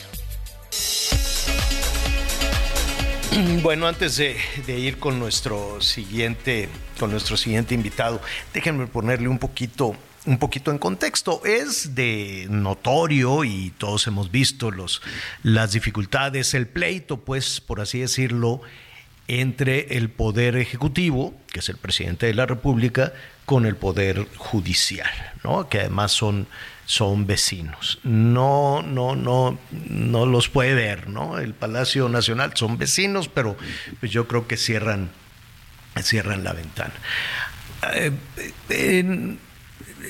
[3.61, 6.69] Bueno, antes de, ir con nuestro siguiente,
[6.99, 8.21] con nuestro siguiente invitado,
[8.53, 11.41] déjenme ponerle un poquito, un poquito en contexto.
[11.45, 15.01] Es de notorio y todos hemos visto los,
[15.43, 18.61] las dificultades, el pleito, pues, por así decirlo,
[19.27, 23.13] entre el poder ejecutivo, que es el presidente de la República,
[23.45, 25.11] con el poder judicial,
[25.43, 25.69] ¿no?
[25.69, 26.47] Que además son
[26.85, 27.99] son vecinos.
[28.03, 29.57] No, no, no,
[29.89, 31.37] no los puede ver, ¿no?
[31.37, 33.55] El Palacio Nacional son vecinos, pero
[33.99, 35.09] pues yo creo que cierran,
[36.01, 36.93] cierran la ventana.
[37.93, 38.11] Eh,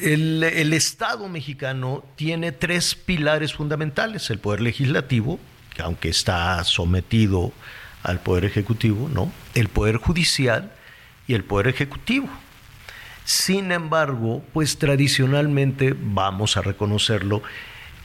[0.01, 5.39] el, el Estado mexicano tiene tres pilares fundamentales, el poder legislativo,
[5.75, 7.53] que aunque está sometido
[8.03, 9.31] al poder ejecutivo, ¿no?
[9.53, 10.71] El poder judicial
[11.27, 12.29] y el poder ejecutivo.
[13.25, 17.41] Sin embargo, pues tradicionalmente, vamos a reconocerlo,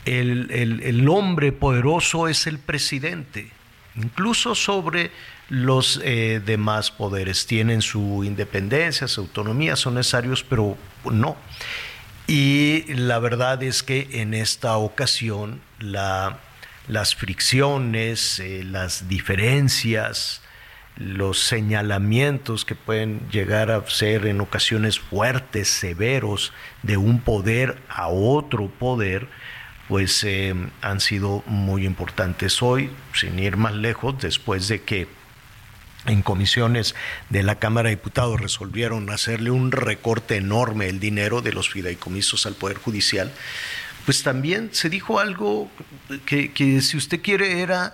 [0.05, 3.51] el, el- el hombre poderoso es el presidente,
[3.95, 5.11] incluso sobre
[5.49, 7.45] los eh, demás poderes.
[7.47, 10.77] Tienen su independencia, su autonomía, son necesarios, pero
[11.11, 11.35] no.
[12.27, 16.39] Y la verdad es que en esta ocasión la-
[16.87, 20.41] las fricciones, eh, las diferencias,
[20.97, 28.07] los señalamientos que pueden llegar a ser en ocasiones fuertes, severos, de un poder a
[28.07, 29.27] otro poder,
[29.87, 32.61] pues eh, han sido muy importantes.
[32.61, 35.07] Hoy, sin ir más lejos, después de que
[36.07, 36.95] en comisiones
[37.29, 42.45] de la Cámara de Diputados resolvieron hacerle un recorte enorme el dinero de los fideicomisos
[42.45, 43.31] al Poder Judicial,
[44.05, 45.69] pues también se dijo algo
[46.25, 47.93] que, que si usted quiere era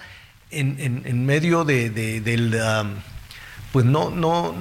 [0.60, 2.60] en, medio de, de- del,
[3.72, 4.54] pues no, no,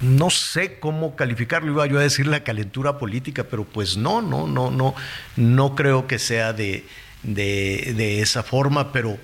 [0.00, 4.46] no sé cómo calificarlo, iba yo a decir la calentura política, pero pues no, no,
[4.46, 4.94] no, no,
[5.36, 6.86] no creo que sea de,
[7.22, 9.18] de, de esa forma, pero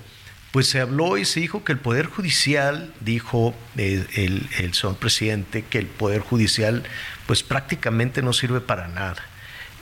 [0.51, 5.63] pues se habló y se dijo que el Poder Judicial, dijo eh, el, señor presidente,
[5.63, 6.83] que el Poder Judicial
[7.25, 9.23] pues prácticamente no sirve para nada.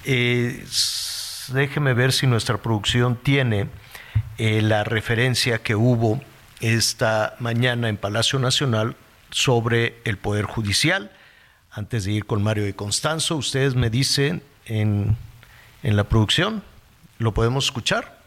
[0.06, 0.64] Eh,
[1.54, 3.68] déjeme ver si nuestra producción tiene
[4.38, 6.22] eh, la referencia que hubo
[6.62, 8.96] esta mañana en Palacio Nacional
[9.32, 11.12] sobre el Poder Judicial.
[11.72, 15.16] Antes de ir con Mario y Constanzo, ustedes me dicen en,
[15.84, 16.64] en la producción,
[17.18, 18.20] ¿lo podemos escuchar?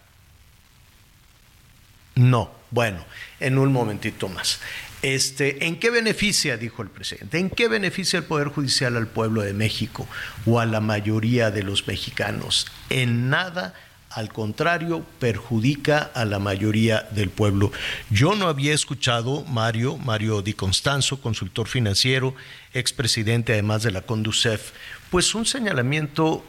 [2.15, 3.05] No, bueno,
[3.41, 4.61] en un momentito más.
[5.03, 9.43] Este, ¿En qué beneficia, dijo el presidente, en qué beneficia el Poder Judicial al pueblo
[9.43, 10.07] de México
[10.47, 12.67] o a la mayoría de los mexicanos?
[12.89, 13.75] En nada,
[14.15, 17.73] al contrario, perjudica a la mayoría del pueblo.
[18.11, 22.35] Yo no había escuchado, Mario, Mario Di Constanzo, consultor financiero,
[22.75, 24.73] expresidente además de la Conducef,
[25.11, 26.45] pues un señalamiento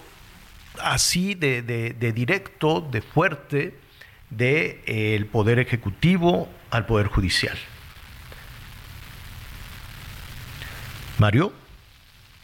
[0.81, 3.77] así de, de- de directo, de fuerte,
[4.29, 7.57] del de, el Poder Ejecutivo al Poder Judicial.
[11.19, 11.53] Mario.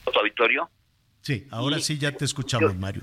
[0.06, 0.70] ¿Tu auditorio?
[1.22, 3.02] Sí, ahora sí ya te escuchamos, Mario.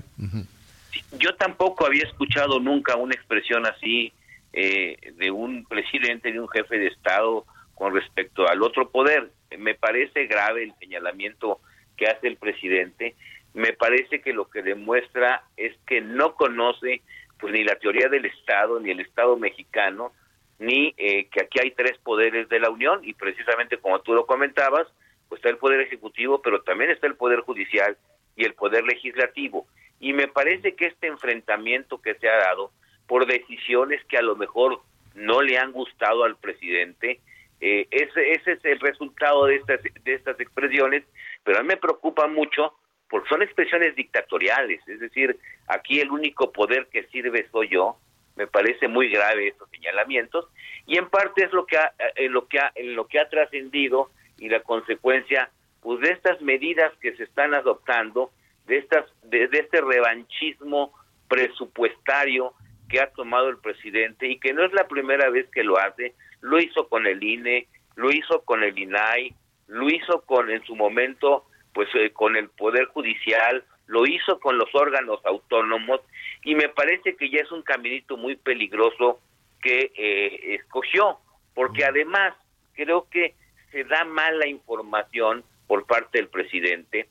[1.19, 4.13] Yo tampoco había escuchado nunca una expresión así
[4.53, 7.45] eh, de un presidente, de un jefe de Estado
[7.75, 9.29] con respecto al otro poder.
[9.57, 11.59] Me parece grave el señalamiento
[11.95, 13.15] que hace el presidente.
[13.53, 17.01] Me parece que lo que demuestra es que no conoce
[17.39, 20.11] pues ni la teoría del Estado, ni el Estado mexicano,
[20.59, 24.25] ni eh, que aquí hay tres poderes de la Unión y precisamente como tú lo
[24.25, 24.87] comentabas,
[25.29, 27.97] pues está el poder ejecutivo, pero también está el poder judicial
[28.35, 29.67] y el poder legislativo.
[29.99, 32.71] Y me parece que este enfrentamiento que se ha dado
[33.07, 34.81] por decisiones que a lo mejor
[35.15, 37.19] no le han gustado al presidente,
[37.59, 41.03] eh, ese, es el resultado de estas, de estas expresiones,
[41.43, 42.73] pero a mí me preocupa mucho
[43.09, 45.37] porque son expresiones dictatoriales, es decir,
[45.67, 47.97] aquí el único poder que sirve soy yo,
[48.35, 50.47] me parece muy grave estos señalamientos
[50.85, 53.29] y en parte es lo que ha, en lo que ha, en lo que ha
[53.29, 55.49] trascendido y la consecuencia
[55.81, 58.31] pues de estas medidas que se están adoptando
[58.67, 60.93] de estas de, de este revanchismo
[61.27, 62.53] presupuestario
[62.89, 66.13] que ha tomado el presidente y que no es la primera vez que lo hace,
[66.41, 69.33] lo hizo con el INE, lo hizo con el INAI,
[69.67, 74.57] lo hizo con en su momento pues eh, con el poder judicial, lo hizo con
[74.57, 76.01] los órganos autónomos
[76.43, 79.19] y me parece que ya es un caminito muy peligroso
[79.61, 81.19] que eh, escogió,
[81.53, 82.33] porque además
[82.73, 83.35] creo que
[83.71, 87.09] se da mala información por parte del presidente.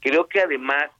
[0.00, 0.90] Creo que además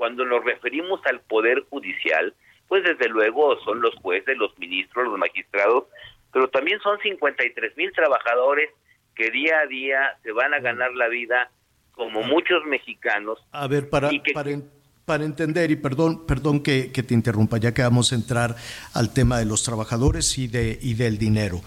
[0.00, 2.32] cuando nos referimos al poder judicial,
[2.68, 5.84] pues desde luego son los jueces, los ministros, los magistrados,
[6.32, 8.70] pero también son 53 mil trabajadores
[9.14, 11.50] que día a día se van a ganar la vida
[11.92, 13.38] como muchos mexicanos.
[13.52, 14.32] A ver, para, que-
[15.04, 18.54] para entender, y perdón, perdón que, que te interrumpa, ya que vamos a entrar
[18.94, 21.60] al tema de los trabajadores y, de, y del dinero.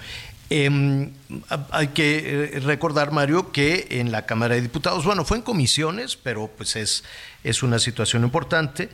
[0.56, 1.10] Em,
[1.50, 5.44] ha- hay que eh, recordar, Mario, que en la Cámara de Diputados, bueno, fue en
[5.44, 7.04] comisiones, pero pues es,
[7.44, 8.90] es una situación importante.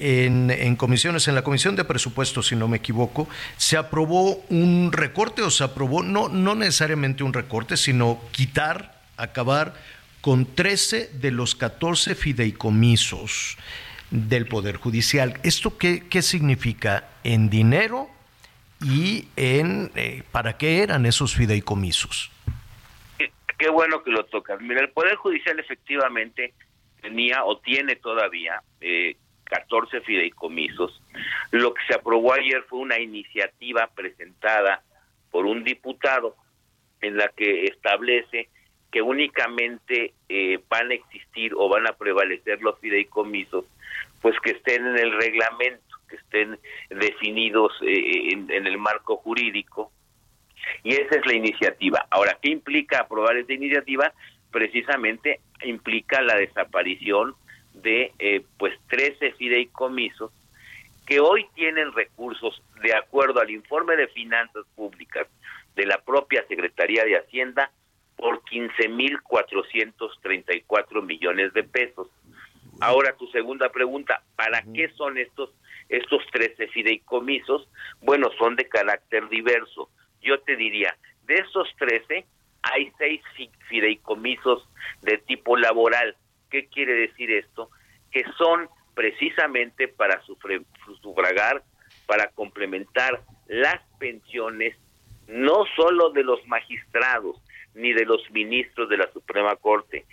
[0.00, 4.90] En, en comisiones, en la Comisión de Presupuestos, si no me equivoco, se aprobó un
[4.92, 9.74] recorte o se aprobó, no, no necesariamente un recorte, sino quitar, acabar
[10.20, 13.56] con 13 de los 14 fideicomisos
[14.10, 15.40] del Poder Judicial.
[15.42, 18.10] ¿Esto qué, qué significa en dinero
[18.80, 22.30] y en eh, para qué eran esos fideicomisos?
[23.18, 24.60] Qué, qué bueno que lo tocas.
[24.60, 26.54] Mira, el Poder Judicial efectivamente
[27.00, 31.00] tenía o tiene todavía eh, 14 fideicomisos.
[31.50, 34.82] Lo que se aprobó ayer fue una iniciativa presentada
[35.30, 36.36] por un diputado
[37.00, 38.48] en la que establece
[38.90, 43.64] que únicamente eh, van a existir o van a prevalecer los fideicomisos,
[44.22, 46.58] pues que estén en el reglamento, que estén
[46.90, 49.92] definidos eh, en, en el marco jurídico.
[50.82, 52.06] Y esa es la iniciativa.
[52.10, 54.12] Ahora, ¿qué implica aprobar esta iniciativa?
[54.50, 57.34] Precisamente implica la desaparición
[57.74, 60.32] de eh, pues 13 fideicomisos
[61.06, 65.26] que hoy tienen recursos de acuerdo al informe de finanzas públicas
[65.74, 67.70] de la propia Secretaría de Hacienda
[68.16, 72.08] por 15.434 millones de pesos.
[72.80, 75.50] Ahora tu segunda pregunta, ¿para qué son estos
[75.88, 77.68] estos 13 fideicomisos?
[78.02, 79.88] Bueno, son de carácter diverso.
[80.20, 82.26] Yo te diría, de esos 13
[82.62, 84.68] hay seis fi- fideicomisos
[85.02, 86.14] de tipo laboral.
[86.50, 87.70] ¿Qué quiere decir esto?
[88.10, 91.62] Que son precisamente para sufragar,
[92.06, 94.76] para complementar las pensiones,
[95.26, 97.36] no solo de los magistrados
[97.74, 100.04] ni de los ministros de la Suprema Corte,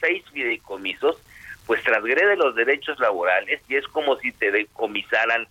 [0.02, 1.18] seis fideicomisos,
[1.66, 5.48] pues transgrede los derechos laborales y es como si te decomisaran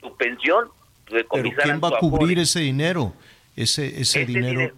[0.00, 0.68] tu pensión,
[1.04, 3.12] te Pero decomisaran ¿quién va a cubrir ese dinero?
[3.56, 4.48] Ese, ese Ese dinero.
[4.60, 4.74] dinero.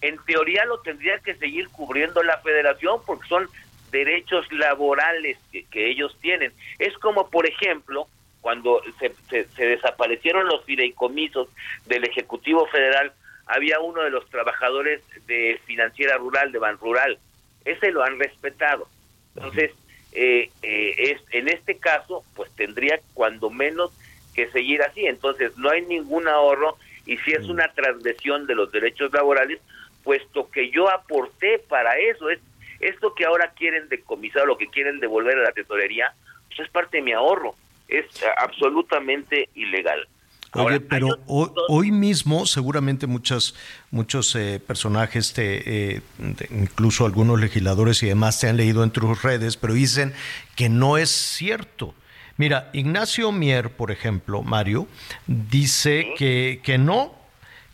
[0.00, 3.48] En teoría lo tendría que seguir cubriendo la federación porque son
[3.96, 6.52] derechos laborales que, que ellos tienen.
[6.78, 8.06] Es como, por ejemplo,
[8.40, 11.48] cuando se, se- se desaparecieron los fideicomisos
[11.86, 13.12] del Ejecutivo Federal,
[13.46, 17.18] había uno de los trabajadores de Financiera Rural, de Ban Rural.
[17.64, 18.88] Ese lo han respetado.
[19.34, 19.70] Entonces,
[20.12, 23.90] eh, eh, es, en este caso, pues tendría cuando menos
[24.34, 25.06] que seguir así.
[25.06, 29.60] Entonces, no hay ningún ahorro y si es una transgresión de los derechos laborales,
[30.02, 32.38] puesto que yo aporté para eso, es
[32.80, 36.14] esto que ahora quieren decomisar, lo que quieren devolver a la tesorería,
[36.48, 37.54] pues es parte de mi ahorro,
[37.88, 40.06] es eh, absolutamente ilegal.
[40.52, 43.54] Oye, pero hoy, hoy mismo seguramente muchas,
[43.90, 46.02] muchos eh, personajes, te, eh,
[46.50, 50.14] incluso algunos legisladores y demás, te han leído en tus redes, pero dicen
[50.54, 51.94] que no es cierto.
[52.38, 54.88] Mira, Ignacio Mier, por ejemplo, Mario,
[55.26, 57.14] dice que, que no,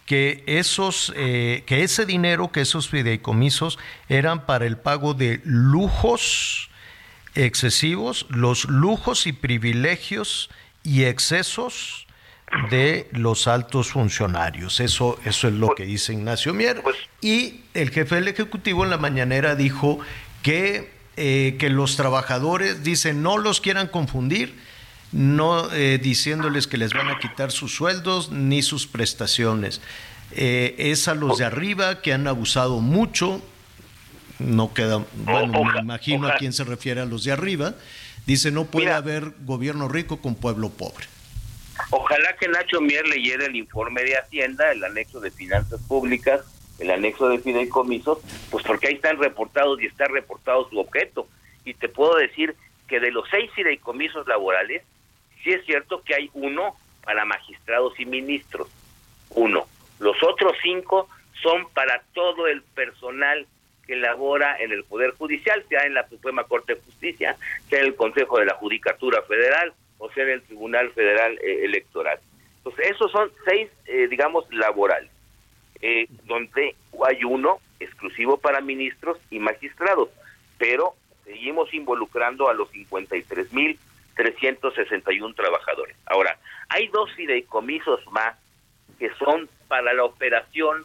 [0.07, 3.78] que esos, eh, que ese dinero, que esos fideicomisos
[4.09, 6.70] eran para el pago de lujos
[7.34, 10.50] excesivos, los lujos y privilegios
[10.82, 12.07] y excesos
[12.70, 14.80] de los altos funcionarios.
[14.80, 16.82] Eso, eso es lo que dice Ignacio Mier.
[17.20, 20.00] Y el jefe del Ejecutivo en la mañanera dijo
[20.42, 24.55] que, eh, que los trabajadores, dice, no los quieran confundir,
[25.13, 29.81] no eh, diciéndoles que les van a quitar sus sueldos ni sus prestaciones.
[30.35, 33.43] Eh, es a los de arriba que han abusado mucho,
[34.39, 37.75] no queda, bueno, me imagino a quién se refiere a los de arriba.
[38.27, 41.07] Dice, no puede haber gobierno rico con pueblo pobre.
[41.91, 46.41] Ojalá que Nacho Mier leyera el informe de Hacienda, el anexo de finanzas públicas,
[46.79, 48.19] el anexo de fideicomisos,
[48.51, 51.29] pues porque ahí están reportados y está reportado su objeto.
[51.65, 52.55] Y te puedo decir
[52.89, 54.83] que de los seis fideicomisos laborales,
[55.43, 58.68] sí es cierto que hay uno para magistrados y ministros.
[59.30, 59.66] uno.
[59.99, 61.09] Los otros cinco
[61.43, 63.47] son para todo el personal
[63.86, 67.36] que labora en el Poder Judicial, sea en la Suprema Corte de Justicia,
[67.68, 69.72] sea en el Consejo de la Judicatura Federal
[70.03, 72.18] o sea en el Tribunal Federal eh, Electoral.
[72.57, 75.11] Entonces, esos son seis, eh, digamos, laborales,
[75.80, 76.74] eh, donde
[77.07, 80.09] hay uno exclusivo para ministros y magistrados,
[80.59, 82.68] pero seguimos involucrando a los
[84.17, 85.97] 53.361 trabajadores.
[86.07, 86.39] Ahora,
[86.69, 88.37] hay dos fideicomisos más
[88.99, 90.85] que son para la operación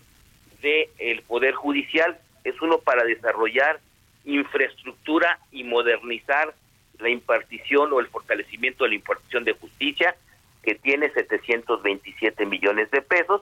[0.61, 2.17] del Poder Judicial.
[2.43, 3.79] Es uno para desarrollar
[4.25, 6.53] infraestructura y modernizar
[6.99, 10.15] la impartición o el fortalecimiento de la impartición de justicia,
[10.63, 13.41] que tiene 727 millones de pesos,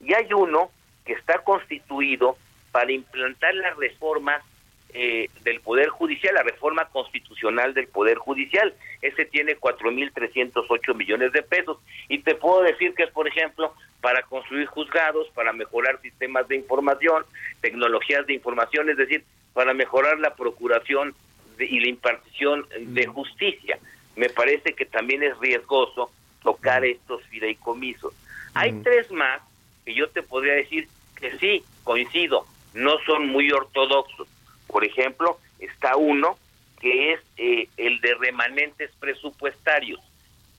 [0.00, 0.70] y hay uno
[1.04, 2.36] que está constituido
[2.72, 4.42] para implantar las reformas
[4.96, 8.72] eh, del Poder Judicial, la reforma constitucional del Poder Judicial.
[9.02, 11.78] Ese tiene 4.308 millones de pesos.
[12.08, 16.56] Y te puedo decir que es, por ejemplo, para construir juzgados, para mejorar sistemas de
[16.56, 17.24] información,
[17.60, 21.12] tecnologías de información, es decir, para mejorar la procuración
[21.58, 23.78] y la impartición de justicia.
[24.14, 26.12] Me parece que también es riesgoso
[26.44, 28.14] tocar estos fideicomisos.
[28.54, 29.42] Hay tres más
[29.84, 30.86] que yo te podría decir
[31.16, 34.28] que sí, coincido, no son muy ortodoxos.
[34.74, 36.36] Por ejemplo, está uno
[36.80, 40.00] que es eh, el de remanentes presupuestarios.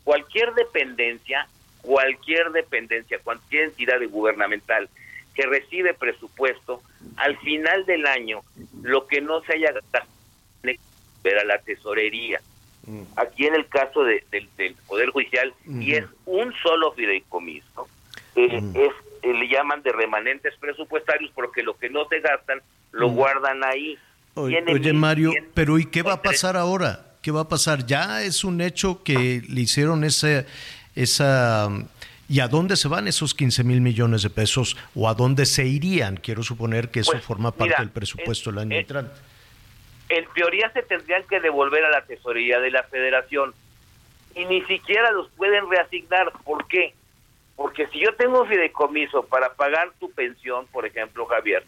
[0.06, 1.50] Cualquier dependencia,
[1.82, 4.88] cualquier dependencia, cualquier entidad gubernamental
[5.34, 6.82] que recibe presupuesto,
[7.18, 8.42] al final del año,
[8.84, 10.06] lo que no se haya gastado
[10.64, 12.40] a la tesorería.
[12.88, 13.02] Mm.
[13.18, 14.24] Aquí en el caso del
[14.88, 17.90] Poder Judicial, y es un solo fideicomiso,
[18.38, 18.76] eh, Mm.
[18.78, 18.94] es,
[19.26, 22.62] eh, le llaman de remanentes presupuestarios porque lo que no se gastan
[22.92, 23.98] lo guardan ahí.
[24.36, 27.06] Oye, Mario, pero ¿y qué va a pasar ahora?
[27.22, 27.86] ¿Qué va a pasar?
[27.86, 30.46] Ya es un hecho que le hicieron ese,
[30.96, 31.70] esa...
[32.28, 34.78] ¿Y a dónde se van esos 15 mil millones de pesos?
[34.96, 36.18] ¿O a dónde se irían?
[36.18, 39.20] Quiero suponer que eso Pues, forma parte mira, del presupuesto del año entrante.
[40.10, 43.54] en teoría se tendrían que devolver a la tesorería de la federación
[44.36, 46.32] y ni siquiera los pueden reasignar.
[46.44, 46.94] ¿Por qué?
[47.56, 51.64] Porque si yo tengo un fideicomiso para pagar tu pensión, por ejemplo, Javier,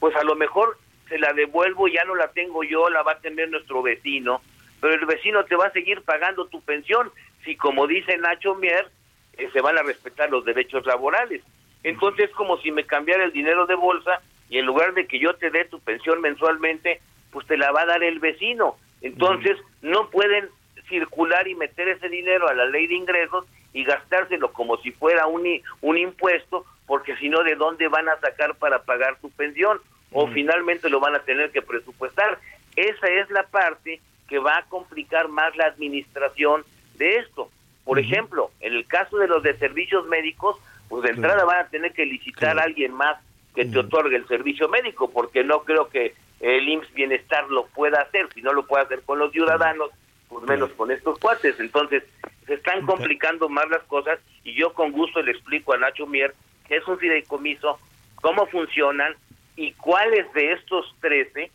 [0.00, 0.78] pues a lo mejor
[1.08, 4.40] se la devuelvo, ya no la tengo yo, la va a tener nuestro vecino,
[4.80, 7.10] pero el vecino te va a seguir pagando tu pensión
[7.44, 8.90] si, como dice Nacho Mier,
[9.34, 11.42] eh, se van a respetar los derechos laborales.
[11.84, 15.20] Entonces es como si me cambiara el dinero de bolsa y en lugar de que
[15.20, 17.00] yo te dé tu pensión mensualmente,
[17.30, 18.76] pues te la va a dar el vecino.
[19.02, 20.48] Entonces no pueden
[20.88, 23.46] circular y meter ese dinero a la ley de ingresos
[23.76, 25.46] y gastárselo como si fuera un,
[25.82, 29.78] un impuesto, porque si no, ¿de dónde van a sacar para pagar tu pensión?
[30.12, 32.38] O finalmente lo van a tener que presupuestar.
[32.74, 36.64] Esa es la parte que va a complicar más la administración
[36.94, 37.50] de esto.
[37.84, 40.56] Por ejemplo, en el caso de los de servicios médicos,
[40.88, 43.18] pues de entrada van a tener que licitar a alguien más
[43.54, 48.00] que te otorgue el servicio médico, porque no creo que el IMSS Bienestar lo pueda
[48.00, 49.90] hacer, si no lo puede hacer con los ciudadanos,
[50.28, 51.58] pues menos con estos cuates.
[51.60, 52.02] Entonces,
[52.46, 56.34] se están complicando más las cosas y yo con gusto le explico a Nacho Mier
[56.68, 57.78] qué es un fideicomiso,
[58.16, 59.14] cómo funcionan
[59.56, 61.50] y cuáles de estos 13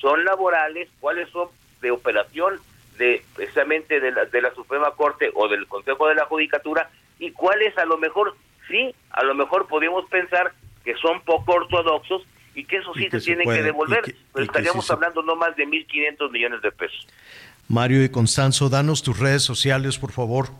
[0.00, 1.48] son laborales, cuáles son
[1.80, 2.60] de operación
[2.98, 7.30] de precisamente de la, de la Suprema Corte o del Consejo de la Judicatura y
[7.32, 8.36] cuáles a lo mejor
[8.68, 10.52] sí, a lo mejor podemos pensar
[10.84, 12.22] que son poco ortodoxos
[12.54, 15.22] y que eso sí se se tienen puede, que devolver, que- pero estaríamos sí hablando
[15.22, 17.06] no más de 1.500 millones de pesos.
[17.68, 20.50] Mario y Constanzo, danos tus redes sociales, por favor.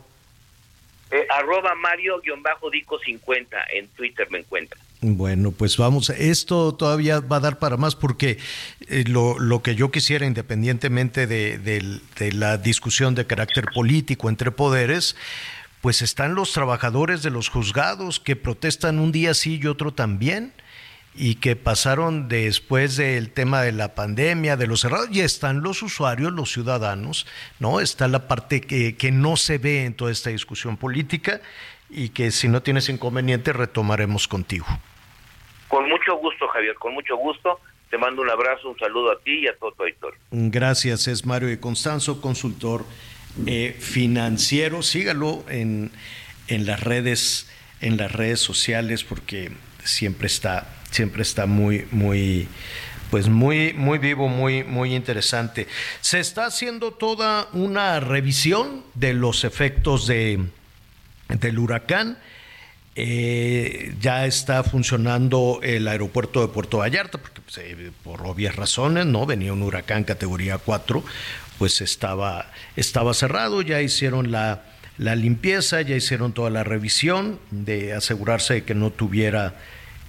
[1.11, 4.79] Eh, arroba Mario-Dico50 en Twitter me encuentra.
[5.01, 8.39] Bueno, pues vamos, esto todavía va a dar para más porque
[8.87, 14.51] eh, lo, lo que yo quisiera, independientemente de, de la discusión de carácter político entre
[14.51, 15.15] poderes,
[15.81, 20.53] pues están los trabajadores de los juzgados que protestan un día sí y otro también
[21.15, 25.83] y que pasaron después del tema de la pandemia, de los cerrados, y están los
[25.83, 27.27] usuarios, los ciudadanos,
[27.59, 27.79] ¿no?
[27.79, 31.41] Está la parte que, que no se ve en toda esta discusión política
[31.89, 34.65] y que si no tienes inconveniente retomaremos contigo.
[35.67, 37.59] Con mucho gusto, Javier, con mucho gusto.
[37.89, 40.19] Te mando un abrazo, un saludo a ti y a todo tu auditorio.
[40.31, 42.85] Gracias, es Mario de Constanzo, consultor
[43.45, 44.81] eh, financiero.
[44.81, 45.91] Sígalo en,
[46.47, 49.51] en las redes, en las redes sociales, porque
[49.83, 52.47] siempre está, siempre está muy, muy,
[53.09, 55.67] pues muy, muy vivo, muy, muy interesante.
[56.01, 60.45] Se está haciendo toda una revisión de los efectos de,
[61.27, 62.17] del huracán.
[62.95, 69.07] Eh, ya está funcionando el aeropuerto de Puerto Vallarta, porque pues, eh, por obvias razones,
[69.07, 69.25] ¿no?
[69.25, 71.03] Venía un huracán categoría 4,
[71.57, 74.61] pues estaba, estaba cerrado, ya hicieron la,
[74.99, 79.55] la limpieza, ya hicieron toda la revisión de asegurarse de que no tuviera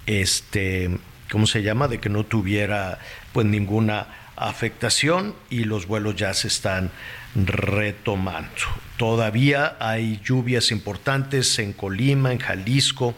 [0.06, 0.98] este,
[1.30, 1.88] ¿cómo se llama?
[1.88, 2.98] De que no tuviera
[3.32, 4.06] pues ninguna
[4.36, 6.90] afectación y los vuelos ya se están
[7.34, 8.50] retomando.
[8.96, 13.14] Todavía hay lluvias importantes en Colima, en Jalisco,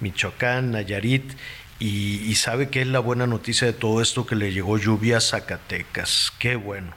[0.00, 1.32] Michoacán, Nayarit
[1.78, 5.18] y, y sabe que es la buena noticia de todo esto que le llegó lluvia
[5.18, 6.32] a Zacatecas.
[6.38, 6.92] Qué bueno.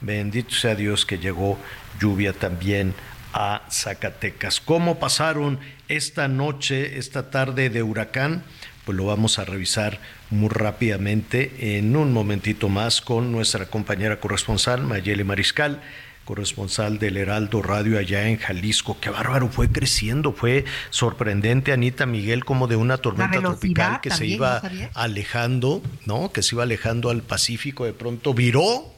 [0.00, 1.58] Bendito sea Dios que llegó
[2.00, 2.94] lluvia también
[3.32, 4.60] a Zacatecas.
[4.60, 5.58] ¿Cómo pasaron
[5.88, 8.44] esta noche, esta tarde de huracán?
[8.88, 10.00] Pues lo vamos a revisar
[10.30, 15.82] muy rápidamente en un momentito más con nuestra compañera corresponsal Mayeli Mariscal,
[16.24, 18.96] corresponsal del Heraldo Radio allá en Jalisco.
[18.98, 24.24] Qué bárbaro, fue creciendo, fue sorprendente, Anita Miguel, como de una tormenta tropical que se
[24.24, 24.62] iba
[24.94, 26.32] alejando, ¿no?
[26.32, 28.90] Que se iba alejando al Pacífico, de pronto viró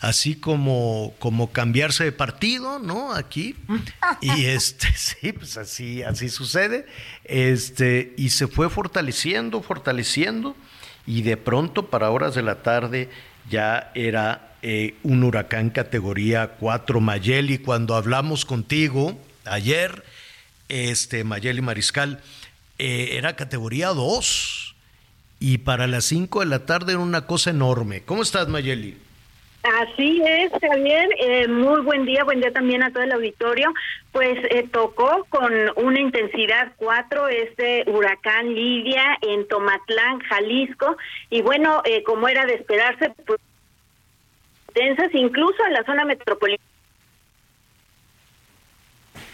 [0.00, 3.12] así como, como cambiarse de partido, ¿no?
[3.12, 3.54] Aquí.
[4.20, 6.86] Y este, sí, pues así, así sucede.
[7.24, 10.56] Este, y se fue fortaleciendo, fortaleciendo,
[11.06, 13.08] y de pronto para horas de la tarde
[13.48, 17.58] ya era eh, un huracán categoría 4 Mayeli.
[17.58, 20.04] Cuando hablamos contigo ayer,
[20.68, 22.20] este, Mayeli Mariscal,
[22.78, 24.74] eh, era categoría 2.
[25.42, 28.02] Y para las 5 de la tarde era una cosa enorme.
[28.02, 28.98] ¿Cómo estás, Mayeli?
[29.62, 31.10] Así es, Javier.
[31.18, 33.72] Eh, muy buen día, buen día también a todo el auditorio.
[34.10, 40.96] Pues eh, tocó con una intensidad 4 este huracán Lidia en Tomatlán, Jalisco.
[41.28, 43.40] Y bueno, eh, como era de esperarse, pues,
[45.12, 46.69] incluso en la zona metropolitana.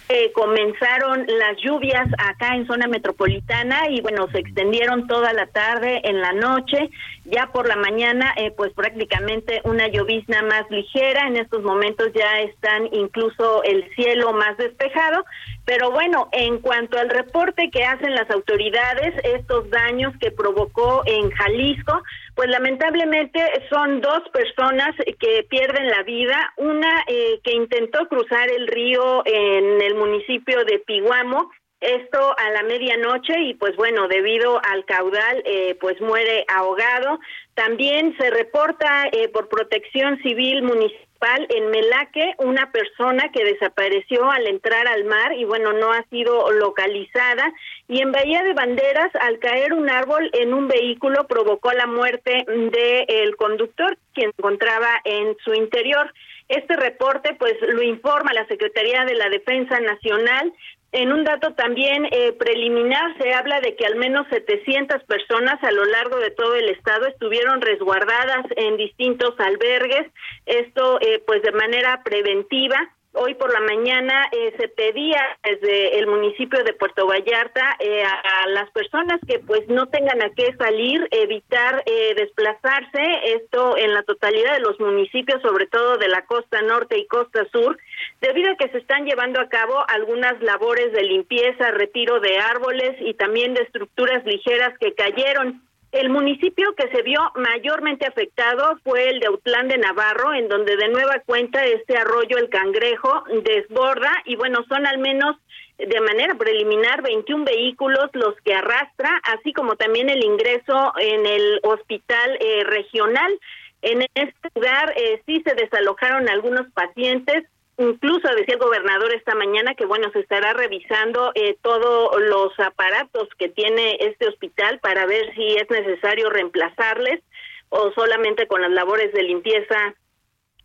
[0.08, 6.00] Eh, comenzaron las lluvias acá en zona metropolitana y bueno, se extendieron toda la tarde,
[6.04, 6.90] en la noche,
[7.24, 12.38] ya por la mañana, eh, pues prácticamente una llovizna más ligera, en estos momentos ya
[12.42, 15.24] están incluso el cielo más despejado,
[15.66, 21.28] pero bueno, en cuanto al reporte que hacen las autoridades, estos daños que provocó en
[21.32, 22.02] Jalisco,
[22.36, 28.68] pues lamentablemente son dos personas que pierden la vida, una eh, que intentó cruzar el
[28.68, 34.84] río en el municipio de Piguamo, esto a la medianoche y pues bueno, debido al
[34.84, 37.18] caudal, eh, pues muere ahogado.
[37.55, 41.05] También se reporta eh, por protección civil municipal
[41.48, 46.51] en Melaque una persona que desapareció al entrar al mar y bueno, no ha sido
[46.53, 47.53] localizada.
[47.89, 52.44] Y en Bahía de Banderas, al caer un árbol en un vehículo, provocó la muerte
[52.47, 56.12] del conductor, quien se encontraba en su interior.
[56.48, 60.53] Este reporte, pues, lo informa la Secretaría de la Defensa Nacional.
[60.97, 65.70] En un dato también eh, preliminar se habla de que al menos 700 personas a
[65.70, 70.10] lo largo de todo el estado estuvieron resguardadas en distintos albergues,
[70.47, 72.78] esto eh, pues de manera preventiva.
[73.18, 78.47] Hoy por la mañana eh, se pedía desde el municipio de Puerto Vallarta eh, a,
[78.48, 83.01] las personas que pues no tengan a qué salir, evitar eh, desplazarse,
[83.36, 87.47] esto en la totalidad de los municipios, sobre todo de la costa norte y costa
[87.51, 87.78] sur,
[88.20, 92.97] debido a que se están llevando a cabo algunas labores de limpieza, retiro de árboles
[93.01, 95.65] y también de estructuras ligeras que cayeron.
[95.92, 100.76] El municipio que se vio mayormente afectado fue el de Autlán de Navarro, en donde
[100.76, 105.36] de nueva cuenta este arroyo El Cangrejo desborda y bueno, son al menos
[105.78, 111.60] de manera preliminar 21 vehículos los que arrastra, así como también el ingreso en el
[111.62, 113.38] hospital eh, regional.
[113.82, 117.44] En este lugar eh, sí se desalojaron algunos pacientes,
[117.78, 123.28] Incluso decía el gobernador esta mañana que, bueno, se estará revisando eh, todos los aparatos
[123.39, 127.23] que tiene este hospital para ver si es necesario reemplazarles
[127.69, 129.94] o solamente con las labores de limpieza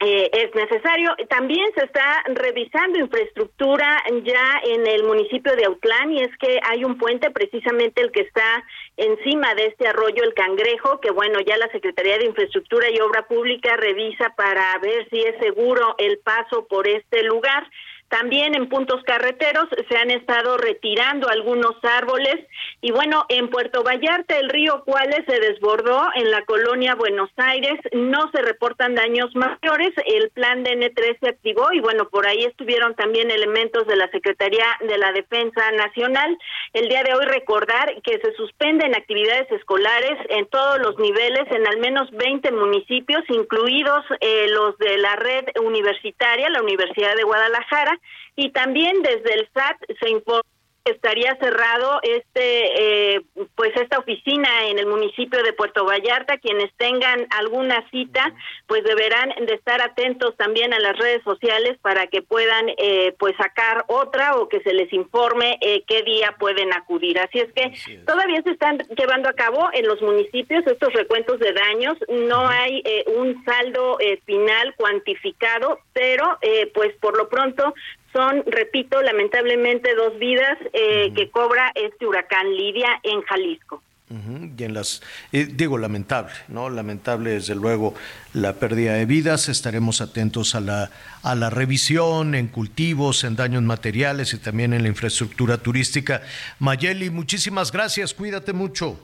[0.04, 1.16] eh, es necesario.
[1.30, 6.84] También se está revisando infraestructura ya en el municipio de Autlán y es que hay
[6.84, 8.64] un puente precisamente el que está
[8.98, 13.28] encima de este arroyo El Cangrejo, que bueno, ya la Secretaría de Infraestructura y Obra
[13.28, 17.70] Pública revisa para ver si es seguro el paso por este lugar.
[18.12, 22.46] También en puntos carreteros se han estado retirando algunos árboles.
[22.82, 27.80] Y bueno, en Puerto Vallarta el río Cuales se desbordó en la colonia Buenos Aires,
[27.94, 32.44] no se reportan daños mayores, el plan de N3 se activó y bueno, por ahí
[32.44, 36.38] estuvieron también elementos de la Secretaría de la Defensa Nacional.
[36.74, 41.66] El día de hoy recordar que se suspenden actividades escolares en todos los niveles en
[41.66, 48.01] al menos 20 municipios, incluidos eh, los de la red universitaria, la Universidad de Guadalajara,
[48.36, 50.42] y también desde el SAT se informa
[50.86, 53.22] estaría cerrado este eh,
[53.56, 56.38] pues esta oficina en el municipio de Puerto Vallarta.
[56.38, 58.34] Quienes tengan alguna cita
[58.68, 63.36] pues deberán de estar atentos también a las redes sociales para que puedan eh, pues
[63.38, 67.20] sacar otra o que se les informe eh, qué día pueden acudir.
[67.20, 71.54] Así es que todavía se están llevando a cabo en los municipios estos recuentos de
[71.54, 71.98] daños.
[72.10, 77.74] No hay eh, un saldo eh, final cuantificado pero eh, pues por lo pronto
[78.14, 83.82] son, repito, lamentablemente dos vidas eh, que cobra este huracán Lidia en Jalisco.
[84.58, 85.02] Y en las,
[85.32, 86.70] eh, digo, lamentable, ¿no?
[86.70, 87.94] Lamentable, desde luego,
[88.34, 89.48] la pérdida de vidas.
[89.48, 90.92] Estaremos atentos a la,
[91.24, 96.22] a la revisión en cultivos, en daños materiales y también en la infraestructura turística.
[96.60, 99.00] Mayeli, muchísimas gracias, cuídate mucho.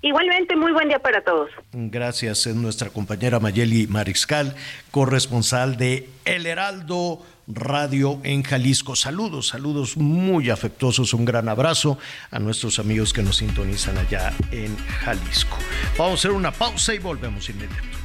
[0.00, 1.50] Igualmente, muy buen día para todos.
[1.72, 4.54] Gracias, es nuestra compañera Mayeli Mariscal,
[4.90, 8.96] corresponsal de El Heraldo Radio en Jalisco.
[8.96, 11.98] Saludos, saludos muy afectuosos, un gran abrazo
[12.30, 15.58] a nuestros amigos que nos sintonizan allá en Jalisco.
[15.98, 17.98] Vamos a hacer una pausa y volvemos inmediato.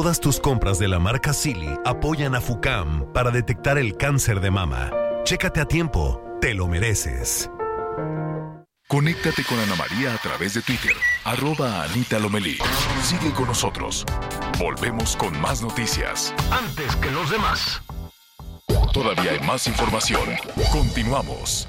[0.00, 4.50] Todas tus compras de la marca Silly apoyan a FUCAM para detectar el cáncer de
[4.50, 4.90] mama.
[5.24, 7.50] Chécate a tiempo, te lo mereces.
[8.88, 10.94] Conéctate con Ana María a través de Twitter,
[11.24, 12.56] arroba Anita Lomelí.
[13.02, 14.06] Sigue con nosotros.
[14.58, 16.34] Volvemos con más noticias.
[16.50, 17.82] Antes que los demás.
[18.94, 20.30] Todavía hay más información.
[20.72, 21.68] Continuamos.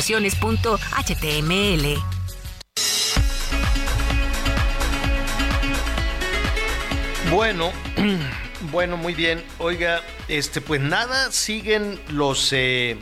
[7.29, 7.71] Bueno,
[8.71, 9.43] bueno, muy bien.
[9.59, 12.97] Oiga, este, pues nada, siguen los eh,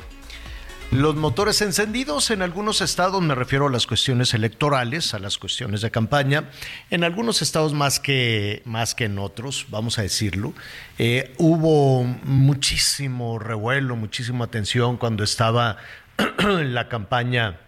[0.91, 3.21] los motores encendidos en algunos estados.
[3.21, 6.49] Me refiero a las cuestiones electorales, a las cuestiones de campaña.
[6.89, 10.53] En algunos estados más que más que en otros, vamos a decirlo.
[10.97, 15.77] Eh, hubo muchísimo revuelo, muchísima atención cuando estaba
[16.47, 17.59] la campaña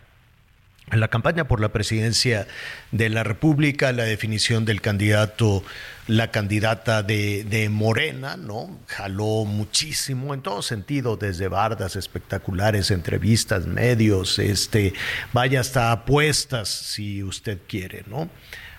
[0.98, 2.48] la campaña por la presidencia
[2.92, 5.64] de la República, la definición del candidato,
[6.08, 8.80] la candidata de, de, Morena, ¿no?
[8.88, 14.94] Jaló muchísimo en todo sentido, desde bardas espectaculares, entrevistas, medios, este,
[15.32, 18.30] vaya hasta apuestas, si usted quiere, ¿no?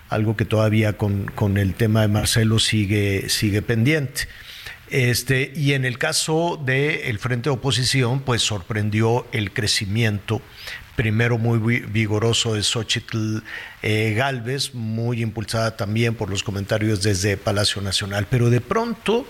[0.09, 4.27] Algo que todavía con, con el tema de Marcelo sigue, sigue pendiente.
[4.93, 10.39] Este, y en el caso del Frente de Oposición, pues sorprendió el crecimiento
[10.95, 13.39] primero muy vigoroso de Xochitl
[13.81, 19.25] eh, Galvez, muy impulsada también por los comentarios desde Palacio Nacional, pero de pronto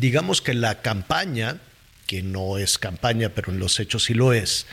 [0.00, 1.58] digamos que la campaña,
[2.06, 4.66] que no es campaña, pero en los hechos sí lo es,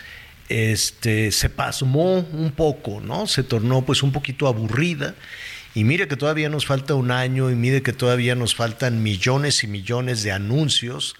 [0.48, 3.28] este, se pasmó un poco, ¿no?
[3.28, 5.14] Se tornó pues un poquito aburrida.
[5.76, 9.64] Y mire que todavía nos falta un año y mire que todavía nos faltan millones
[9.64, 11.16] y millones de anuncios.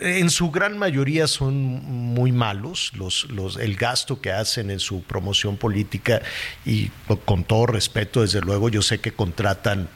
[0.00, 5.02] En su gran mayoría son muy malos los, los, el gasto que hacen en su
[5.02, 6.22] promoción política
[6.64, 6.88] y
[7.24, 9.88] con todo respeto, desde luego, yo sé que contratan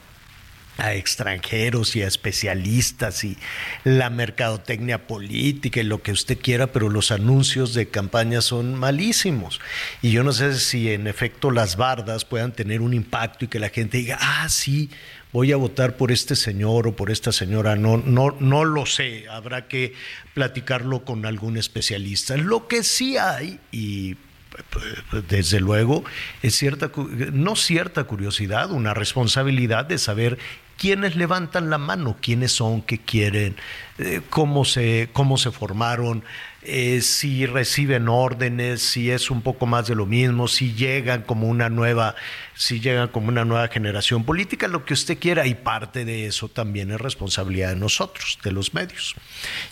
[0.77, 3.37] a extranjeros y a especialistas y
[3.83, 9.59] la mercadotecnia política y lo que usted quiera, pero los anuncios de campaña son malísimos.
[10.01, 13.59] Y yo no sé si en efecto las bardas puedan tener un impacto y que
[13.59, 14.89] la gente diga, ah, sí,
[15.31, 17.75] voy a votar por este señor o por esta señora.
[17.75, 19.25] No, no, no lo sé.
[19.29, 19.93] Habrá que
[20.33, 22.37] platicarlo con algún especialista.
[22.37, 24.17] Lo que sí hay, y
[25.27, 26.03] desde luego,
[26.41, 26.91] es cierta,
[27.33, 30.37] no cierta curiosidad, una responsabilidad de saber
[30.77, 32.17] ¿quiénes levantan la mano?
[32.21, 32.81] ¿Quiénes son?
[32.81, 33.55] ¿Qué quieren?
[33.97, 36.23] Eh, ¿Cómo se, cómo se formaron?
[36.67, 41.47] Eh, si reciben órdenes, si es un poco más de lo mismo, si llegan como
[41.47, 42.15] una nueva,
[42.55, 46.49] si llegan como una nueva generación política, lo que usted quiera, y parte de eso
[46.49, 49.13] también es responsabilidad de nosotros, de los medios.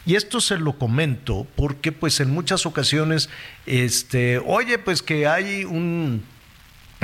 [0.05, 3.27] Y esto se lo comento porque pues en muchas ocasiones,
[3.65, 6.23] este, oye, pues que hay un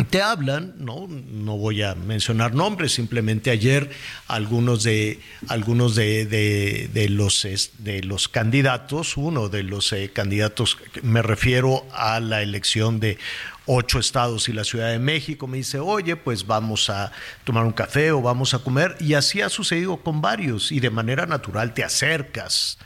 [0.05, 3.89] te hablan, no, no voy a mencionar nombres, simplemente ayer
[4.27, 7.47] algunos de algunos de, de, los
[7.79, 13.17] de los candidatos, uno de los eh, candidatos, me refiero a la elección de
[13.65, 17.11] ocho estados y la Ciudad de México, me dice, oye, pues vamos a
[17.43, 20.89] tomar un café o vamos a comer, y así ha sucedido con varios, y de
[20.89, 22.79] manera natural te acercas.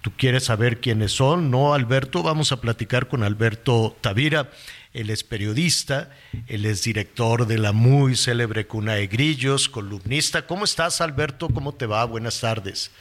[0.00, 2.22] Tú quieres saber quiénes son, ¿no, Alberto?
[2.22, 4.48] Vamos a platicar con Alberto Tavira
[4.98, 6.10] él es periodista,
[6.48, 10.44] él es director de la muy célebre Cuna de Grillos, columnista.
[10.44, 11.48] ¿Cómo estás, Alberto?
[11.54, 12.04] ¿Cómo te va?
[12.04, 12.92] Buenas tardes.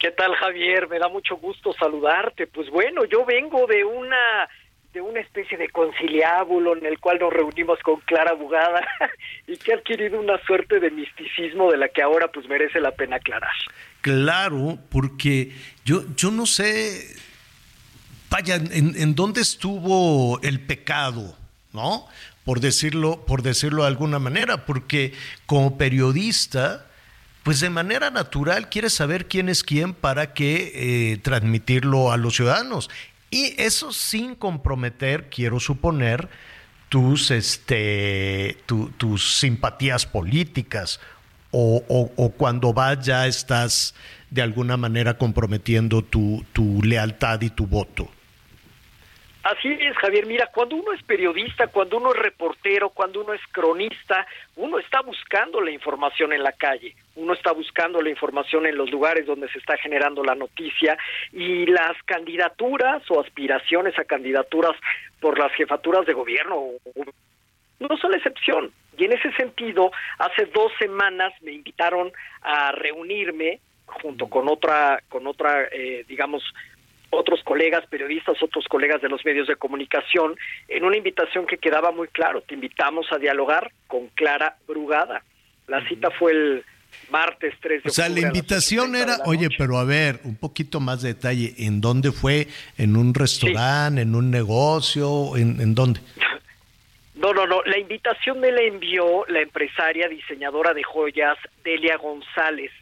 [0.00, 0.88] ¿Qué tal, Javier?
[0.88, 2.48] Me da mucho gusto saludarte.
[2.48, 4.48] Pues bueno, yo vengo de una
[4.92, 8.84] de una especie de conciliábulo en el cual nos reunimos con Clara Bugada
[9.46, 12.90] y que ha adquirido una suerte de misticismo de la que ahora pues merece la
[12.90, 13.54] pena aclarar.
[14.00, 15.52] Claro, porque
[15.84, 17.29] yo, yo no sé
[18.30, 21.36] vaya, en, dónde estuvo el pecado,
[21.72, 22.06] ¿no?
[22.44, 25.12] Por decirlo, por decirlo de alguna manera, porque
[25.46, 26.86] como periodista,
[27.42, 30.72] pues de manera natural quieres saber quién es quién para que
[31.12, 32.88] eh, transmitirlo a los ciudadanos.
[33.30, 36.28] Y eso sin comprometer, quiero suponer,
[36.90, 41.00] tus, este, tus simpatías políticas
[41.52, 41.84] o,
[42.16, 43.94] o, cuando vas ya estás
[44.28, 48.10] de alguna manera comprometiendo tu, tu lealtad y tu voto.
[49.50, 50.26] Así es, Javier.
[50.26, 54.24] Mira, cuando uno es periodista, cuando uno es reportero, cuando uno es cronista,
[54.54, 58.88] uno está buscando la información en la calle, uno está buscando la información en los
[58.90, 60.96] lugares donde se está generando la noticia
[61.32, 64.76] y las candidaturas o aspiraciones a candidaturas
[65.18, 66.68] por las jefaturas de gobierno
[67.80, 68.70] no son la excepción.
[68.96, 72.12] Y en ese sentido, hace dos semanas me invitaron
[72.42, 76.44] a reunirme junto con otra, con otra, eh, digamos,
[77.10, 80.36] otros colegas periodistas, otros colegas de los medios de comunicación,
[80.68, 85.22] en una invitación que quedaba muy claro, te invitamos a dialogar con Clara Brugada.
[85.66, 86.64] La cita fue el
[87.10, 91.02] martes 3 de O sea, la invitación era, oye, pero a ver, un poquito más
[91.02, 92.48] de detalle, ¿en dónde fue?
[92.78, 96.00] ¿En un restaurante, en un negocio, en, en dónde?
[97.20, 102.72] No, no, no, la invitación me la envió la empresaria diseñadora de joyas Delia González.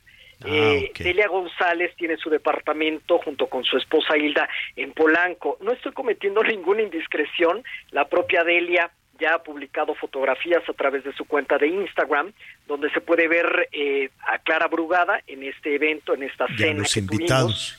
[0.45, 5.59] Ah, eh, Delia González tiene su departamento junto con su esposa Hilda en Polanco.
[5.61, 7.63] No estoy cometiendo ninguna indiscreción.
[7.91, 12.33] La propia Delia ya ha publicado fotografías a través de su cuenta de Instagram,
[12.69, 16.81] donde se puede ver eh, a Clara Brugada en este evento, en esta cena.
[16.81, 17.77] Los invitados.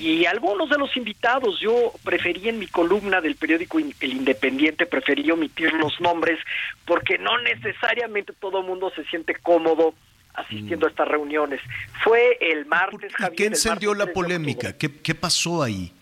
[0.00, 5.30] Y algunos de los invitados, yo preferí en mi columna del periódico El Independiente, preferí
[5.30, 6.38] omitir los nombres,
[6.86, 9.94] porque no necesariamente todo el mundo se siente cómodo
[10.36, 11.60] asistiendo a estas reuniones.
[12.04, 13.36] Fue el martes, Javier.
[13.36, 14.76] ¿Qué encendió la polémica?
[14.76, 15.92] ¿Qué, ¿Qué, pasó ahí?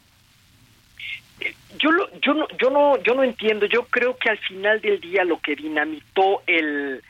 [1.79, 1.91] Yo,
[2.21, 3.67] yo, no, yo, no, yo no entiendo.
[3.67, 7.03] Yo creo que al final del día lo que dinamitó el,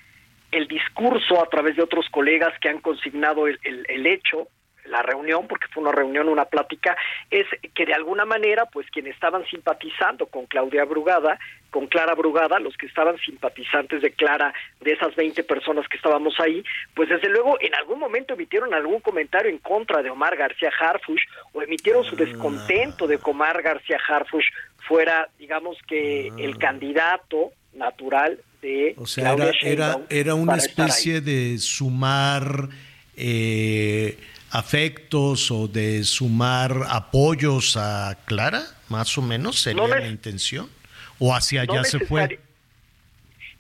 [0.53, 4.49] el discurso a través de otros colegas que han consignado el, el, el hecho
[4.87, 6.97] la reunión, porque fue una reunión, una plática,
[7.31, 11.39] es que de alguna manera, pues quienes estaban simpatizando con Claudia Brugada,
[11.71, 16.39] con Clara Brugada, los que estaban simpatizantes de Clara, de esas 20 personas que estábamos
[16.39, 16.63] ahí,
[16.95, 21.23] pues desde luego en algún momento emitieron algún comentario en contra de Omar García Harfush
[21.53, 24.47] o emitieron su descontento de que Omar García Harfush
[24.87, 26.59] fuera, digamos que, el ah.
[26.61, 32.69] candidato natural de o sea, era, era, era una especie de sumar
[33.17, 34.17] eh,
[34.55, 40.71] afectos o de sumar apoyos a Clara, más o menos, sería la intención?
[41.19, 42.39] ¿O hacia allá se fue?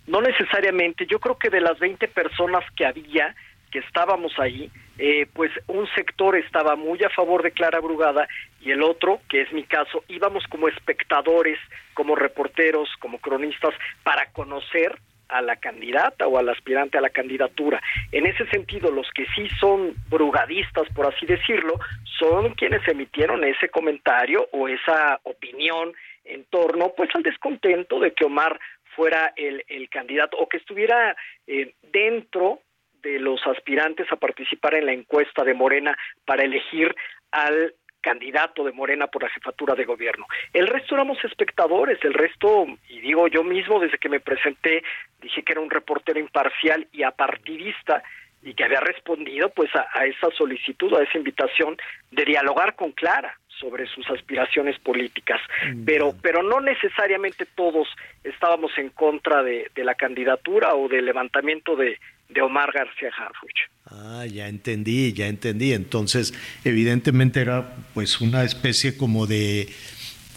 [0.06, 3.34] No necesariamente, yo creo que de las 20 personas que había,
[3.72, 8.28] que estábamos ahí, eh, pues un sector estaba muy a favor de Clara Brugada
[8.60, 11.58] y el otro, que es mi caso, íbamos como espectadores,
[11.94, 14.96] como reporteros, como cronistas, para conocer
[15.28, 17.82] a la candidata o al aspirante a la candidatura.
[18.12, 21.78] En ese sentido, los que sí son brugadistas, por así decirlo,
[22.18, 25.92] son quienes emitieron ese comentario o esa opinión
[26.24, 28.58] en torno pues al descontento de que Omar
[28.96, 32.60] fuera el, el candidato o que estuviera eh, dentro
[33.02, 36.94] de los aspirantes a participar en la encuesta de Morena para elegir
[37.30, 40.26] al candidato de Morena por la jefatura de gobierno.
[40.52, 44.82] El resto éramos espectadores, el resto, y digo yo mismo desde que me presenté,
[45.22, 48.02] dije que era un reportero imparcial y apartidista,
[48.42, 51.78] y que había respondido pues a, a esa solicitud, a esa invitación
[52.10, 55.40] de dialogar con Clara sobre sus aspiraciones políticas,
[55.86, 57.88] pero pero no necesariamente todos
[58.22, 61.98] estábamos en contra de, de la candidatura o del levantamiento de,
[62.34, 63.70] de Omar García Harfuch.
[63.86, 65.72] Ah, ya entendí, ya entendí.
[65.72, 66.34] Entonces,
[66.64, 69.68] evidentemente era pues una especie como de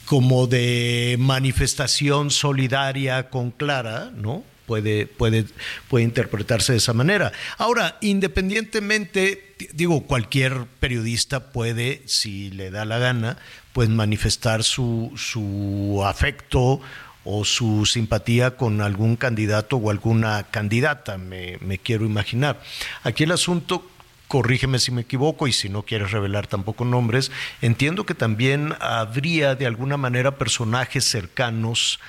[0.05, 4.43] como de manifestación solidaria con Clara, ¿no?
[4.65, 5.45] Puede, puede,
[5.89, 7.33] puede interpretarse de esa manera.
[7.57, 13.37] Ahora, independientemente, digo, cualquier periodista puede, si le da la gana,
[13.73, 16.81] pues manifestar su, su afecto
[17.29, 22.61] o su simpatía con algún candidato o alguna candidata, me, me quiero imaginar.
[23.03, 23.85] Aquí el asunto
[24.29, 27.31] corrígeme si me equivoco y si no quieres revelar tampoco nombres,
[27.61, 31.99] entiendo que también habría de alguna manera personajes cercanos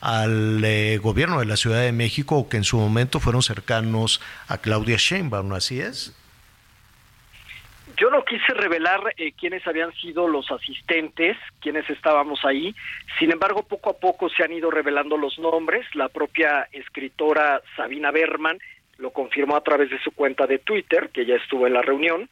[0.00, 4.20] al eh, gobierno de la Ciudad de México o que en su momento fueron cercanos
[4.46, 6.12] a Claudia Sheinbaum, ¿no así es?
[7.98, 12.74] Yo no quise revelar eh, quiénes habían sido los asistentes, quiénes estábamos ahí.
[13.18, 15.84] Sin embargo, poco a poco se han ido revelando los nombres.
[15.94, 18.58] La propia escritora Sabina Berman
[18.98, 22.28] lo confirmó a través de su cuenta de Twitter, que ya estuvo en la reunión.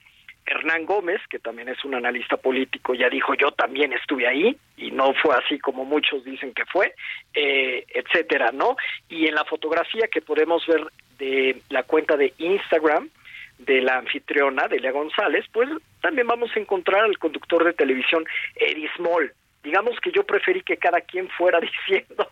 [0.47, 4.93] Hernán Gómez, que también es un analista político, ya dijo yo también estuve ahí y
[4.93, 6.95] no fue así como muchos dicen que fue,
[7.35, 8.77] eh, etcétera, ¿no?
[9.09, 10.87] Y en la fotografía que podemos ver
[11.19, 13.11] de la cuenta de Instagram
[13.59, 15.69] de la anfitriona, Delia González, pues
[16.01, 18.25] también vamos a encontrar al conductor de televisión
[18.55, 19.33] Eddie Small.
[19.63, 21.59] Digamos que yo preferí que cada quien fuera
[21.89, 22.29] diciendo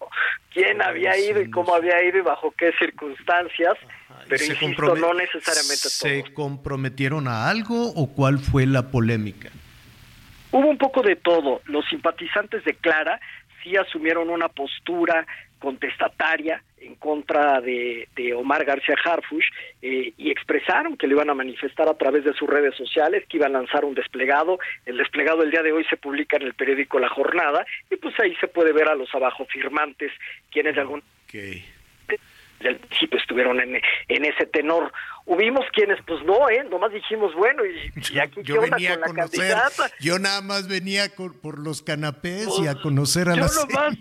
[0.52, 3.74] quién había ido y cómo había ido y bajo qué circunstancias,
[4.28, 6.08] pero insisto, no necesariamente todo.
[6.08, 9.50] ¿Se comprometieron a algo o cuál fue la polémica?
[10.52, 11.62] Hubo un poco de todo.
[11.64, 13.18] Los simpatizantes de Clara
[13.62, 15.26] sí asumieron una postura
[15.64, 19.46] contestataria en contra de, de Omar García Harfush
[19.80, 23.38] eh, y expresaron que lo iban a manifestar a través de sus redes sociales, que
[23.38, 24.58] iban a lanzar un desplegado.
[24.84, 28.14] El desplegado el día de hoy se publica en el periódico La Jornada y pues
[28.20, 30.12] ahí se puede ver a los abajo firmantes,
[30.52, 31.02] quienes de algún
[32.60, 33.76] del principio estuvieron en,
[34.08, 34.90] en ese tenor.
[35.26, 36.64] Hubimos quienes, pues no, ¿eh?
[36.70, 39.90] Nomás dijimos, bueno, y, y aquí qué Yo onda venía a con la conocer, candidata.
[40.00, 43.98] yo nada más venía con- por los canapés y a conocer a Yo la nomás-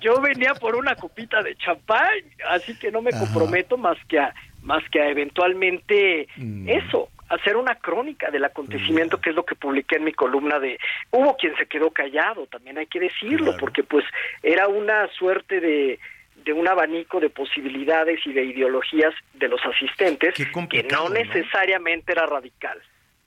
[0.00, 2.08] Yo venía por una copita de champán,
[2.50, 3.20] así que no me Ajá.
[3.20, 6.68] comprometo más que a, más que a eventualmente Mm.
[6.68, 10.78] eso, hacer una crónica del acontecimiento, que es lo que publiqué en mi columna de
[11.10, 14.04] hubo quien se quedó callado, también hay que decirlo, porque pues
[14.42, 15.98] era una suerte de
[16.44, 21.08] de un abanico de posibilidades y de ideologías de los asistentes que ¿no?
[21.08, 22.78] necesariamente era radical.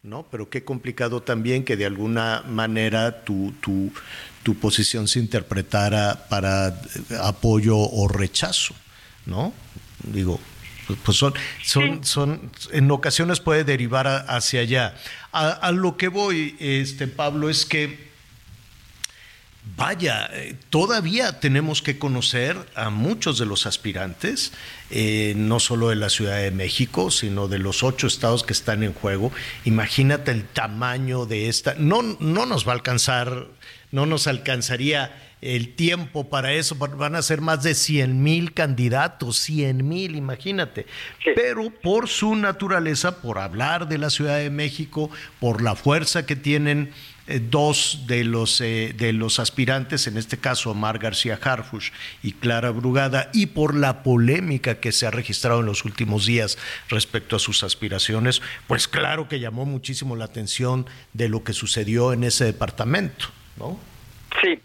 [0.04, 0.26] ¿no?
[0.30, 3.92] Pero qué complicado también que de alguna manera tu, tu,
[4.48, 6.74] tu posición se interpretara para eh,
[7.22, 8.74] apoyo o rechazo,
[9.26, 9.52] ¿no?
[10.04, 10.40] Digo,
[10.88, 11.34] pues- pues son,
[11.66, 14.96] son, son, en ocasiones puede derivar a- hacia allá.
[15.34, 18.08] A, a lo que voy, este Pablo, es que
[19.76, 24.54] Vaya, eh, todavía tenemos que conocer a muchos de los aspirantes,
[24.92, 28.82] eh, no solo de la Ciudad de México, sino de los ocho estados que están
[28.82, 29.30] en juego.
[29.66, 31.76] Imagínate el tamaño de esta.
[31.78, 33.48] No, no nos va a alcanzar,
[33.92, 36.76] no nos alcanzaría el tiempo para eso.
[36.76, 40.86] Van a ser más de 100 mil candidatos, 100 mil, imagínate.
[41.36, 45.10] Pero por su naturaleza, por hablar de la Ciudad de México,
[45.40, 46.92] por la fuerza que tienen
[47.28, 51.92] eh, dos de los, eh, de los aspirantes, en este caso Omar García Harfush
[52.24, 56.58] y Clara Brugada, y por la polémica que se ha registrado en los últimos días
[56.90, 62.14] respecto a sus aspiraciones, pues claro que llamó muchísimo la atención de lo que sucedió
[62.14, 63.28] en ese departamento,
[64.42, 64.60] Sí,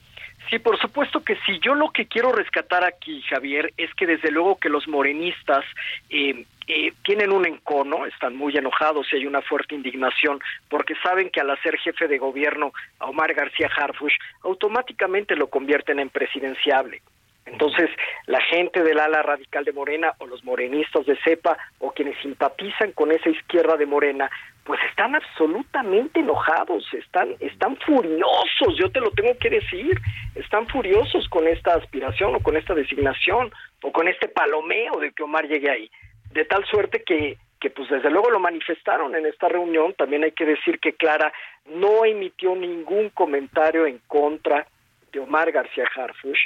[0.51, 1.59] sí, por supuesto que sí.
[1.61, 5.65] Yo lo que quiero rescatar aquí, Javier, es que desde luego que los morenistas
[6.11, 11.31] eh, eh, tienen un encono, están muy enojados y hay una fuerte indignación, porque saben
[11.31, 14.15] que al hacer jefe de gobierno a Omar García Harfush,
[14.45, 17.03] automáticamente lo convierten en presidenciable.
[17.47, 17.91] Entonces,
[18.27, 22.93] la gente del ala radical de Morena o los morenistas de CEPA o quienes simpatizan
[22.93, 24.31] con esa izquierda de Morena,
[24.65, 29.99] pues están absolutamente enojados, están están furiosos, yo te lo tengo que decir,
[30.37, 33.53] están furiosos con esta aspiración o con esta designación
[33.83, 35.91] o con este palomeo de que Omar llegue ahí.
[36.31, 40.33] De tal suerte que que pues desde luego lo manifestaron en esta reunión, también hay
[40.33, 41.33] que decir que Clara
[41.67, 44.67] no emitió ningún comentario en contra
[45.13, 46.41] de Omar García Harfush,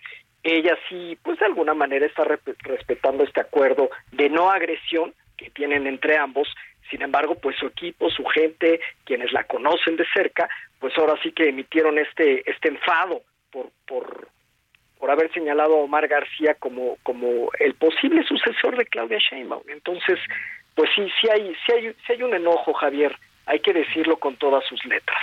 [0.47, 5.87] ella sí, pues de alguna manera está respetando este acuerdo de no agresión que tienen
[5.87, 6.49] entre ambos.
[6.91, 10.49] Sin embargo, pues su equipo, su gente, quienes la conocen de cerca,
[10.79, 14.29] pues ahora sí que emitieron este este enfado por por
[14.99, 19.69] por haber señalado a Omar García como como el posible sucesor de Claudia Sheinbaum.
[19.69, 20.19] Entonces,
[20.77, 23.17] pues sí, sí hay, sí hay, sí hay un enojo, Javier,
[23.47, 25.19] hay que decirlo con todas sus letras.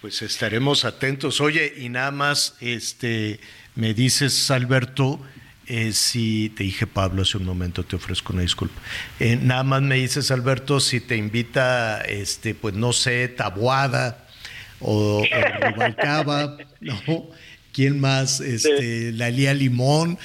[0.00, 1.40] Pues estaremos atentos.
[1.40, 3.40] Oye, y nada más, este,
[3.74, 5.20] me dices, Alberto,
[5.66, 8.80] eh, si te dije Pablo hace un momento, te ofrezco una disculpa.
[9.18, 14.26] Eh, nada más me dices, Alberto, si te invita, este, pues no sé, Tabuada
[14.80, 17.00] o, o Rubalcaba, ¿no?
[17.72, 18.40] ¿Quién más?
[18.40, 20.18] Este, La Lía Limón,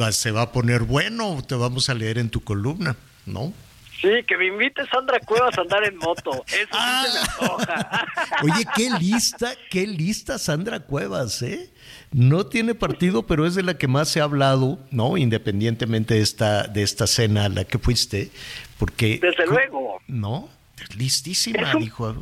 [0.00, 2.96] va- se va a poner bueno, te vamos a leer en tu columna,
[3.26, 3.52] ¿no?
[4.00, 6.44] Sí, que me invite Sandra Cuevas a andar en moto.
[6.46, 8.06] Eso sí se me antoja.
[8.42, 11.68] Oye, qué lista, qué lista Sandra Cuevas, ¿eh?
[12.12, 15.16] No tiene partido, pero es de la que más se ha hablado, ¿no?
[15.18, 18.30] Independientemente de esta, de esta cena a la que fuiste,
[18.78, 19.18] porque...
[19.20, 20.00] Desde luego.
[20.08, 20.48] ¿No?
[20.96, 22.14] Listísima, un- dijo.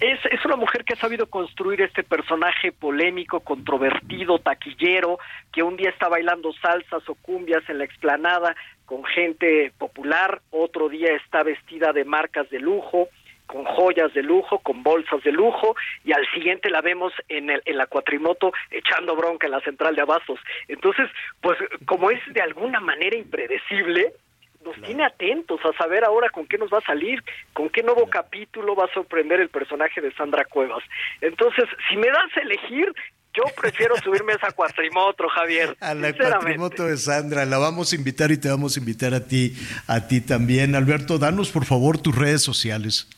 [0.00, 5.18] Es, es una mujer que ha sabido construir este personaje polémico, controvertido, taquillero,
[5.52, 8.56] que un día está bailando salsas o cumbias en la explanada
[8.86, 13.08] con gente popular, otro día está vestida de marcas de lujo,
[13.50, 15.74] con joyas de lujo, con bolsas de lujo,
[16.04, 19.96] y al siguiente la vemos en, el, en la cuatrimoto echando bronca en la central
[19.96, 20.38] de abastos.
[20.68, 21.10] Entonces,
[21.40, 24.12] pues como es de alguna manera impredecible,
[24.64, 27.22] nos tiene atentos a saber ahora con qué nos va a salir,
[27.52, 30.84] con qué nuevo capítulo va a sorprender el personaje de Sandra Cuevas.
[31.20, 32.92] Entonces, si me das a elegir,
[33.34, 35.76] yo prefiero subirme a esa cuatrimoto, Javier.
[35.80, 39.26] A la cuatrimoto de Sandra, la vamos a invitar y te vamos a invitar a
[39.26, 39.56] ti,
[39.88, 40.74] a ti también.
[40.74, 43.08] Alberto, danos por favor tus redes sociales.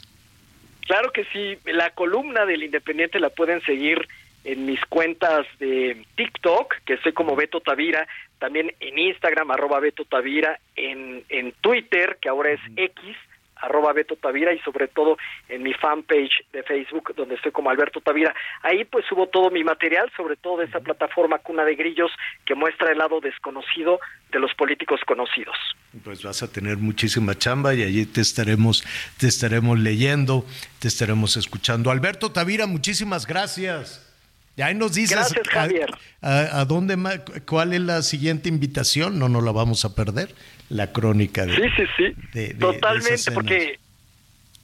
[0.86, 4.08] Claro que sí, la columna del Independiente la pueden seguir
[4.44, 10.04] en mis cuentas de TikTok, que soy como Beto Tavira, también en Instagram, arroba Beto
[10.04, 13.16] Tavira, en, en Twitter, que ahora es X,
[13.62, 15.16] arroba Beto Tavira, y sobre todo
[15.48, 18.34] en mi fanpage de Facebook, donde estoy como Alberto Tavira.
[18.62, 22.10] Ahí pues subo todo mi material, sobre todo de esa plataforma Cuna de Grillos,
[22.44, 25.56] que muestra el lado desconocido de los políticos conocidos.
[26.04, 28.84] Pues vas a tener muchísima chamba y allí te estaremos,
[29.18, 30.44] te estaremos leyendo,
[30.78, 31.90] te estaremos escuchando.
[31.90, 34.11] Alberto Tavira, muchísimas gracias.
[34.56, 35.90] Y ahí nos dices Gracias, a- Javier.
[36.20, 37.18] A, a dónde ma-
[37.48, 40.34] cuál es la siguiente invitación, no nos la vamos a perder,
[40.68, 42.02] la crónica de, Sí, sí, sí.
[42.32, 43.78] de- de- de Totalmente, porque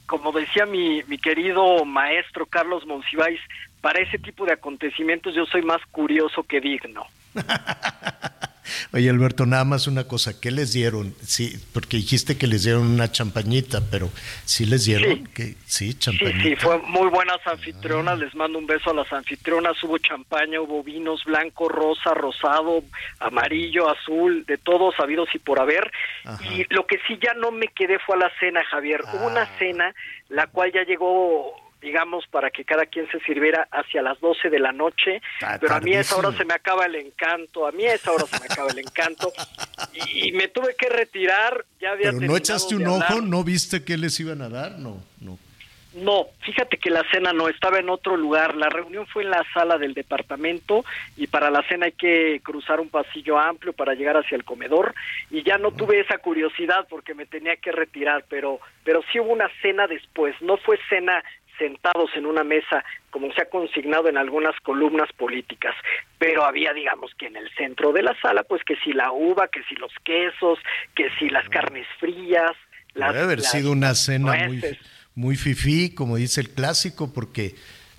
[0.05, 3.39] como decía mi, mi querido maestro Carlos Monsiváis,
[3.81, 7.05] para ese tipo de acontecimientos yo soy más curioso que digno.
[8.93, 11.13] Oye Alberto, nada más una cosa, ¿qué les dieron?
[11.21, 14.09] Sí, porque dijiste que les dieron una champañita, pero
[14.45, 15.17] ¿sí les dieron?
[15.17, 15.23] Sí.
[15.33, 16.43] Que, sí, Sí, champañita.
[16.43, 20.83] sí, fue muy buenas anfitrionas, les mando un beso a las anfitrionas, hubo champaña, hubo
[20.83, 22.83] vinos blanco, rosa, rosado,
[23.19, 25.91] amarillo, azul, de todos sabidos y por haber.
[26.53, 29.01] Y lo que sí ya no me quedé fue a la cena, Javier.
[29.13, 29.55] Hubo una Ah.
[29.57, 29.93] cena,
[30.29, 34.59] la cual ya llegó digamos, para que cada quien se sirviera hacia las 12 de
[34.59, 37.71] la noche, Ah, pero a mí a esa hora se me acaba el encanto, a
[37.71, 39.31] mí a esa hora se me acaba el encanto,
[39.93, 43.21] y, y me tuve que retirar, ya había Pero no echaste un ojo.
[43.21, 44.73] ¿no viste qué les iban a dar?
[44.79, 45.37] No, no.
[45.93, 48.55] No, fíjate que la cena no, estaba en otro lugar.
[48.55, 50.85] La reunión fue en la sala del departamento
[51.17, 54.93] y para la cena hay que cruzar un pasillo amplio para llegar hacia el comedor
[55.31, 59.33] y ya no tuve esa curiosidad porque me tenía que retirar, pero pero sí hubo
[59.33, 61.23] una cena después, no fue cena
[61.59, 65.75] sentados en una mesa como se ha consignado en algunas columnas políticas,
[66.17, 69.47] pero había digamos que en el centro de la sala pues que si la uva,
[69.49, 70.57] que si los quesos,
[70.95, 72.53] que si las carnes frías,
[72.93, 74.77] las, Debe haber las sido una cena muy, nueces.
[75.13, 77.53] muy fifí, como dice el clásico, porque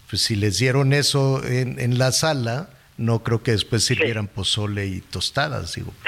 [0.09, 4.87] pues si les dieron eso en, en la sala, no creo que después sirvieran pozole
[4.87, 5.93] y tostadas, digo.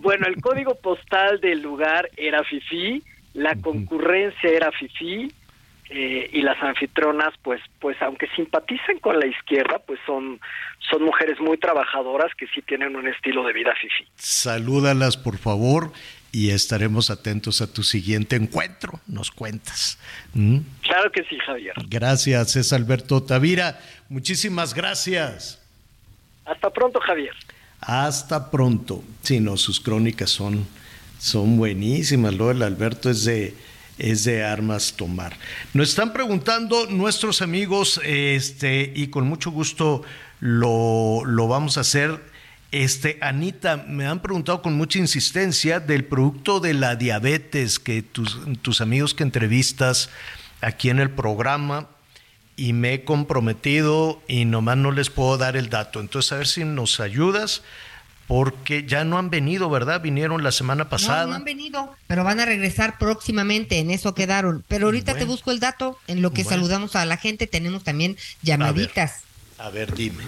[0.00, 3.02] Bueno, el código postal del lugar era FIFI,
[3.34, 5.32] la concurrencia era FIFI
[5.94, 10.40] eh, y las anfitronas, pues, pues aunque simpatizan con la izquierda, pues son,
[10.90, 14.08] son mujeres muy trabajadoras que sí tienen un estilo de vida FIFI.
[14.16, 15.92] Salúdalas, por favor,
[16.32, 19.00] y estaremos atentos a tu siguiente encuentro.
[19.06, 19.98] Nos cuentas.
[20.32, 20.60] ¿Mm?
[20.80, 21.74] Claro que sí, Javier.
[21.88, 23.78] Gracias, es Alberto Tavira.
[24.08, 25.62] Muchísimas gracias.
[26.46, 27.34] Hasta pronto, Javier.
[27.80, 29.04] Hasta pronto.
[29.20, 30.66] Sí, no, sus crónicas son,
[31.18, 32.32] son buenísimas.
[32.32, 33.54] Lo del Alberto es de,
[34.02, 35.38] es de armas tomar.
[35.72, 40.02] Nos están preguntando nuestros amigos, este, y con mucho gusto
[40.40, 42.20] lo, lo vamos a hacer.
[42.72, 48.40] Este, Anita, me han preguntado con mucha insistencia del producto de la diabetes que tus,
[48.60, 50.10] tus amigos que entrevistas
[50.60, 51.88] aquí en el programa
[52.56, 56.00] y me he comprometido y nomás no les puedo dar el dato.
[56.00, 57.62] Entonces, a ver si nos ayudas,
[58.26, 60.00] porque ya no han venido, ¿verdad?
[60.00, 61.24] Vinieron la semana pasada.
[61.24, 64.64] No, no han venido, pero van a regresar próximamente, en eso quedaron.
[64.68, 66.58] Pero ahorita te busco el dato, en lo que Bueno.
[66.58, 69.22] saludamos a la gente, tenemos también llamaditas.
[69.58, 70.24] A ver, dime.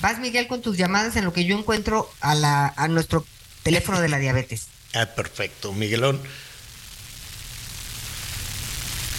[0.00, 3.26] Vas, Miguel, con tus llamadas en lo que yo encuentro a, la, a nuestro
[3.62, 4.68] teléfono de la diabetes.
[4.96, 5.72] Ah, perfecto.
[5.72, 6.20] Miguelón.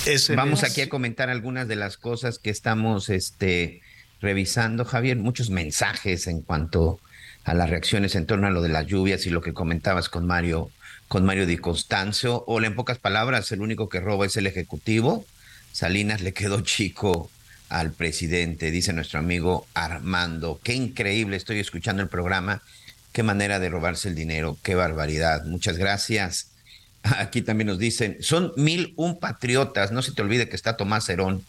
[0.06, 0.72] Ese Vamos es...
[0.72, 3.82] aquí a comentar algunas de las cosas que estamos este,
[4.22, 5.18] revisando, Javier.
[5.18, 7.02] Muchos mensajes en cuanto
[7.46, 10.26] a las reacciones en torno a lo de las lluvias y lo que comentabas con
[10.26, 10.72] Mario,
[11.08, 12.44] con Mario Di Constanzo.
[12.48, 15.26] O en pocas palabras, el único que roba es el Ejecutivo.
[15.72, 17.30] Salinas le quedó chico
[17.70, 20.60] al presidente, dice nuestro amigo Armando.
[20.64, 22.64] Qué increíble, estoy escuchando el programa.
[23.12, 25.46] Qué manera de robarse el dinero, qué barbaridad.
[25.46, 26.52] Muchas gracias.
[27.04, 31.08] Aquí también nos dicen, son mil un patriotas, no se te olvide que está Tomás
[31.10, 31.44] Herón.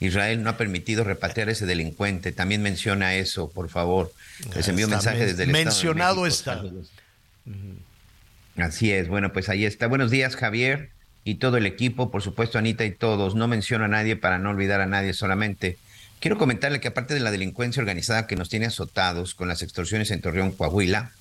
[0.00, 2.32] Israel no ha permitido repatriar a ese delincuente.
[2.32, 4.12] También menciona eso, por favor.
[4.54, 8.64] Les envío un mensaje desde el Mencionado Estado de está.
[8.64, 9.08] Así es.
[9.08, 9.86] Bueno, pues ahí está.
[9.86, 10.90] Buenos días, Javier
[11.28, 13.34] y todo el equipo, por supuesto, Anita y todos.
[13.34, 15.76] No menciono a nadie para no olvidar a nadie solamente.
[16.20, 20.10] Quiero comentarle que aparte de la delincuencia organizada que nos tiene azotados con las extorsiones
[20.10, 21.12] en Torreón, Coahuila,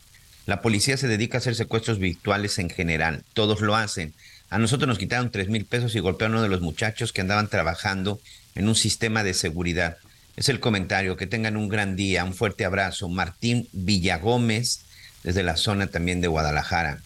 [0.46, 3.24] la policía se dedica a hacer secuestros virtuales en general.
[3.34, 4.14] Todos lo hacen.
[4.50, 7.20] A nosotros nos quitaron tres mil pesos y golpearon a uno de los muchachos que
[7.20, 8.22] andaban trabajando
[8.58, 9.98] en un sistema de seguridad.
[10.36, 11.16] Es el comentario.
[11.16, 12.26] Que tengan un gran día.
[12.26, 13.08] Un fuerte abrazo.
[13.08, 14.82] Martín Villagómez,
[15.24, 17.00] desde la zona también de Guadalajara.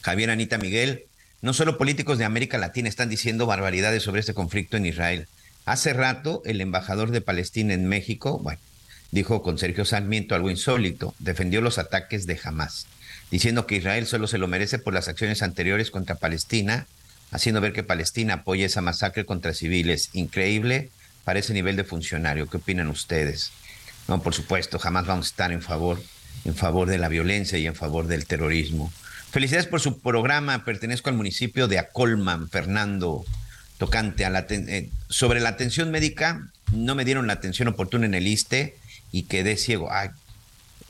[0.00, 1.04] Javier Anita Miguel,
[1.42, 5.28] no solo políticos de América Latina están diciendo barbaridades sobre este conflicto en Israel.
[5.66, 8.60] Hace rato, el embajador de Palestina en México, bueno,
[9.10, 12.86] dijo con Sergio Sarmiento algo insólito, defendió los ataques de Hamas,
[13.30, 16.86] diciendo que Israel solo se lo merece por las acciones anteriores contra Palestina,
[17.30, 20.10] haciendo ver que Palestina apoya esa masacre contra civiles.
[20.12, 20.90] Increíble
[21.24, 22.48] para ese nivel de funcionario.
[22.48, 23.52] ¿Qué opinan ustedes?
[24.08, 26.02] No, por supuesto, jamás vamos a estar en favor,
[26.44, 28.92] en favor de la violencia y en favor del terrorismo.
[29.30, 30.64] Felicidades por su programa.
[30.64, 33.24] Pertenezco al municipio de Acolman, Fernando
[33.78, 34.24] Tocante.
[34.24, 38.26] A la eh, sobre la atención médica, no me dieron la atención oportuna en el
[38.26, 38.76] ISTE
[39.12, 39.92] y quedé ciego.
[39.92, 40.10] Ay,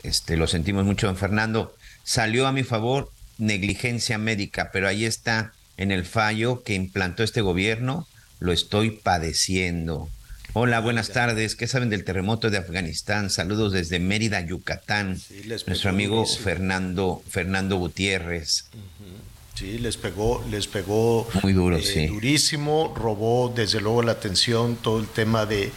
[0.01, 1.75] este, lo sentimos mucho, don Fernando.
[2.03, 7.41] Salió a mi favor negligencia médica, pero ahí está en el fallo que implantó este
[7.41, 8.07] gobierno.
[8.39, 10.09] Lo estoy padeciendo.
[10.53, 11.55] Hola, buenas tardes.
[11.55, 13.29] ¿Qué saben del terremoto de Afganistán?
[13.29, 15.17] Saludos desde Mérida, Yucatán.
[15.17, 16.25] Sí, Nuestro amigo.
[16.25, 18.65] Fernando Fernando Gutiérrez.
[18.73, 19.31] Uh -huh.
[19.55, 22.07] Sí, les pegó, les pegó muy duro, eh, sí.
[22.07, 25.71] durísimo, robó desde luego la atención todo el tema de,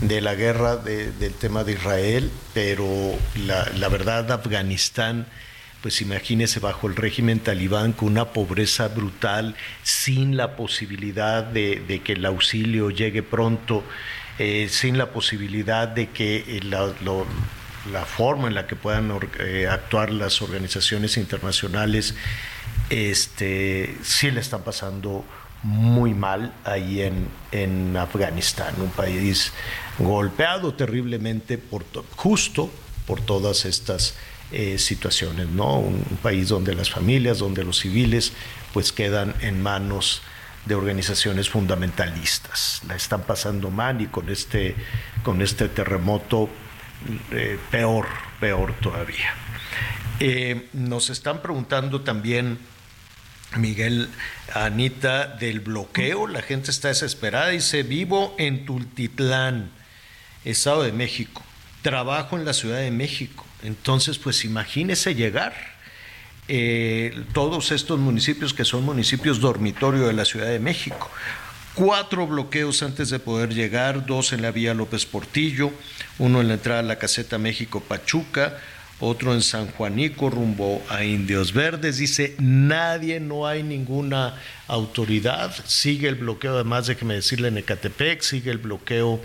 [0.00, 2.86] de la guerra, de, del tema de Israel, pero
[3.46, 5.26] la, la verdad Afganistán
[5.82, 12.14] pues imagínese bajo el régimen talibán con una pobreza brutal, sin la posibilidad de, que
[12.14, 13.84] el auxilio llegue pronto,
[14.38, 20.10] eh, sin la posibilidad de que eh, la, forma en la que puedan eh, actuar
[20.10, 22.14] las organizaciones internacionales,
[22.90, 25.24] este, sí le están pasando
[25.62, 29.52] muy mal ahí en, en Afganistán, un país
[29.98, 31.84] golpeado terriblemente por
[32.14, 32.70] justo
[33.06, 34.14] por todas estas
[34.50, 35.78] eh, situaciones, ¿no?
[35.78, 38.32] Un, un, país donde las familias, donde los civiles,
[38.72, 40.22] pues quedan en manos
[40.64, 42.82] de organizaciones fundamentalistas.
[42.86, 44.74] La están pasando mal y con este,
[45.22, 46.48] con este terremoto
[47.32, 48.06] eh, peor,
[48.40, 49.34] peor todavía.
[50.20, 52.58] Eh, nos están preguntando también,
[53.56, 54.08] Miguel,
[54.54, 56.26] Anita, del bloqueo.
[56.26, 57.48] La gente está desesperada.
[57.48, 59.70] Dice, vivo en Tultitlán,
[60.44, 61.42] Estado de México.
[61.82, 65.54] Trabajo en la Ciudad de México entonces, pues imagínese llegar.
[66.50, 71.10] Eh, todos estos municipios que son municipios dormitorio de la Ciudad de México.
[71.74, 75.70] Cuatro bloqueos antes de poder llegar, dos en la vía López Portillo,
[76.18, 78.58] uno en la entrada a la caseta México Pachuca,
[78.98, 81.98] otro en San Juanico rumbo a Indios Verdes.
[81.98, 84.34] Dice, nadie, no hay ninguna
[84.66, 85.54] autoridad.
[85.66, 89.20] Sigue el bloqueo, además de que me decirle en Ecatepec, sigue el bloqueo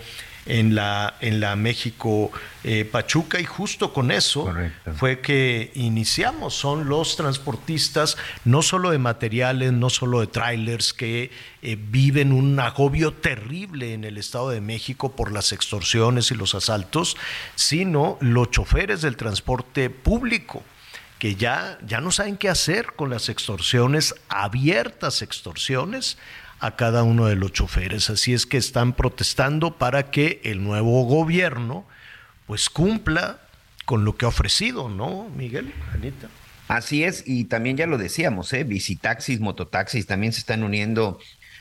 [0.46, 2.30] en la, en la México
[2.64, 4.92] eh, Pachuca y justo con eso Correcto.
[4.94, 6.54] fue que iniciamos.
[6.54, 11.30] Son los transportistas, no solo de materiales, no solo de trailers, que
[11.62, 16.54] eh, viven un agobio terrible en el Estado de México por las extorsiones y los
[16.54, 17.16] asaltos,
[17.54, 20.62] sino los choferes del transporte público
[21.18, 26.18] que ya, ya no saben qué hacer con las extorsiones, abiertas extorsiones,
[26.64, 28.08] a cada uno de los choferes.
[28.08, 31.86] Así es que están protestando para que el nuevo gobierno
[32.46, 33.38] pues cumpla
[33.84, 36.28] con lo que ha ofrecido, ¿no, Miguel, Anita?
[36.68, 38.64] Así es, y también ya lo decíamos, ¿eh?
[38.64, 41.18] Visitaxis, mototaxis también se están uniendo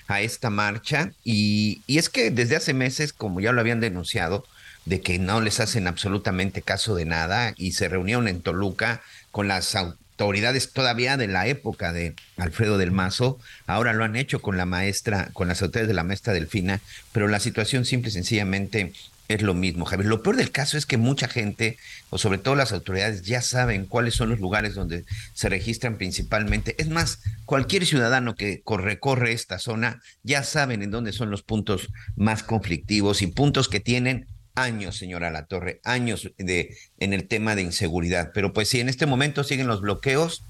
[0.08, 1.12] a esta marcha.
[1.26, 4.46] Y, y es que desde hace meses, como ya lo habían denunciado,
[4.86, 9.02] de que no les hacen absolutamente caso de nada y se reunieron en Toluca
[9.32, 9.76] con las
[10.24, 14.66] autoridades todavía de la época de Alfredo del Mazo, ahora lo han hecho con la
[14.66, 16.82] maestra, con las autoridades de la maestra Delfina,
[17.12, 18.94] pero la situación simple y sencillamente
[19.30, 20.08] es lo mismo, Javier.
[20.08, 21.78] Lo peor del caso es que mucha gente,
[22.10, 26.76] o sobre todo las autoridades, ya saben cuáles son los lugares donde se registran principalmente.
[26.78, 31.90] Es más, cualquier ciudadano que recorre esta zona ya saben en dónde son los puntos
[32.16, 37.56] más conflictivos y puntos que tienen años, señora La Torre, años de, en el tema
[37.56, 38.32] de inseguridad.
[38.34, 40.44] Pero pues sí, en este momento siguen los bloqueos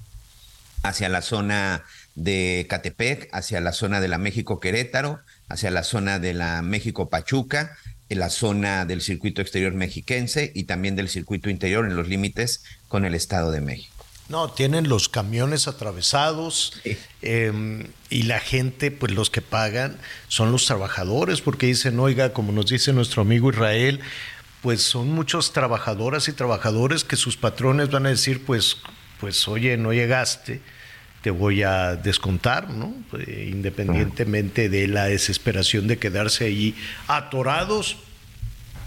[0.82, 6.18] hacia la zona de Catepec, hacia la zona de la México Querétaro, hacia la zona
[6.18, 7.76] de la México Pachuca,
[8.10, 12.62] en la zona del circuito exterior mexiquense y también del circuito interior en los límites
[12.88, 13.93] con el Estado de México.
[14.28, 16.80] No, tienen los camiones atravesados
[17.20, 19.98] eh, y la gente, pues los que pagan
[20.28, 24.00] son los trabajadores, porque dicen, oiga, como nos dice nuestro amigo Israel,
[24.62, 28.78] pues son muchos trabajadoras y trabajadores que sus patrones van a decir, pues,
[29.20, 30.62] pues oye, no llegaste,
[31.20, 32.94] te voy a descontar, ¿no?
[33.18, 36.74] Eh, independientemente de la desesperación de quedarse allí
[37.08, 37.98] atorados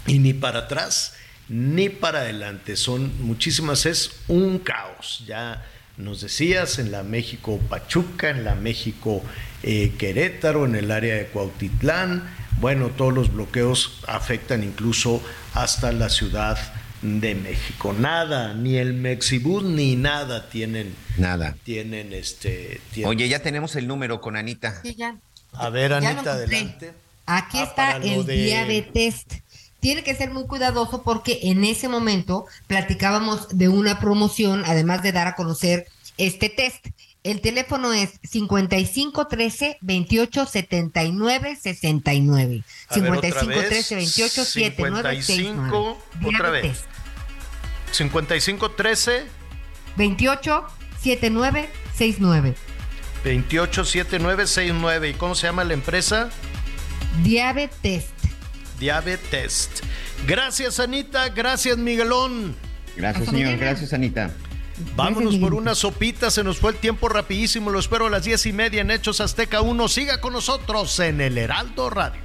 [0.08, 1.14] y ni para atrás
[1.48, 2.76] ni para adelante.
[2.76, 5.24] Son muchísimas, es un caos.
[5.26, 5.64] Ya
[5.96, 9.22] nos decías, en la México Pachuca, en la México
[9.62, 12.28] eh, Querétaro, en el área de Cuautitlán.
[12.60, 15.22] Bueno, todos los bloqueos afectan incluso
[15.54, 16.58] hasta la ciudad
[17.02, 17.92] de México.
[17.92, 20.92] Nada, ni el Mexibus ni nada tienen.
[21.16, 21.56] Nada.
[21.62, 22.80] Tienen este.
[23.04, 24.80] Oye, ya tenemos el número con Anita.
[24.82, 25.16] Sí, ya.
[25.52, 26.92] A ver, Ya Anita, adelante.
[27.26, 29.24] Aquí Ah, está el de- diabetes.
[29.80, 35.12] Tiene que ser muy cuidadoso porque en ese momento platicábamos de una promoción, además de
[35.12, 35.86] dar a conocer
[36.16, 36.86] este test.
[37.24, 42.64] El teléfono es 5513 28 79 69.
[42.88, 44.16] A ver, otra 5513 vez.
[44.16, 45.22] 28 79 69.
[45.22, 46.62] 55, otra vez.
[46.62, 46.84] Diabetes.
[47.92, 49.26] 55 13
[49.96, 50.64] 28
[51.00, 52.54] 79 69.
[53.24, 55.08] 28 79 69.
[55.08, 56.30] ¿Y cómo se llama la empresa?
[57.22, 58.06] Diabetes.
[58.78, 59.70] Diabetes.
[60.26, 61.28] Gracias, Anita.
[61.30, 62.54] Gracias, Miguelón.
[62.96, 63.56] Gracias, señor.
[63.58, 64.30] Gracias, Anita.
[64.94, 67.70] Vámonos por una sopita, se nos fue el tiempo rapidísimo.
[67.70, 69.88] Lo espero a las diez y media en Hechos Azteca 1.
[69.88, 72.20] Siga con nosotros en el Heraldo Radio.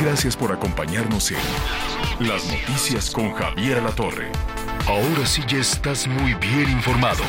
[0.00, 4.30] Gracias por acompañarnos en Las Noticias con Javier La Torre.
[4.86, 7.24] Ahora sí ya estás muy bien informado.